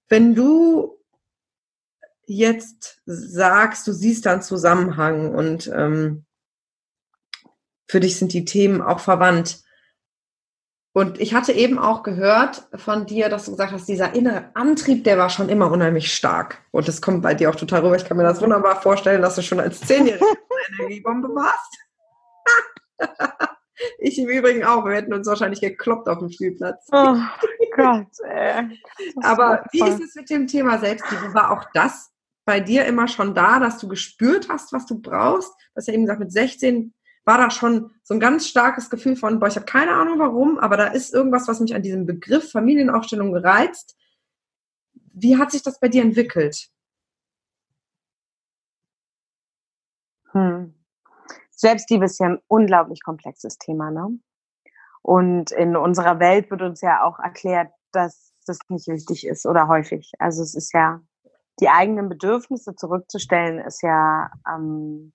Wenn 0.09 0.35
du 0.35 0.97
jetzt 2.25 3.03
sagst, 3.05 3.87
du 3.87 3.93
siehst 3.93 4.25
da 4.25 4.33
einen 4.33 4.43
Zusammenhang 4.43 5.35
und 5.35 5.71
ähm, 5.75 6.25
für 7.87 8.01
dich 8.01 8.17
sind 8.17 8.33
die 8.33 8.47
Themen 8.47 8.81
auch 8.81 9.01
verwandt, 9.01 9.63
und 10.93 11.21
ich 11.21 11.35
hatte 11.35 11.53
eben 11.53 11.79
auch 11.79 12.03
gehört 12.03 12.67
von 12.75 13.07
dir, 13.07 13.29
dass 13.29 13.45
du 13.45 13.53
gesagt 13.53 13.71
hast, 13.71 13.89
dieser 13.89 14.13
innere 14.13 14.51
Antrieb, 14.55 15.05
der 15.05 15.19
war 15.19 15.31
schon 15.31 15.49
immer 15.49 15.71
unheimlich 15.71 16.13
stark. 16.13 16.65
Und 16.73 16.89
das 16.89 17.01
kommt 17.01 17.23
bei 17.23 17.33
dir 17.33 17.49
auch 17.49 17.55
total 17.55 17.83
rüber. 17.83 17.95
Ich 17.95 18.05
kann 18.05 18.17
mir 18.17 18.25
das 18.25 18.43
wunderbar 18.43 18.83
vorstellen, 18.83 19.23
dass 19.23 19.37
du 19.37 19.43
schon 19.43 19.61
als 19.61 19.81
Zehnjährige 19.83 20.25
eine 20.25 20.79
Energiebombe 20.81 21.29
warst. 21.29 21.79
ich 23.99 24.19
im 24.19 24.29
Übrigen 24.29 24.65
auch. 24.65 24.85
Wir 24.85 24.95
hätten 24.95 25.15
uns 25.15 25.27
wahrscheinlich 25.27 25.61
gekloppt 25.61 26.09
auf 26.09 26.19
dem 26.19 26.31
Spielplatz. 26.31 26.87
Oh 26.93 27.17
Gott, 27.75 28.09
ey. 28.25 28.81
Aber 29.23 29.65
wie 29.73 29.89
ist 29.89 30.01
es 30.01 30.15
mit 30.15 30.31
dem 30.31 30.47
Thema 30.47 30.79
Selbstliebe? 30.79 31.35
War 31.35 31.51
auch 31.51 31.65
das 31.75 32.11
bei 32.45 32.61
dir 32.61 32.85
immer 32.85 33.09
schon 33.09 33.35
da, 33.35 33.61
dass 33.61 33.79
du 33.79 33.89
gespürt 33.89 34.49
hast, 34.49 34.73
was 34.73 34.87
du 34.87 35.01
brauchst? 35.01 35.51
Du 35.51 35.77
hast 35.77 35.87
ja 35.89 35.95
eben 35.95 36.05
gesagt, 36.05 36.21
mit 36.21 36.33
16 36.33 36.93
war 37.25 37.39
da 37.39 37.51
schon 37.51 37.93
so 38.03 38.15
ein 38.15 38.21
ganz 38.21 38.49
starkes 38.49 38.91
Gefühl 38.91 39.15
von, 39.15 39.39
boah, 39.39 39.47
ich 39.47 39.57
habe 39.57 39.67
keine 39.67 39.93
Ahnung 39.93 40.19
warum, 40.19 40.59
aber 40.59 40.77
da 40.77 40.87
ist 40.89 41.15
irgendwas, 41.15 41.47
was 41.49 41.61
mich 41.61 41.75
an 41.75 41.83
diesem 41.83 42.07
Begriff 42.07 42.51
Familienaufstellung 42.51 43.33
gereizt. 43.33 43.97
Wie 45.13 45.37
hat 45.37 45.53
sich 45.53 45.63
das 45.63 45.79
bei 45.79 45.89
dir 45.89 46.03
entwickelt? 46.03 46.71
Hm. 50.33 50.75
Selbstliebe 51.61 52.07
ist 52.07 52.19
ja 52.19 52.27
ein 52.27 52.39
unglaublich 52.49 53.03
komplexes 53.03 53.59
Thema, 53.59 53.91
ne? 53.91 54.19
Und 55.03 55.51
in 55.51 55.77
unserer 55.77 56.19
Welt 56.19 56.51
wird 56.51 56.63
uns 56.63 56.81
ja 56.81 57.03
auch 57.05 57.19
erklärt, 57.19 57.71
dass 57.93 58.33
das 58.47 58.59
nicht 58.69 58.89
wichtig 58.89 59.27
ist 59.27 59.47
oder 59.47 59.69
häufig. 59.69 60.13
Also 60.19 60.43
es 60.43 60.55
ist 60.55 60.73
ja, 60.73 61.01
die 61.61 61.69
eigenen 61.69 62.09
Bedürfnisse 62.09 62.75
zurückzustellen, 62.75 63.59
ist 63.59 63.83
ja 63.83 64.31
ähm, 64.49 65.13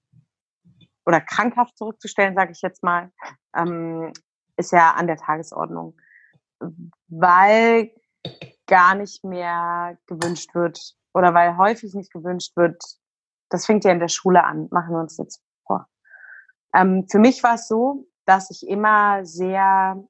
oder 1.06 1.22
krankhaft 1.22 1.78
zurückzustellen, 1.78 2.36
sage 2.36 2.52
ich 2.52 2.62
jetzt 2.62 2.84
mal, 2.84 3.12
ähm, 3.56 4.14
ist 4.58 4.72
ja 4.72 4.92
an 4.92 5.08
der 5.08 5.18
Tagesordnung, 5.18 5.98
weil 7.08 7.92
gar 8.68 8.96
nicht 8.96 9.24
mehr 9.24 9.98
gewünscht 10.08 10.54
wird 10.54 10.96
oder 11.14 11.34
weil 11.34 11.58
häufig 11.58 11.94
nicht 11.96 12.12
gewünscht 12.12 12.56
wird. 12.56 12.84
Das 13.50 13.66
fängt 13.66 13.84
ja 13.84 13.92
in 13.92 14.00
der 14.00 14.08
Schule 14.10 14.44
an, 14.44 14.68
machen 14.72 14.94
wir 14.94 15.00
uns 15.00 15.18
jetzt. 15.18 15.45
Ähm, 16.76 17.08
für 17.10 17.20
mich 17.20 17.42
war 17.42 17.56
es 17.56 17.68
so, 17.68 18.08
dass 18.26 18.52
ich 18.52 18.68
immer 18.68 19.26
sehr 19.26 20.04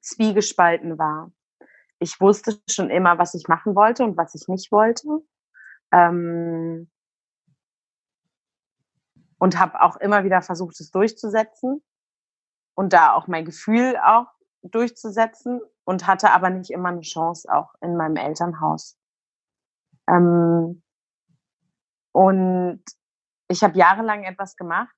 zwiegespalten 0.00 0.98
war. 0.98 1.30
Ich 2.00 2.20
wusste 2.20 2.60
schon 2.68 2.90
immer, 2.90 3.18
was 3.18 3.34
ich 3.34 3.46
machen 3.48 3.74
wollte 3.74 4.04
und 4.04 4.16
was 4.16 4.34
ich 4.34 4.48
nicht 4.48 4.72
wollte. 4.72 5.06
Ähm, 5.92 6.90
und 9.38 9.58
habe 9.58 9.80
auch 9.80 9.96
immer 9.96 10.24
wieder 10.24 10.42
versucht, 10.42 10.80
es 10.80 10.90
durchzusetzen 10.90 11.82
und 12.74 12.92
da 12.92 13.14
auch 13.14 13.28
mein 13.28 13.44
Gefühl 13.44 13.96
auch 13.96 14.26
durchzusetzen 14.62 15.60
und 15.84 16.06
hatte 16.08 16.30
aber 16.30 16.50
nicht 16.50 16.70
immer 16.70 16.88
eine 16.88 17.02
Chance 17.02 17.48
auch 17.52 17.74
in 17.80 17.96
meinem 17.96 18.16
Elternhaus. 18.16 18.98
Ähm, 20.08 20.82
und 22.12 22.82
ich 23.48 23.62
habe 23.62 23.78
jahrelang 23.78 24.24
etwas 24.24 24.56
gemacht, 24.56 24.94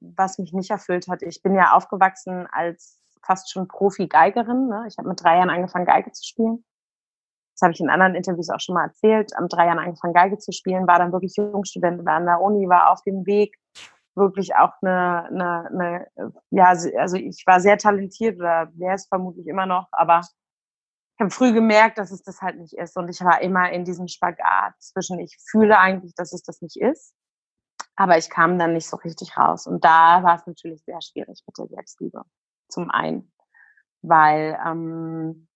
was 0.00 0.38
mich 0.38 0.52
nicht 0.52 0.70
erfüllt 0.70 1.08
hat. 1.08 1.22
Ich 1.22 1.42
bin 1.42 1.54
ja 1.54 1.72
aufgewachsen 1.72 2.46
als 2.50 3.00
fast 3.22 3.50
schon 3.50 3.68
Profi-Geigerin. 3.68 4.68
Ne? 4.68 4.84
Ich 4.88 4.98
habe 4.98 5.08
mit 5.08 5.22
drei 5.22 5.36
Jahren 5.36 5.50
angefangen, 5.50 5.86
Geige 5.86 6.12
zu 6.12 6.24
spielen 6.26 6.64
das 7.58 7.66
habe 7.66 7.72
ich 7.72 7.80
in 7.80 7.90
anderen 7.90 8.14
Interviews 8.14 8.50
auch 8.50 8.60
schon 8.60 8.76
mal 8.76 8.84
erzählt, 8.84 9.36
am 9.36 9.48
drei 9.48 9.66
Jahren 9.66 9.80
angefangen 9.80 10.14
Geige 10.14 10.38
zu 10.38 10.52
spielen, 10.52 10.86
war 10.86 11.00
dann 11.00 11.12
wirklich 11.12 11.34
Jungstudent 11.36 12.06
an 12.06 12.24
der 12.24 12.40
Uni, 12.40 12.68
war 12.68 12.92
auf 12.92 13.02
dem 13.02 13.26
Weg, 13.26 13.56
wirklich 14.14 14.54
auch 14.54 14.72
eine, 14.80 15.24
eine, 15.26 15.66
eine 15.66 16.06
ja, 16.50 16.66
also 16.66 17.16
ich 17.16 17.42
war 17.46 17.60
sehr 17.60 17.76
talentiert 17.76 18.38
oder 18.38 18.68
wäre 18.74 18.94
es 18.94 19.08
vermutlich 19.08 19.46
immer 19.48 19.66
noch, 19.66 19.88
aber 19.90 20.20
ich 20.20 21.20
habe 21.20 21.30
früh 21.30 21.52
gemerkt, 21.52 21.98
dass 21.98 22.12
es 22.12 22.22
das 22.22 22.40
halt 22.42 22.58
nicht 22.58 22.74
ist 22.74 22.96
und 22.96 23.08
ich 23.08 23.20
war 23.24 23.42
immer 23.42 23.72
in 23.72 23.84
diesem 23.84 24.06
Spagat 24.06 24.74
zwischen, 24.78 25.18
ich 25.18 25.36
fühle 25.50 25.78
eigentlich, 25.78 26.14
dass 26.14 26.32
es 26.32 26.44
das 26.44 26.62
nicht 26.62 26.76
ist, 26.76 27.12
aber 27.98 28.16
ich 28.16 28.30
kam 28.30 28.58
dann 28.58 28.74
nicht 28.74 28.88
so 28.88 28.96
richtig 28.96 29.36
raus 29.36 29.66
und 29.66 29.84
da 29.84 30.22
war 30.22 30.36
es 30.36 30.46
natürlich 30.46 30.82
sehr 30.84 31.00
schwierig 31.02 31.42
mit 31.46 31.58
der 31.58 31.66
Selbstliebe, 31.66 32.22
zum 32.68 32.90
einen, 32.90 33.32
weil 34.02 34.58
ähm, 34.64 35.48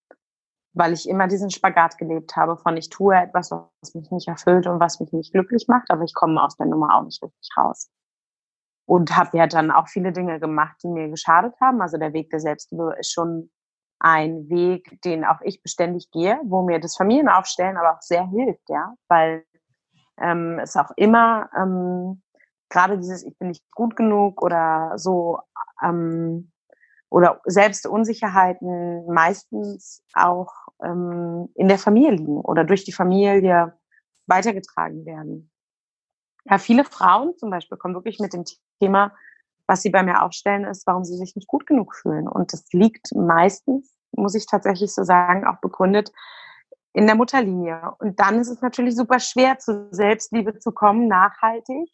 weil 0.75 0.93
ich 0.93 1.09
immer 1.09 1.29
diesen 1.29 1.51
Spagat 1.51 1.99
gelebt 1.99 2.35
habe 2.35 2.57
von 2.57 2.77
ich 2.77 2.89
tue 2.89 3.15
etwas, 3.15 3.51
was 3.51 3.95
mich 3.95 4.11
nicht 4.11 4.29
erfüllt 4.29 4.67
und 4.67 4.81
was 4.81 5.01
mich 5.01 5.13
nicht 5.13 5.33
glücklich 5.33 5.67
macht, 5.69 5.91
aber 5.91 6.03
ich 6.03 6.15
komme 6.15 6.43
aus 6.43 6.57
der 6.57 6.67
Nummer 6.67 6.97
auch 6.97 7.05
nicht 7.05 7.21
wirklich 7.23 7.49
raus. 7.57 7.91
Und 8.87 9.17
habe 9.17 9.37
ja 9.37 9.47
dann 9.47 9.71
auch 9.71 9.89
viele 9.89 10.13
Dinge 10.13 10.41
gemacht, 10.41 10.77
die 10.83 10.89
mir 10.89 11.09
geschadet 11.09 11.55
haben. 11.61 11.81
Also 11.81 11.99
der 11.99 12.13
Weg 12.13 12.31
der 12.31 12.41
Selbstliebe 12.41 12.97
ist 12.99 13.13
schon 13.13 13.51
ein 14.01 14.49
Weg, 14.49 15.01
den 15.03 15.25
auch 15.25 15.41
ich 15.43 15.63
beständig 15.63 16.11
gehe, 16.11 16.41
wo 16.45 16.63
mir 16.63 16.81
das 16.81 16.97
Familienaufstellen 16.97 17.77
aber 17.77 17.93
auch 17.93 18.03
sehr 18.03 18.27
hilft, 18.27 18.69
ja, 18.69 18.95
weil 19.09 19.45
ähm, 20.19 20.59
es 20.59 20.77
auch 20.77 20.91
immer 20.97 21.49
ähm, 21.57 22.23
gerade 22.73 22.99
dieses 22.99 23.23
ich 23.23 23.39
bin 23.39 23.49
nicht 23.49 23.71
gut 23.73 23.95
genug 23.97 24.43
oder 24.43 24.93
so 24.97 25.39
ähm, 25.85 26.51
oder 27.11 27.41
selbst 27.45 27.87
Unsicherheiten 27.87 29.07
meistens 29.07 30.03
auch 30.15 30.53
ähm, 30.83 31.51
in 31.55 31.69
der 31.69 31.79
Familie 31.79 32.13
liegen 32.13 32.41
oder 32.41 32.65
durch 32.65 32.85
die 32.85 32.93
Familie 32.93 33.79
weitergetragen 34.27 35.05
werden. 35.05 35.51
Ja, 36.45 36.59
viele 36.59 36.85
Frauen 36.85 37.37
zum 37.37 37.51
Beispiel 37.51 37.77
kommen 37.77 37.95
wirklich 37.95 38.19
mit 38.19 38.33
dem 38.33 38.45
Thema, 38.81 39.13
was 39.67 39.83
sie 39.83 39.91
bei 39.91 40.03
mir 40.03 40.23
aufstellen, 40.23 40.65
ist, 40.65 40.87
warum 40.87 41.05
sie 41.05 41.17
sich 41.17 41.37
nicht 41.37 41.47
gut 41.47 41.67
genug 41.67 41.95
fühlen. 41.95 42.27
Und 42.27 42.53
das 42.53 42.65
liegt 42.73 43.15
meistens, 43.15 43.95
muss 44.13 44.35
ich 44.35 44.47
tatsächlich 44.47 44.93
so 44.93 45.05
sagen, 45.05 45.47
auch 45.47 45.61
begründet 45.61 46.11
in 46.95 47.07
der 47.07 47.15
Mutterlinie. 47.15 47.93
Und 47.99 48.19
dann 48.19 48.41
ist 48.41 48.49
es 48.49 48.61
natürlich 48.61 48.97
super 48.97 49.21
schwer, 49.21 49.59
zu 49.59 49.89
Selbstliebe 49.93 50.59
zu 50.59 50.73
kommen, 50.73 51.07
nachhaltig, 51.09 51.89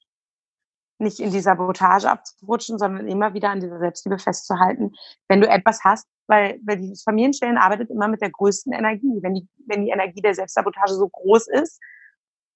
nicht 1.01 1.21
in 1.21 1.31
die 1.31 1.41
Sabotage 1.41 2.11
abzurutschen, 2.11 2.79
sondern 2.79 3.07
immer 3.07 3.35
wieder 3.35 3.51
an 3.51 3.61
dieser 3.61 3.79
Selbstliebe 3.79 4.19
festzuhalten, 4.19 4.93
wenn 5.29 5.41
du 5.41 5.49
etwas 5.49 5.85
hast, 5.85 6.07
weil, 6.27 6.59
weil 6.65 6.79
dieses 6.79 7.03
Familienstellen 7.03 7.57
arbeitet 7.57 7.91
immer 7.91 8.09
mit 8.09 8.21
der 8.21 8.31
größten 8.31 8.73
Energie. 8.73 9.19
Wenn 9.23 9.35
die, 9.35 9.49
wenn 9.67 9.85
die 9.85 9.91
Energie 9.91 10.21
der 10.21 10.35
Selbstsabotage 10.35 10.95
so 10.95 11.09
groß 11.09 11.49
ist, 11.49 11.81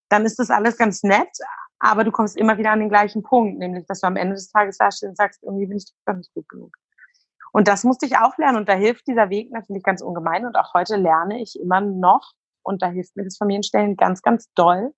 dann 0.09 0.26
ist 0.26 0.38
das 0.38 0.51
alles 0.51 0.76
ganz 0.76 1.03
nett, 1.03 1.30
aber 1.78 2.05
du 2.05 2.12
kommst 2.12 2.36
immer 2.36 2.59
wieder 2.59 2.70
an 2.70 2.80
den 2.80 2.90
gleichen 2.90 3.22
Punkt, 3.22 3.59
nämlich, 3.59 3.86
dass 3.86 4.01
du 4.01 4.07
am 4.07 4.16
Ende 4.16 4.34
des 4.34 4.51
Tages 4.51 4.78
dastehst 4.78 5.09
und 5.09 5.16
sagst, 5.16 5.43
irgendwie 5.43 5.66
bin 5.66 5.78
ich 5.78 5.86
doch 6.07 6.14
nicht 6.14 6.32
gut 6.34 6.49
genug. 6.49 6.76
Und 7.53 7.68
das 7.68 7.84
musste 7.84 8.07
ich 8.07 8.16
auch 8.16 8.36
lernen 8.38 8.59
und 8.59 8.68
da 8.68 8.74
hilft 8.74 9.07
dieser 9.07 9.30
Weg 9.30 9.51
natürlich 9.53 9.82
ganz 9.82 10.01
ungemein 10.01 10.47
und 10.47 10.57
auch 10.57 10.74
heute 10.74 10.97
lerne 10.97 11.40
ich 11.40 11.59
immer 11.59 11.80
noch 11.80 12.32
und 12.62 12.82
da 12.82 12.88
hilft 12.88 13.16
mir 13.16 13.24
das 13.24 13.36
Familienstellen 13.36 13.97
ganz, 13.97 14.22
ganz 14.22 14.51
doll, 14.55 14.93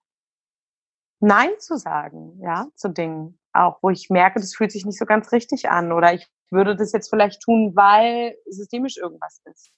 Nein 1.25 1.59
zu 1.59 1.79
sagen, 1.79 2.39
ja, 2.43 2.66
zu 2.75 2.91
Dingen. 2.91 3.39
Auch 3.55 3.79
wo 3.81 3.89
ich 3.89 4.11
merke, 4.11 4.41
das 4.41 4.55
fühlt 4.55 4.70
sich 4.70 4.85
nicht 4.85 4.99
so 4.99 5.07
ganz 5.07 5.33
richtig 5.33 5.70
an 5.70 5.91
oder 5.91 6.12
ich 6.12 6.29
würde 6.51 6.77
das 6.77 6.93
jetzt 6.93 7.09
vielleicht 7.09 7.41
tun, 7.41 7.72
weil 7.75 8.37
systemisch 8.45 8.99
irgendwas 8.99 9.41
ist. 9.45 9.72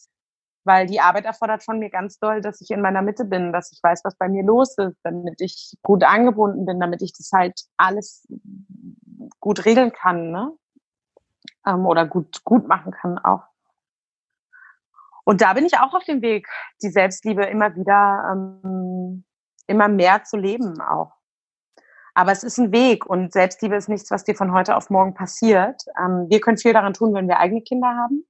Weil 0.65 0.87
die 0.87 0.99
Arbeit 0.99 1.25
erfordert 1.25 1.63
von 1.63 1.79
mir 1.79 1.89
ganz 1.89 2.19
doll, 2.19 2.41
dass 2.41 2.61
ich 2.61 2.71
in 2.71 2.81
meiner 2.81 3.01
Mitte 3.01 3.25
bin, 3.25 3.53
dass 3.53 3.71
ich 3.71 3.81
weiß, 3.81 4.01
was 4.03 4.17
bei 4.17 4.29
mir 4.29 4.43
los 4.43 4.77
ist, 4.77 4.99
damit 5.05 5.41
ich 5.41 5.75
gut 5.83 6.03
angebunden 6.03 6.67
bin, 6.67 6.81
damit 6.81 7.01
ich 7.01 7.13
das 7.13 7.31
halt 7.33 7.61
alles 7.77 8.27
gut 9.39 9.65
regeln 9.65 9.93
kann, 9.93 10.33
ne? 10.33 10.51
Ähm, 11.65 11.87
oder 11.87 12.07
gut, 12.07 12.43
gut 12.43 12.67
machen 12.67 12.91
kann 12.91 13.19
auch. 13.19 13.45
Und 15.23 15.43
da 15.43 15.53
bin 15.53 15.65
ich 15.65 15.79
auch 15.79 15.95
auf 15.95 16.05
dem 16.05 16.23
Weg, 16.23 16.49
die 16.83 16.91
Selbstliebe 16.91 17.45
immer 17.45 17.77
wieder, 17.77 18.33
ähm, 18.33 19.25
immer 19.69 19.87
mehr 19.87 20.25
zu 20.25 20.37
leben 20.37 20.81
auch. 20.81 21.16
Aber 22.17 22.33
es 22.33 22.43
ist 22.43 22.57
ein 22.57 22.73
Weg 22.73 23.05
und 23.05 23.35
Selbstliebe 23.35 23.77
ist 23.77 23.91
nichts, 23.91 24.11
was 24.11 24.25
dir 24.25 24.35
von 24.35 24.53
heute 24.53 24.75
auf 24.75 24.89
morgen 24.89 25.13
passiert. 25.13 25.83
Ähm, 26.01 26.31
wir 26.31 26.41
können 26.41 26.57
viel 26.57 26.73
daran 26.73 26.95
tun, 26.95 27.13
wenn 27.13 27.29
wir 27.29 27.39
eigene 27.39 27.61
Kinder 27.61 27.89
haben, 27.89 28.27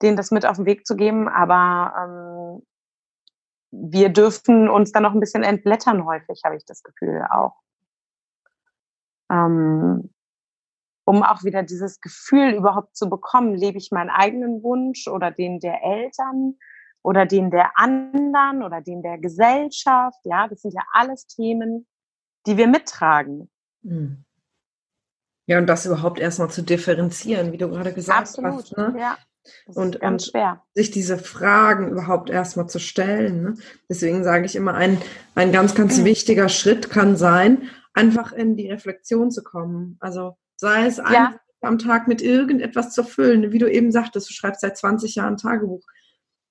denen 0.00 0.16
das 0.16 0.30
mit 0.30 0.46
auf 0.46 0.56
den 0.56 0.64
Weg 0.64 0.86
zu 0.86 0.96
geben. 0.96 1.28
Aber 1.28 1.92
ähm, 2.00 2.66
wir 3.70 4.08
dürfen 4.08 4.70
uns 4.70 4.92
dann 4.92 5.02
noch 5.02 5.12
ein 5.12 5.20
bisschen 5.20 5.42
entblättern 5.42 6.06
häufig, 6.06 6.40
habe 6.42 6.56
ich 6.56 6.64
das 6.64 6.82
Gefühl 6.82 7.22
auch. 7.30 7.52
Ähm, 9.30 10.08
um 11.04 11.22
auch 11.22 11.44
wieder 11.44 11.62
dieses 11.62 12.00
Gefühl 12.00 12.54
überhaupt 12.54 12.96
zu 12.96 13.10
bekommen, 13.10 13.56
lebe 13.56 13.76
ich 13.76 13.90
meinen 13.90 14.08
eigenen 14.08 14.62
Wunsch 14.62 15.06
oder 15.06 15.30
den 15.30 15.60
der 15.60 15.84
Eltern 15.84 16.54
oder 17.02 17.26
den 17.26 17.50
der 17.50 17.78
anderen 17.78 18.62
oder 18.62 18.80
den 18.80 19.02
der 19.02 19.18
Gesellschaft. 19.18 20.20
Ja, 20.24 20.48
das 20.48 20.62
sind 20.62 20.72
ja 20.72 20.82
alles 20.94 21.26
Themen, 21.26 21.86
die 22.48 22.56
wir 22.56 22.66
mittragen. 22.66 23.50
Hm. 23.84 24.24
Ja, 25.46 25.58
und 25.58 25.66
das 25.66 25.86
überhaupt 25.86 26.18
erstmal 26.18 26.50
zu 26.50 26.62
differenzieren, 26.62 27.52
wie 27.52 27.58
du 27.58 27.68
gerade 27.68 27.92
gesagt 27.92 28.18
Absolut, 28.18 28.52
hast. 28.52 28.76
Ne? 28.76 28.94
Ja. 28.98 29.18
und, 29.66 29.96
und 29.96 30.32
sich 30.74 30.90
diese 30.90 31.18
Fragen 31.18 31.90
überhaupt 31.90 32.28
erstmal 32.28 32.68
zu 32.68 32.78
stellen. 32.78 33.42
Ne? 33.42 33.54
Deswegen 33.88 34.24
sage 34.24 34.46
ich 34.46 34.56
immer, 34.56 34.74
ein, 34.74 35.00
ein 35.34 35.52
ganz, 35.52 35.74
ganz 35.74 36.04
wichtiger 36.04 36.48
Schritt 36.48 36.90
kann 36.90 37.16
sein, 37.16 37.70
einfach 37.94 38.32
in 38.32 38.56
die 38.56 38.70
Reflexion 38.70 39.30
zu 39.30 39.42
kommen. 39.42 39.96
Also 40.00 40.36
sei 40.56 40.86
es 40.86 40.98
ja. 40.98 41.34
am 41.62 41.78
Tag 41.78 42.08
mit 42.08 42.20
irgendetwas 42.20 42.92
zu 42.92 43.04
füllen, 43.04 43.52
wie 43.52 43.58
du 43.58 43.70
eben 43.70 43.90
sagtest, 43.90 44.28
du 44.28 44.34
schreibst 44.34 44.60
seit 44.60 44.76
20 44.76 45.14
Jahren 45.14 45.36
Tagebuch. 45.36 45.84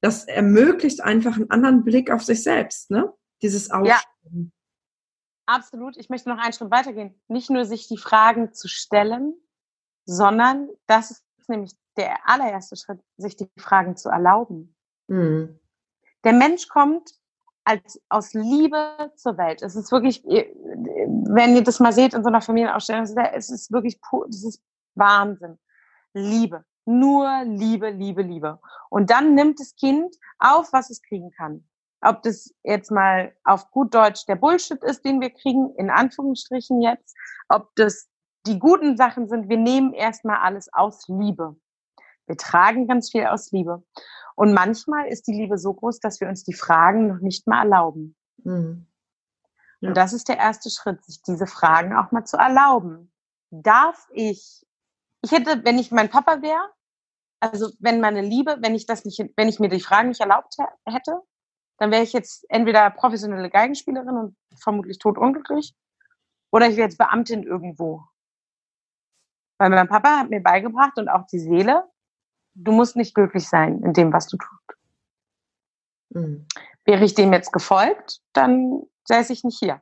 Das 0.01 0.25
ermöglicht 0.25 1.03
einfach 1.03 1.35
einen 1.35 1.49
anderen 1.49 1.83
Blick 1.83 2.11
auf 2.11 2.23
sich 2.23 2.43
selbst, 2.43 2.91
ne? 2.91 3.11
Dieses 3.41 3.69
Aufschreiben. 3.69 4.03
Ja. 4.31 4.56
Absolut. 5.47 5.97
Ich 5.97 6.09
möchte 6.09 6.29
noch 6.29 6.37
einen 6.37 6.53
Schritt 6.53 6.69
weitergehen. 6.69 7.19
Nicht 7.27 7.49
nur 7.49 7.65
sich 7.65 7.87
die 7.87 7.97
Fragen 7.97 8.53
zu 8.53 8.67
stellen, 8.67 9.33
sondern 10.05 10.69
das 10.85 11.11
ist 11.11 11.49
nämlich 11.49 11.71
der 11.95 12.29
allererste 12.29 12.75
Schritt, 12.75 12.99
sich 13.17 13.35
die 13.35 13.49
Fragen 13.57 13.97
zu 13.97 14.09
erlauben. 14.09 14.75
Mhm. 15.07 15.59
Der 16.23 16.33
Mensch 16.33 16.67
kommt 16.67 17.11
als 17.63 17.99
aus 18.09 18.33
Liebe 18.33 19.11
zur 19.15 19.37
Welt. 19.37 19.61
Es 19.61 19.75
ist 19.75 19.91
wirklich, 19.91 20.23
wenn 20.23 21.55
ihr 21.55 21.63
das 21.63 21.79
mal 21.79 21.91
seht 21.91 22.13
in 22.13 22.23
so 22.23 22.29
einer 22.29 22.41
Familienausstellung, 22.41 23.03
es 23.03 23.49
ist 23.49 23.71
wirklich, 23.71 23.99
das 24.27 24.43
ist 24.43 24.61
Wahnsinn. 24.95 25.57
Liebe. 26.13 26.63
Nur 26.85 27.43
Liebe, 27.43 27.89
Liebe, 27.89 28.21
Liebe. 28.21 28.59
Und 28.89 29.09
dann 29.09 29.35
nimmt 29.35 29.59
das 29.59 29.75
Kind 29.75 30.15
auf, 30.39 30.71
was 30.71 30.89
es 30.89 31.01
kriegen 31.01 31.31
kann. 31.31 31.66
Ob 32.01 32.21
das 32.23 32.53
jetzt 32.63 32.91
mal 32.91 33.33
auf 33.43 33.71
gut 33.71 33.93
Deutsch 33.93 34.25
der 34.27 34.35
Bullshit 34.35 34.81
ist, 34.83 35.03
den 35.03 35.19
wir 35.19 35.31
kriegen, 35.31 35.73
in 35.75 35.89
Anführungsstrichen 35.89 36.81
jetzt, 36.81 37.15
ob 37.49 37.69
das 37.75 38.07
die 38.45 38.59
guten 38.59 38.97
Sachen 38.97 39.27
sind, 39.27 39.49
wir 39.49 39.57
nehmen 39.57 39.93
erstmal 39.93 40.37
alles 40.37 40.71
aus 40.71 41.07
Liebe. 41.07 41.55
Wir 42.27 42.37
tragen 42.37 42.87
ganz 42.87 43.11
viel 43.11 43.25
aus 43.25 43.51
Liebe. 43.51 43.83
Und 44.35 44.53
manchmal 44.53 45.07
ist 45.07 45.27
die 45.27 45.33
Liebe 45.33 45.57
so 45.57 45.73
groß, 45.73 45.99
dass 45.99 46.21
wir 46.21 46.27
uns 46.27 46.43
die 46.43 46.53
Fragen 46.53 47.07
noch 47.07 47.19
nicht 47.19 47.47
mal 47.47 47.63
erlauben. 47.63 48.15
Mhm. 48.43 48.85
Ja. 49.79 49.89
Und 49.89 49.97
das 49.97 50.13
ist 50.13 50.27
der 50.27 50.37
erste 50.37 50.69
Schritt, 50.69 51.03
sich 51.03 51.21
diese 51.21 51.47
Fragen 51.47 51.95
auch 51.95 52.11
mal 52.11 52.25
zu 52.25 52.37
erlauben. 52.37 53.11
Darf 53.49 54.07
ich, 54.11 54.65
ich 55.21 55.31
hätte, 55.31 55.63
wenn 55.63 55.79
ich 55.79 55.91
mein 55.91 56.09
Papa 56.09 56.41
wäre, 56.41 56.69
also 57.39 57.71
wenn 57.79 58.01
meine 58.01 58.21
Liebe, 58.21 58.57
wenn 58.61 58.75
ich 58.75 58.85
das 58.85 59.05
nicht, 59.05 59.19
wenn 59.35 59.47
ich 59.47 59.59
mir 59.59 59.69
die 59.69 59.79
Fragen 59.79 60.09
nicht 60.09 60.21
erlaubt 60.21 60.55
hätte, 60.85 61.21
dann 61.78 61.91
wäre 61.91 62.03
ich 62.03 62.13
jetzt 62.13 62.45
entweder 62.49 62.89
professionelle 62.89 63.49
Geigenspielerin 63.49 64.17
und 64.17 64.36
vermutlich 64.59 64.99
totunglücklich, 64.99 65.75
oder 66.51 66.67
ich 66.67 66.78
wäre 66.78 66.88
jetzt 66.88 66.97
Beamtin 66.97 67.43
irgendwo. 67.43 68.03
Weil 69.59 69.69
mein 69.69 69.88
Papa 69.88 70.19
hat 70.19 70.30
mir 70.30 70.41
beigebracht 70.41 70.97
und 70.97 71.09
auch 71.09 71.25
die 71.28 71.39
Seele, 71.39 71.84
du 72.53 72.71
musst 72.71 72.95
nicht 72.95 73.13
glücklich 73.13 73.47
sein 73.47 73.82
in 73.84 73.93
dem, 73.93 74.13
was 74.13 74.28
du 74.28 74.38
tust. 74.38 74.80
Mhm. 76.09 76.45
Wäre 76.86 77.03
ich 77.03 77.15
dem 77.15 77.34
jetzt 77.34 77.51
gefolgt, 77.51 78.21
dann 78.34 78.84
säße 79.05 79.34
ich 79.34 79.43
nicht 79.43 79.59
hier. 79.59 79.82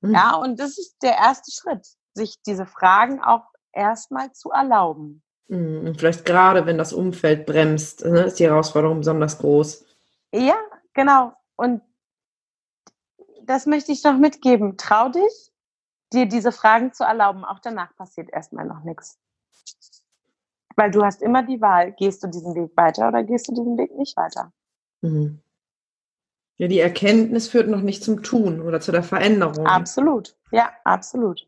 Mhm. 0.00 0.14
Ja, 0.14 0.34
und 0.36 0.58
das 0.58 0.78
ist 0.78 0.96
der 1.02 1.16
erste 1.16 1.50
Schritt, 1.50 1.86
sich 2.14 2.40
diese 2.42 2.66
Fragen 2.66 3.22
auch 3.22 3.44
erstmal 3.72 4.32
zu 4.32 4.50
erlauben. 4.50 5.22
Mhm. 5.48 5.94
Vielleicht 5.96 6.24
gerade, 6.24 6.66
wenn 6.66 6.78
das 6.78 6.92
Umfeld 6.92 7.46
bremst, 7.46 8.04
ne, 8.04 8.22
ist 8.22 8.38
die 8.38 8.46
Herausforderung 8.46 8.98
besonders 8.98 9.38
groß. 9.38 9.84
Ja, 10.32 10.56
genau. 10.96 11.34
Und 11.54 11.82
das 13.42 13.66
möchte 13.66 13.92
ich 13.92 14.02
noch 14.02 14.18
mitgeben. 14.18 14.76
Trau 14.76 15.08
dich, 15.08 15.52
dir 16.12 16.26
diese 16.26 16.50
Fragen 16.50 16.92
zu 16.92 17.04
erlauben. 17.04 17.44
Auch 17.44 17.60
danach 17.60 17.94
passiert 17.94 18.30
erstmal 18.30 18.66
noch 18.66 18.82
nichts. 18.82 19.18
Weil 20.74 20.90
du 20.90 21.04
hast 21.04 21.22
immer 21.22 21.44
die 21.44 21.60
Wahl, 21.60 21.92
gehst 21.92 22.24
du 22.24 22.26
diesen 22.26 22.54
Weg 22.54 22.76
weiter 22.76 23.08
oder 23.08 23.22
gehst 23.22 23.48
du 23.48 23.54
diesen 23.54 23.78
Weg 23.78 23.96
nicht 23.96 24.16
weiter. 24.16 24.52
Mhm. 25.02 25.40
Ja, 26.58 26.68
die 26.68 26.80
Erkenntnis 26.80 27.48
führt 27.48 27.68
noch 27.68 27.82
nicht 27.82 28.02
zum 28.02 28.22
Tun 28.22 28.62
oder 28.62 28.80
zu 28.80 28.90
der 28.90 29.02
Veränderung. 29.02 29.66
Absolut, 29.66 30.36
ja, 30.50 30.70
absolut. 30.84 31.46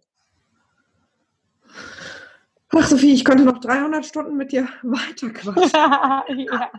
Ach, 2.70 2.86
Sophie, 2.86 3.14
ich 3.14 3.24
könnte 3.24 3.44
noch 3.44 3.58
300 3.58 4.04
Stunden 4.04 4.36
mit 4.36 4.52
dir 4.52 4.68
weiterquatschen. 4.82 5.70
ja. 5.72 6.24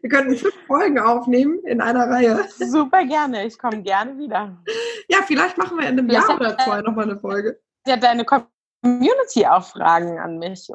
Wir 0.00 0.10
könnten 0.10 0.36
fünf 0.36 0.54
Folgen 0.66 0.98
aufnehmen 0.98 1.60
in 1.64 1.80
einer 1.80 2.08
Reihe. 2.08 2.44
Super 2.58 3.04
gerne, 3.04 3.46
ich 3.46 3.56
komme 3.58 3.82
gerne 3.82 4.18
wieder. 4.18 4.56
Ja, 5.08 5.18
vielleicht 5.26 5.56
machen 5.56 5.78
wir 5.78 5.88
in 5.88 5.98
einem 5.98 6.10
Jahr 6.10 6.34
oder 6.34 6.56
zwei 6.58 6.80
nochmal 6.80 7.10
eine 7.10 7.18
Folge. 7.18 7.60
Ja, 7.86 7.96
deine 7.96 8.24
Community 8.24 9.46
auch 9.46 9.64
Fragen 9.64 10.18
an 10.18 10.38
mich. 10.38 10.68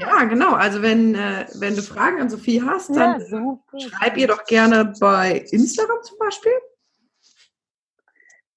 Ja, 0.00 0.24
genau. 0.24 0.54
Also 0.54 0.82
wenn, 0.82 1.14
äh, 1.14 1.46
wenn 1.54 1.74
du 1.74 1.82
Fragen 1.82 2.20
an 2.20 2.30
Sophie 2.30 2.62
hast, 2.62 2.94
dann 2.94 3.20
ja, 3.20 3.58
schreib 3.78 4.16
ihr 4.16 4.28
doch 4.28 4.44
gerne 4.44 4.92
bei 5.00 5.44
Instagram 5.50 6.02
zum 6.02 6.18
Beispiel. 6.18 6.52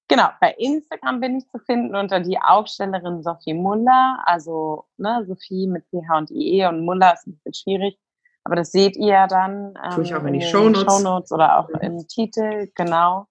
Genau, 0.09 0.29
bei 0.39 0.53
Instagram 0.57 1.19
bin 1.19 1.37
ich 1.37 1.49
zu 1.49 1.59
finden 1.59 1.95
unter 1.95 2.21
die 2.21 2.39
Aufstellerin 2.39 3.23
Sophie 3.23 3.53
Muller. 3.53 4.19
Also 4.25 4.85
ne, 4.97 5.25
Sophie 5.27 5.67
mit 5.67 5.83
PH 5.89 6.17
und 6.17 6.31
IE 6.31 6.65
und 6.65 6.85
Muller 6.85 7.13
ist 7.13 7.27
ein 7.27 7.33
bisschen 7.35 7.53
schwierig. 7.53 7.99
Aber 8.45 8.55
das 8.55 8.71
seht 8.71 8.95
ihr 8.95 9.07
ja 9.07 9.27
dann 9.27 9.73
ähm, 9.83 9.91
Tue 9.91 10.03
ich 10.05 10.15
auch 10.15 10.23
in, 10.23 10.31
die 10.31 10.41
Shownotes. 10.41 10.83
Shownotes 10.83 11.31
oder 11.33 11.59
auch 11.59 11.67
mhm. 11.67 11.81
im 11.81 12.07
Titel, 12.07 12.71
genau. 12.75 13.27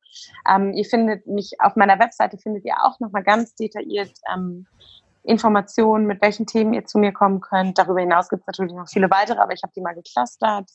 Ähm, 0.47 0.75
ihr 0.75 0.85
findet 0.85 1.27
mich 1.27 1.53
auf 1.59 1.75
meiner 1.75 1.99
Webseite 1.99 2.37
findet 2.37 2.67
ihr 2.67 2.75
auch 2.83 3.01
nochmal 3.01 3.23
ganz 3.23 3.55
detailliert 3.55 4.13
ähm, 4.35 4.67
Informationen, 5.27 6.07
mit 6.07 6.23
welchen 6.23 6.47
Themen 6.47 6.73
ihr 6.73 6.85
zu 6.85 6.99
mir 6.99 7.13
kommen 7.13 7.41
könnt. 7.41 7.79
Darüber 7.79 8.01
hinaus 8.01 8.29
gibt 8.29 8.43
es 8.43 8.47
natürlich 8.47 8.73
noch 8.73 8.89
viele 8.89 9.11
weitere, 9.11 9.39
aber 9.39 9.53
ich 9.53 9.63
habe 9.63 9.73
die 9.75 9.81
mal 9.81 9.95
geclustert. 9.95 10.71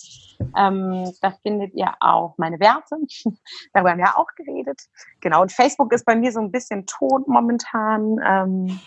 Ähm, 0.57 1.11
da 1.21 1.31
findet 1.41 1.73
ihr 1.73 1.93
auch 1.99 2.35
meine 2.37 2.59
Werte. 2.59 2.97
Darüber 3.73 3.91
haben 3.91 3.99
wir 3.99 4.17
auch 4.17 4.27
geredet. 4.35 4.81
Genau, 5.21 5.41
und 5.41 5.51
Facebook 5.51 5.93
ist 5.93 6.05
bei 6.05 6.15
mir 6.15 6.31
so 6.31 6.39
ein 6.39 6.51
bisschen 6.51 6.85
tot 6.85 7.27
momentan. 7.27 8.17
Ähm, 8.25 8.79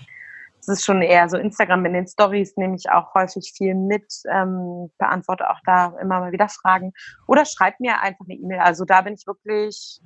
es 0.61 0.69
ist 0.69 0.85
schon 0.85 1.03
eher 1.03 1.29
so 1.29 1.37
Instagram 1.37 1.85
in 1.85 1.93
den 1.93 2.07
Stories 2.07 2.57
nehme 2.57 2.77
ich 2.77 2.91
auch 2.91 3.15
häufig 3.15 3.53
viel 3.55 3.75
mit, 3.75 4.07
ähm, 4.31 4.91
beantworte 4.99 5.51
auch 5.51 5.61
da 5.67 5.95
immer 6.01 6.21
mal 6.21 6.33
wieder 6.33 6.49
Fragen 6.49 6.93
oder 7.27 7.45
schreibt 7.45 7.81
mir 7.81 8.01
einfach 8.01 8.25
eine 8.25 8.35
E-Mail. 8.39 8.61
Also 8.61 8.87
da 8.87 9.03
bin 9.03 9.15
ich 9.15 9.27
wirklich 9.27 10.01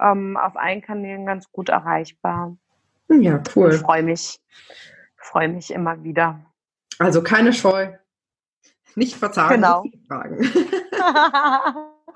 ähm, 0.00 0.36
auf 0.36 0.56
allen 0.56 0.82
Kanälen 0.82 1.24
ganz 1.24 1.50
gut 1.50 1.70
erreichbar. 1.70 2.56
Ja, 3.08 3.42
cool. 3.54 3.74
Ich 3.74 3.80
freue 3.80 4.02
mich, 4.02 4.40
freue 5.16 5.48
mich 5.48 5.70
immer 5.70 6.02
wieder. 6.02 6.44
Also 6.98 7.22
keine 7.22 7.52
Scheu. 7.52 7.92
Nicht 8.94 9.16
verzagen, 9.16 9.54
genau. 9.54 9.84
fragen. 10.08 10.38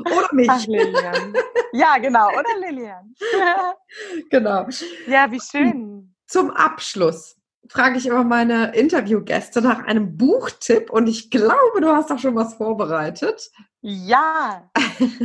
oder 0.01 0.29
mich. 0.33 0.49
Ach, 0.51 0.67
Lilian. 0.67 1.35
Ja, 1.73 1.99
genau. 1.99 2.29
Oder 2.29 2.59
Lilian. 2.59 3.15
genau. 4.31 4.67
Ja, 5.07 5.31
wie 5.31 5.41
schön. 5.41 6.15
Zum 6.27 6.51
Abschluss 6.51 7.37
frage 7.73 7.99
ich 7.99 8.07
immer 8.07 8.23
meine 8.23 8.75
Interviewgäste 8.75 9.63
nach 9.63 9.85
einem 9.85 10.17
Buchtipp 10.17 10.91
und 10.91 11.09
ich 11.09 11.31
glaube, 11.31 11.81
du 11.81 11.89
hast 11.89 12.13
auch 12.13 12.19
schon 12.19 12.35
was 12.35 12.55
vorbereitet. 12.55 13.51
Ja, 13.81 14.71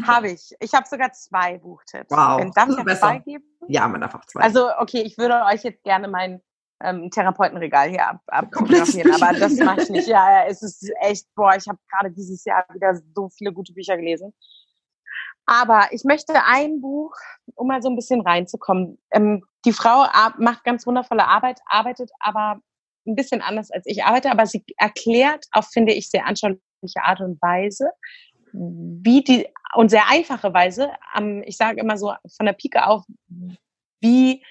habe 0.04 0.32
ich. 0.32 0.56
Ich 0.60 0.74
habe 0.74 0.88
sogar 0.88 1.12
zwei 1.12 1.58
Buchtipps. 1.60 2.10
Wow. 2.10 2.40
Wenn, 2.40 2.52
darf 2.52 2.70
ich 2.70 2.84
besser. 2.84 3.00
zwei 3.00 3.20
geben? 3.20 3.44
Ja, 3.68 3.88
man 3.88 4.02
darf 4.02 4.16
auch 4.16 4.26
zwei. 4.26 4.42
Also, 4.42 4.70
okay, 4.80 5.02
ich 5.02 5.18
würde 5.18 5.44
euch 5.46 5.64
jetzt 5.64 5.84
gerne 5.84 6.08
mein 6.08 6.42
ähm, 6.82 7.12
Therapeutenregal 7.12 7.90
hier 7.90 8.08
ab, 8.08 8.22
abfotografieren, 8.28 9.12
aber 9.22 9.38
das 9.38 9.58
mache 9.58 9.82
ich 9.82 9.90
nicht. 9.90 10.08
Ja, 10.08 10.42
ja, 10.42 10.48
es 10.48 10.62
ist 10.62 10.90
echt, 11.02 11.28
boah, 11.36 11.56
ich 11.56 11.68
habe 11.68 11.80
gerade 11.92 12.12
dieses 12.12 12.46
Jahr 12.46 12.66
wieder 12.74 13.00
so 13.16 13.30
viele 13.30 13.52
gute 13.52 13.74
Bücher 13.74 13.98
gelesen. 13.98 14.34
Aber 15.48 15.88
ich 15.92 16.04
möchte 16.04 16.34
ein 16.46 16.82
Buch, 16.82 17.16
um 17.56 17.68
mal 17.68 17.82
so 17.82 17.90
ein 17.90 17.96
bisschen 17.96 18.22
reinzukommen. 18.22 19.00
Ähm, 19.12 19.44
die 19.66 19.72
Frau 19.72 20.06
macht 20.38 20.64
ganz 20.66 20.86
wundervolle 20.86 21.26
Arbeit, 21.26 21.60
arbeitet 21.66 22.12
aber 22.20 22.60
ein 23.08 23.16
bisschen 23.16 23.42
anders 23.42 23.72
als 23.72 23.86
ich 23.88 24.04
arbeite, 24.04 24.30
aber 24.30 24.46
sie 24.46 24.64
erklärt 24.78 25.46
auch, 25.52 25.64
finde 25.64 25.94
ich, 25.94 26.10
sehr 26.10 26.28
anschaulich, 26.28 26.60
Art 27.02 27.22
und 27.22 27.42
Weise, 27.42 27.90
wie 28.54 29.24
die, 29.24 29.48
und 29.74 29.90
sehr 29.90 30.10
einfache 30.10 30.54
Weise, 30.54 30.92
ähm, 31.18 31.44
ich 31.46 31.58
sage 31.58 31.80
immer 31.80 31.98
so 31.98 32.14
von 32.36 32.46
der 32.46 32.54
Pike 32.54 32.86
auf, 32.86 33.04
wie 34.00 34.44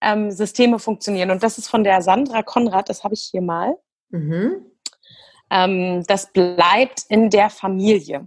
ähm, 0.00 0.30
Systeme 0.30 0.78
funktionieren. 0.78 1.30
Und 1.30 1.42
das 1.42 1.58
ist 1.58 1.68
von 1.68 1.84
der 1.84 2.02
Sandra 2.02 2.42
Konrad, 2.42 2.88
das 2.88 3.04
habe 3.04 3.14
ich 3.14 3.28
hier 3.30 3.42
mal. 3.42 3.76
Mhm. 4.10 4.66
Ähm, 5.50 6.04
das 6.06 6.32
bleibt 6.32 7.04
in 7.08 7.30
der 7.30 7.50
Familie. 7.50 8.26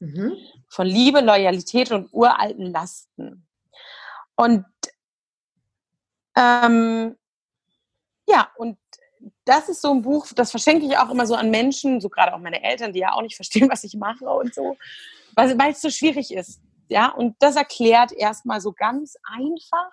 Mhm. 0.00 0.36
Von 0.68 0.86
Liebe, 0.86 1.20
Loyalität 1.20 1.92
und 1.92 2.08
uralten 2.12 2.72
Lasten. 2.72 3.46
Und 4.34 4.64
ähm, 6.36 7.16
ja, 8.26 8.50
und 8.56 8.78
das 9.44 9.68
ist 9.68 9.82
so 9.82 9.90
ein 9.90 10.02
Buch, 10.02 10.26
das 10.34 10.50
verschenke 10.50 10.86
ich 10.86 10.96
auch 10.96 11.10
immer 11.10 11.26
so 11.26 11.34
an 11.34 11.50
Menschen, 11.50 12.00
so 12.00 12.08
gerade 12.08 12.34
auch 12.34 12.38
meine 12.38 12.62
Eltern, 12.62 12.92
die 12.92 13.00
ja 13.00 13.12
auch 13.12 13.22
nicht 13.22 13.36
verstehen, 13.36 13.68
was 13.70 13.84
ich 13.84 13.94
mache 13.94 14.24
und 14.24 14.54
so, 14.54 14.76
weil, 15.34 15.70
es 15.70 15.80
so 15.80 15.90
schwierig 15.90 16.32
ist. 16.32 16.60
Ja, 16.88 17.08
und 17.08 17.36
das 17.40 17.56
erklärt 17.56 18.12
erstmal 18.12 18.60
so 18.60 18.72
ganz 18.72 19.16
einfach 19.22 19.92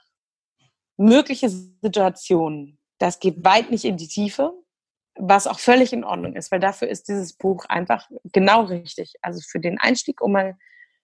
mögliche 0.97 1.49
Situationen. 1.49 2.79
Das 2.97 3.19
geht 3.19 3.43
weit 3.43 3.69
nicht 3.69 3.85
in 3.85 3.97
die 3.97 4.07
Tiefe, 4.07 4.53
was 5.19 5.47
auch 5.47 5.59
völlig 5.59 5.93
in 5.93 6.03
Ordnung 6.03 6.35
ist, 6.35 6.51
weil 6.51 6.59
dafür 6.59 6.87
ist 6.87 7.07
dieses 7.07 7.33
Buch 7.33 7.65
einfach 7.65 8.09
genau 8.33 8.63
richtig. 8.63 9.13
Also 9.21 9.41
für 9.41 9.59
den 9.59 9.79
Einstieg, 9.79 10.21
um 10.21 10.31
mal 10.33 10.57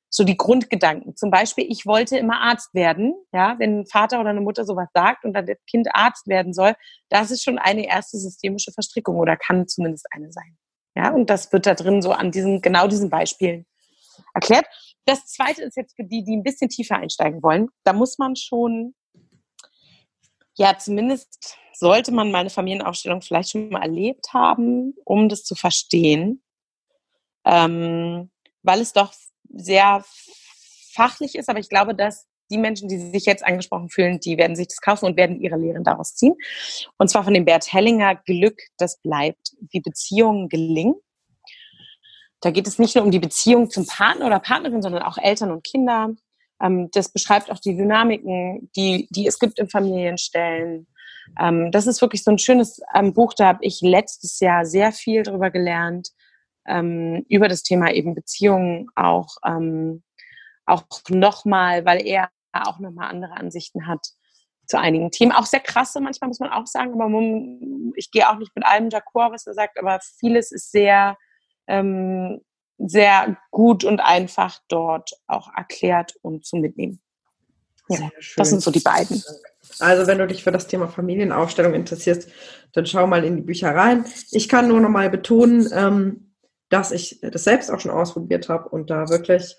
so 0.10 0.24
die 0.24 0.38
Grundgedanken. 0.38 1.16
Zum 1.16 1.32
Beispiel, 1.32 1.66
ich 1.68 1.88
wollte 1.88 2.18
immer 2.20 2.40
Arzt 2.40 2.74
werden. 2.76 3.16
Ja, 3.34 3.56
wenn 3.58 3.80
ein 3.80 3.86
Vater 3.88 4.20
oder 4.20 4.30
eine 4.30 4.42
Mutter 4.42 4.64
sowas 4.64 4.88
sagt 4.94 5.26
und 5.26 5.34
dann 5.34 5.48
das 5.48 5.58
Kind 5.68 5.88
Arzt 5.92 6.28
werden 6.28 6.54
soll, 6.54 6.76
das 7.10 7.32
ist 7.32 7.44
schon 7.44 7.58
eine 7.58 7.88
erste 7.88 8.18
systemische 8.18 8.72
Verstrickung 8.72 9.18
oder 9.18 9.36
kann 9.36 9.68
zumindest 9.68 10.06
eine 10.12 10.32
sein. 10.32 10.56
Ja, 10.96 11.12
und 11.12 11.32
das 11.32 11.52
wird 11.52 11.66
da 11.66 11.74
drin 11.74 12.04
so 12.04 12.12
an 12.12 12.30
diesen, 12.30 12.62
genau 12.62 12.88
diesen 12.88 13.10
Beispielen 13.10 13.66
erklärt. 14.36 14.66
Das 15.06 15.26
zweite 15.26 15.64
ist 15.64 15.76
jetzt 15.78 15.96
für 15.96 16.04
die, 16.04 16.24
die 16.24 16.38
ein 16.38 16.44
bisschen 16.44 16.70
tiefer 16.70 16.98
einsteigen 16.98 17.42
wollen. 17.42 17.70
Da 17.84 17.94
muss 17.94 18.20
man 18.20 18.36
schon, 18.36 18.94
ja, 20.56 20.78
zumindest 20.78 21.58
sollte 21.76 22.12
man 22.12 22.32
mal 22.32 22.40
eine 22.40 22.50
Familienaufstellung 22.50 23.22
vielleicht 23.22 23.52
schon 23.52 23.70
mal 23.70 23.82
erlebt 23.82 24.34
haben, 24.34 24.96
um 25.06 25.30
das 25.30 25.44
zu 25.44 25.56
verstehen. 25.56 26.44
Ähm, 27.46 28.32
weil 28.62 28.80
es 28.80 28.94
doch 28.94 29.14
sehr 29.50 30.04
fachlich 30.94 31.36
ist, 31.36 31.50
aber 31.50 31.60
ich 31.60 31.70
glaube, 31.70 31.96
dass 31.96 32.28
die 32.52 32.58
Menschen, 32.58 32.88
die 32.88 32.98
sich 32.98 33.26
jetzt 33.26 33.46
angesprochen 33.46 33.90
fühlen, 33.90 34.20
die 34.20 34.38
werden 34.38 34.56
sich 34.56 34.68
das 34.68 34.82
kaufen 34.82 35.06
und 35.06 35.18
werden 35.18 35.40
ihre 35.40 35.58
Lehren 35.58 35.84
daraus 35.84 36.16
ziehen. 36.16 36.36
Und 36.98 37.10
zwar 37.10 37.24
von 37.24 37.34
dem 37.34 37.46
Bert 37.46 37.72
Hellinger, 37.72 38.16
Glück, 38.16 38.60
das 38.78 39.00
bleibt, 39.02 39.54
wie 39.72 39.82
Beziehungen 39.82 40.50
gelingen. 40.50 40.96
Da 42.42 42.52
geht 42.52 42.68
es 42.68 42.78
nicht 42.78 42.96
nur 42.96 43.06
um 43.06 43.12
die 43.12 43.20
Beziehung 43.20 43.70
zum 43.70 43.88
Partner 43.88 44.28
oder 44.28 44.40
Partnerin, 44.40 44.82
sondern 44.82 45.04
auch 45.04 45.18
Eltern 45.18 45.52
und 45.52 45.64
Kinder. 45.64 46.14
Ähm, 46.62 46.90
das 46.92 47.12
beschreibt 47.12 47.50
auch 47.50 47.60
die 47.60 47.76
Dynamiken, 47.76 48.70
die, 48.76 49.08
die 49.12 49.28
es 49.28 49.40
gibt 49.40 49.60
in 49.60 49.70
Familienstellen. 49.70 50.88
Ähm, 51.40 51.72
das 51.72 51.88
ist 51.88 52.02
wirklich 52.02 52.24
so 52.24 52.32
ein 52.32 52.38
schönes 52.38 52.82
ähm, 52.94 53.14
Buch, 53.14 53.34
da 53.34 53.48
habe 53.48 53.60
ich 53.62 53.82
letztes 53.82 54.40
Jahr 54.40 54.66
sehr 54.66 54.92
viel 54.92 55.24
drüber 55.24 55.52
gelernt 55.52 56.10
ähm, 56.68 57.26
über 57.30 57.48
das 57.48 57.64
Thema 57.64 57.92
eben 57.92 58.16
Beziehungen 58.16 58.88
auch, 58.96 59.38
ähm, 59.46 60.04
auch 60.66 60.86
nochmal, 61.10 61.86
weil 61.86 62.06
er 62.06 62.30
auch 62.54 62.80
nochmal 62.80 63.10
andere 63.10 63.34
Ansichten 63.34 63.88
hat 63.88 64.06
zu 64.66 64.80
einigen 64.80 65.12
Themen. 65.12 65.32
Auch 65.32 65.46
sehr 65.46 65.60
krasse, 65.60 66.00
manchmal 66.00 66.30
muss 66.30 66.40
man 66.40 66.52
auch 66.52 66.68
sagen, 66.68 66.94
aber 66.94 67.10
ich 67.96 68.12
gehe 68.12 68.30
auch 68.30 68.38
nicht 68.38 68.56
mit 68.56 68.66
allem 68.66 68.90
d'accord, 68.90 69.34
was 69.34 69.46
er 69.46 69.54
sagt, 69.54 69.78
aber 69.78 70.00
vieles 70.20 70.52
ist 70.52 70.72
sehr, 70.72 71.18
ähm, 71.68 72.42
sehr 72.78 73.38
gut 73.52 73.84
und 73.84 74.00
einfach 74.00 74.60
dort 74.70 75.12
auch 75.28 75.50
erklärt 75.56 76.16
und 76.22 76.46
zu 76.46 76.58
mitnehmen. 76.58 77.03
Ja, 78.00 78.10
das 78.38 78.50
sind 78.50 78.62
so 78.62 78.72
die 78.72 78.80
beiden. 78.80 79.24
Also 79.80 80.08
wenn 80.08 80.18
du 80.18 80.28
dich 80.28 80.44
für 80.44 80.52
das 80.52 80.68
Thema 80.68 80.88
Familienaufstellung 80.88 81.74
interessierst, 81.74 82.30
dann 82.74 82.86
schau 82.86 83.08
mal 83.08 83.24
in 83.24 83.38
die 83.38 83.42
Bücher 83.42 83.74
rein. 83.74 84.06
Ich 84.32 84.50
kann 84.50 84.68
nur 84.68 84.80
noch 84.80 84.90
mal 84.90 85.10
betonen, 85.10 85.70
ähm, 85.74 86.34
dass 86.70 86.92
ich 86.92 87.20
das 87.22 87.44
selbst 87.44 87.72
auch 87.72 87.80
schon 87.80 87.92
ausprobiert 87.92 88.50
habe 88.50 88.70
und 88.70 88.90
da 88.90 89.10
wirklich 89.10 89.56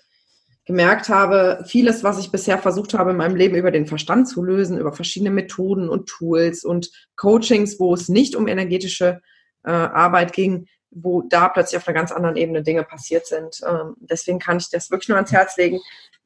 gemerkt 0.65 1.09
habe, 1.09 1.63
vieles, 1.67 2.03
was 2.03 2.19
ich 2.19 2.31
bisher 2.31 2.57
versucht 2.57 2.93
habe, 2.95 3.11
in 3.11 3.17
meinem 3.17 3.35
Leben 3.35 3.55
über 3.55 3.71
den 3.71 3.85
Verstand 3.85 4.27
zu 4.27 4.43
lösen, 4.43 4.79
über 4.79 4.93
verschiedene 4.93 5.29
Methoden 5.29 5.89
und 5.89 6.07
Tools 6.07 6.63
und 6.63 6.89
Coachings, 7.15 7.79
wo 7.79 7.93
es 7.93 8.09
nicht 8.09 8.35
um 8.35 8.47
energetische 8.47 9.21
äh, 9.63 9.71
Arbeit 9.71 10.33
ging, 10.33 10.67
wo 10.89 11.21
da 11.21 11.49
plötzlich 11.49 11.77
auf 11.77 11.87
einer 11.87 11.95
ganz 11.95 12.11
anderen 12.11 12.35
Ebene 12.35 12.63
Dinge 12.63 12.83
passiert 12.83 13.27
sind. 13.27 13.61
Ähm, 13.67 13.95
deswegen 13.99 14.39
kann 14.39 14.57
ich 14.57 14.69
das 14.69 14.89
wirklich 14.89 15.09
nur 15.09 15.17
ans 15.17 15.31
Herz 15.31 15.55
legen, 15.55 15.79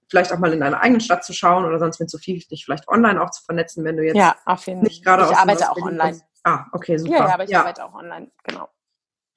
vielleicht 0.10 0.34
auch 0.34 0.40
mal 0.40 0.52
in 0.52 0.60
deiner 0.60 0.82
eigenen 0.82 1.02
Stadt 1.02 1.24
zu 1.24 1.34
schauen 1.34 1.66
oder 1.66 1.80
sonst, 1.80 2.00
wenn 2.00 2.06
es 2.06 2.12
so 2.12 2.18
viel 2.18 2.40
dich 2.40 2.66
vielleicht 2.66 2.88
online 2.88 3.22
auch 3.22 3.30
zu 3.30 3.44
vernetzen, 3.44 3.84
wenn 3.86 3.98
du 3.98 4.04
jetzt 4.04 4.18
ja, 4.18 4.36
auf 4.46 4.66
jeden 4.68 4.82
nicht 4.82 5.04
gerade 5.04 5.28
Ich 5.30 5.38
arbeite 5.38 5.70
auch 5.70 5.78
online. 5.78 6.12
Kommst. 6.12 6.26
Ah, 6.44 6.66
okay, 6.72 6.98
super. 6.98 7.14
Ja, 7.14 7.28
ja 7.28 7.34
aber 7.34 7.44
ich 7.44 7.50
ja. 7.50 7.60
arbeite 7.62 7.86
auch 7.86 7.94
online, 7.94 8.32
genau. 8.44 8.70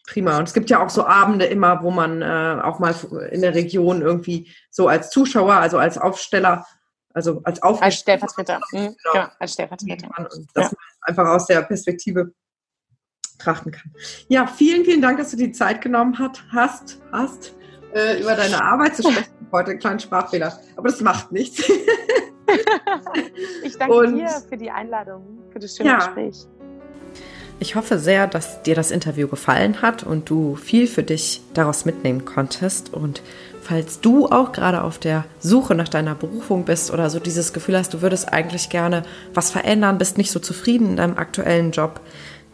Prima. 0.06 0.38
Und 0.38 0.48
es 0.48 0.54
gibt 0.54 0.68
ja 0.70 0.82
auch 0.82 0.90
so 0.90 1.06
Abende 1.06 1.44
immer, 1.44 1.82
wo 1.82 1.90
man 1.90 2.22
äh, 2.22 2.60
auch 2.62 2.78
mal 2.80 2.94
in 3.30 3.40
der 3.40 3.54
Region 3.54 4.02
irgendwie 4.02 4.52
so 4.70 4.88
als 4.88 5.10
Zuschauer, 5.10 5.54
also 5.54 5.78
als 5.78 5.96
Aufsteller, 5.96 6.66
also 7.14 7.40
als 7.44 7.62
Auf 7.62 7.80
als 7.82 7.96
Stellvertreter, 7.96 8.60
mhm, 8.72 8.78
genau. 8.78 9.14
ja, 9.14 9.32
als 9.38 9.52
Stellvertreter, 9.52 10.08
und 10.18 10.48
dass 10.54 10.70
ja. 10.70 10.76
man 10.76 10.76
einfach 11.02 11.26
aus 11.28 11.46
der 11.46 11.62
Perspektive 11.62 12.32
trachten 13.38 13.70
kann. 13.70 13.92
Ja, 14.28 14.46
vielen, 14.46 14.84
vielen 14.84 15.02
Dank, 15.02 15.18
dass 15.18 15.30
du 15.30 15.36
die 15.36 15.52
Zeit 15.52 15.82
genommen 15.82 16.18
hat, 16.18 16.42
hast, 16.50 17.00
hast 17.12 17.54
äh, 17.94 18.20
über 18.20 18.34
deine 18.34 18.62
Arbeit 18.62 18.96
zu 18.96 19.02
sprechen. 19.02 19.32
Heute 19.52 19.70
einen 19.72 19.80
kleinen 19.80 20.00
Sprachfehler, 20.00 20.58
aber 20.76 20.88
das 20.88 21.00
macht 21.00 21.30
nichts. 21.30 21.68
ich 23.64 23.76
danke 23.78 23.94
und, 23.94 24.16
dir 24.16 24.28
für 24.48 24.56
die 24.56 24.70
Einladung, 24.70 25.42
für 25.50 25.58
das 25.58 25.76
schöne 25.76 25.90
ja, 25.90 25.96
Gespräch. 25.96 26.46
Ich 27.62 27.76
hoffe 27.76 27.98
sehr, 27.98 28.26
dass 28.26 28.62
dir 28.62 28.74
das 28.74 28.90
Interview 28.90 29.28
gefallen 29.28 29.82
hat 29.82 30.02
und 30.02 30.28
du 30.28 30.56
viel 30.56 30.88
für 30.88 31.04
dich 31.04 31.42
daraus 31.54 31.84
mitnehmen 31.84 32.24
konntest. 32.24 32.92
Und 32.92 33.22
falls 33.60 34.00
du 34.00 34.26
auch 34.26 34.50
gerade 34.50 34.82
auf 34.82 34.98
der 34.98 35.24
Suche 35.38 35.76
nach 35.76 35.88
deiner 35.88 36.16
Berufung 36.16 36.64
bist 36.64 36.92
oder 36.92 37.08
so 37.08 37.20
dieses 37.20 37.52
Gefühl 37.52 37.78
hast, 37.78 37.94
du 37.94 38.02
würdest 38.02 38.32
eigentlich 38.32 38.68
gerne 38.68 39.04
was 39.32 39.52
verändern, 39.52 39.98
bist 39.98 40.18
nicht 40.18 40.32
so 40.32 40.40
zufrieden 40.40 40.88
in 40.88 40.96
deinem 40.96 41.18
aktuellen 41.18 41.70
Job, 41.70 42.00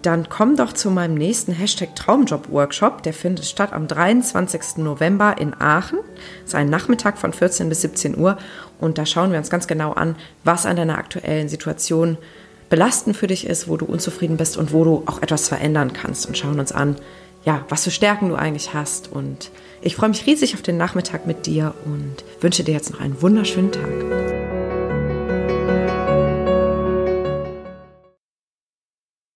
dann 0.03 0.29
komm 0.29 0.57
doch 0.57 0.73
zu 0.73 0.91
meinem 0.91 1.15
nächsten 1.15 1.53
Hashtag 1.53 1.97
Traumjob 1.97 2.51
Workshop. 2.51 3.03
Der 3.03 3.13
findet 3.13 3.47
statt 3.47 3.73
am 3.73 3.89
23. 3.89 4.79
November 4.79 5.37
in 5.39 5.55
Aachen. 5.61 5.99
Das 6.43 6.51
ist 6.51 6.55
ein 6.55 6.71
Nachmittag 6.71 7.19
von 7.19 7.33
14 7.33 7.69
bis 7.69 7.81
17 7.83 8.17
Uhr. 8.17 8.39
Und 8.81 8.99
da 8.99 9.07
schauen 9.07 9.33
wir 9.33 9.39
uns 9.39 9.51
ganz 9.51 9.67
genau 9.67 9.93
an, 9.93 10.15
was 10.45 10.67
an 10.67 10.77
deiner 10.77 10.99
aktuellen 10.99 11.49
Situation 11.49 12.17
belastend 12.69 13.17
für 13.17 13.27
dich 13.27 13.47
ist, 13.47 13.69
wo 13.69 13.77
du 13.77 13.87
unzufrieden 13.87 14.37
bist 14.37 14.57
und 14.57 14.73
wo 14.73 14.85
du 14.85 15.03
auch 15.07 15.23
etwas 15.23 15.49
verändern 15.49 15.93
kannst 15.93 16.27
und 16.27 16.39
schauen 16.39 16.61
uns 16.61 16.71
an, 16.71 16.97
ja, 17.45 17.65
was 17.69 17.85
für 17.85 17.91
Stärken 17.91 18.29
du 18.29 18.37
eigentlich 18.37 18.75
hast. 18.75 19.11
Und 19.11 19.51
ich 19.81 19.97
freue 19.97 20.11
mich 20.11 20.27
riesig 20.27 20.55
auf 20.55 20.63
den 20.63 20.77
Nachmittag 20.77 21.27
mit 21.27 21.47
dir 21.47 21.75
und 21.85 22.25
wünsche 22.41 22.63
dir 22.63 22.75
jetzt 22.75 22.93
noch 22.93 23.01
einen 23.01 23.21
wunderschönen 23.21 23.73
Tag. 23.73 24.38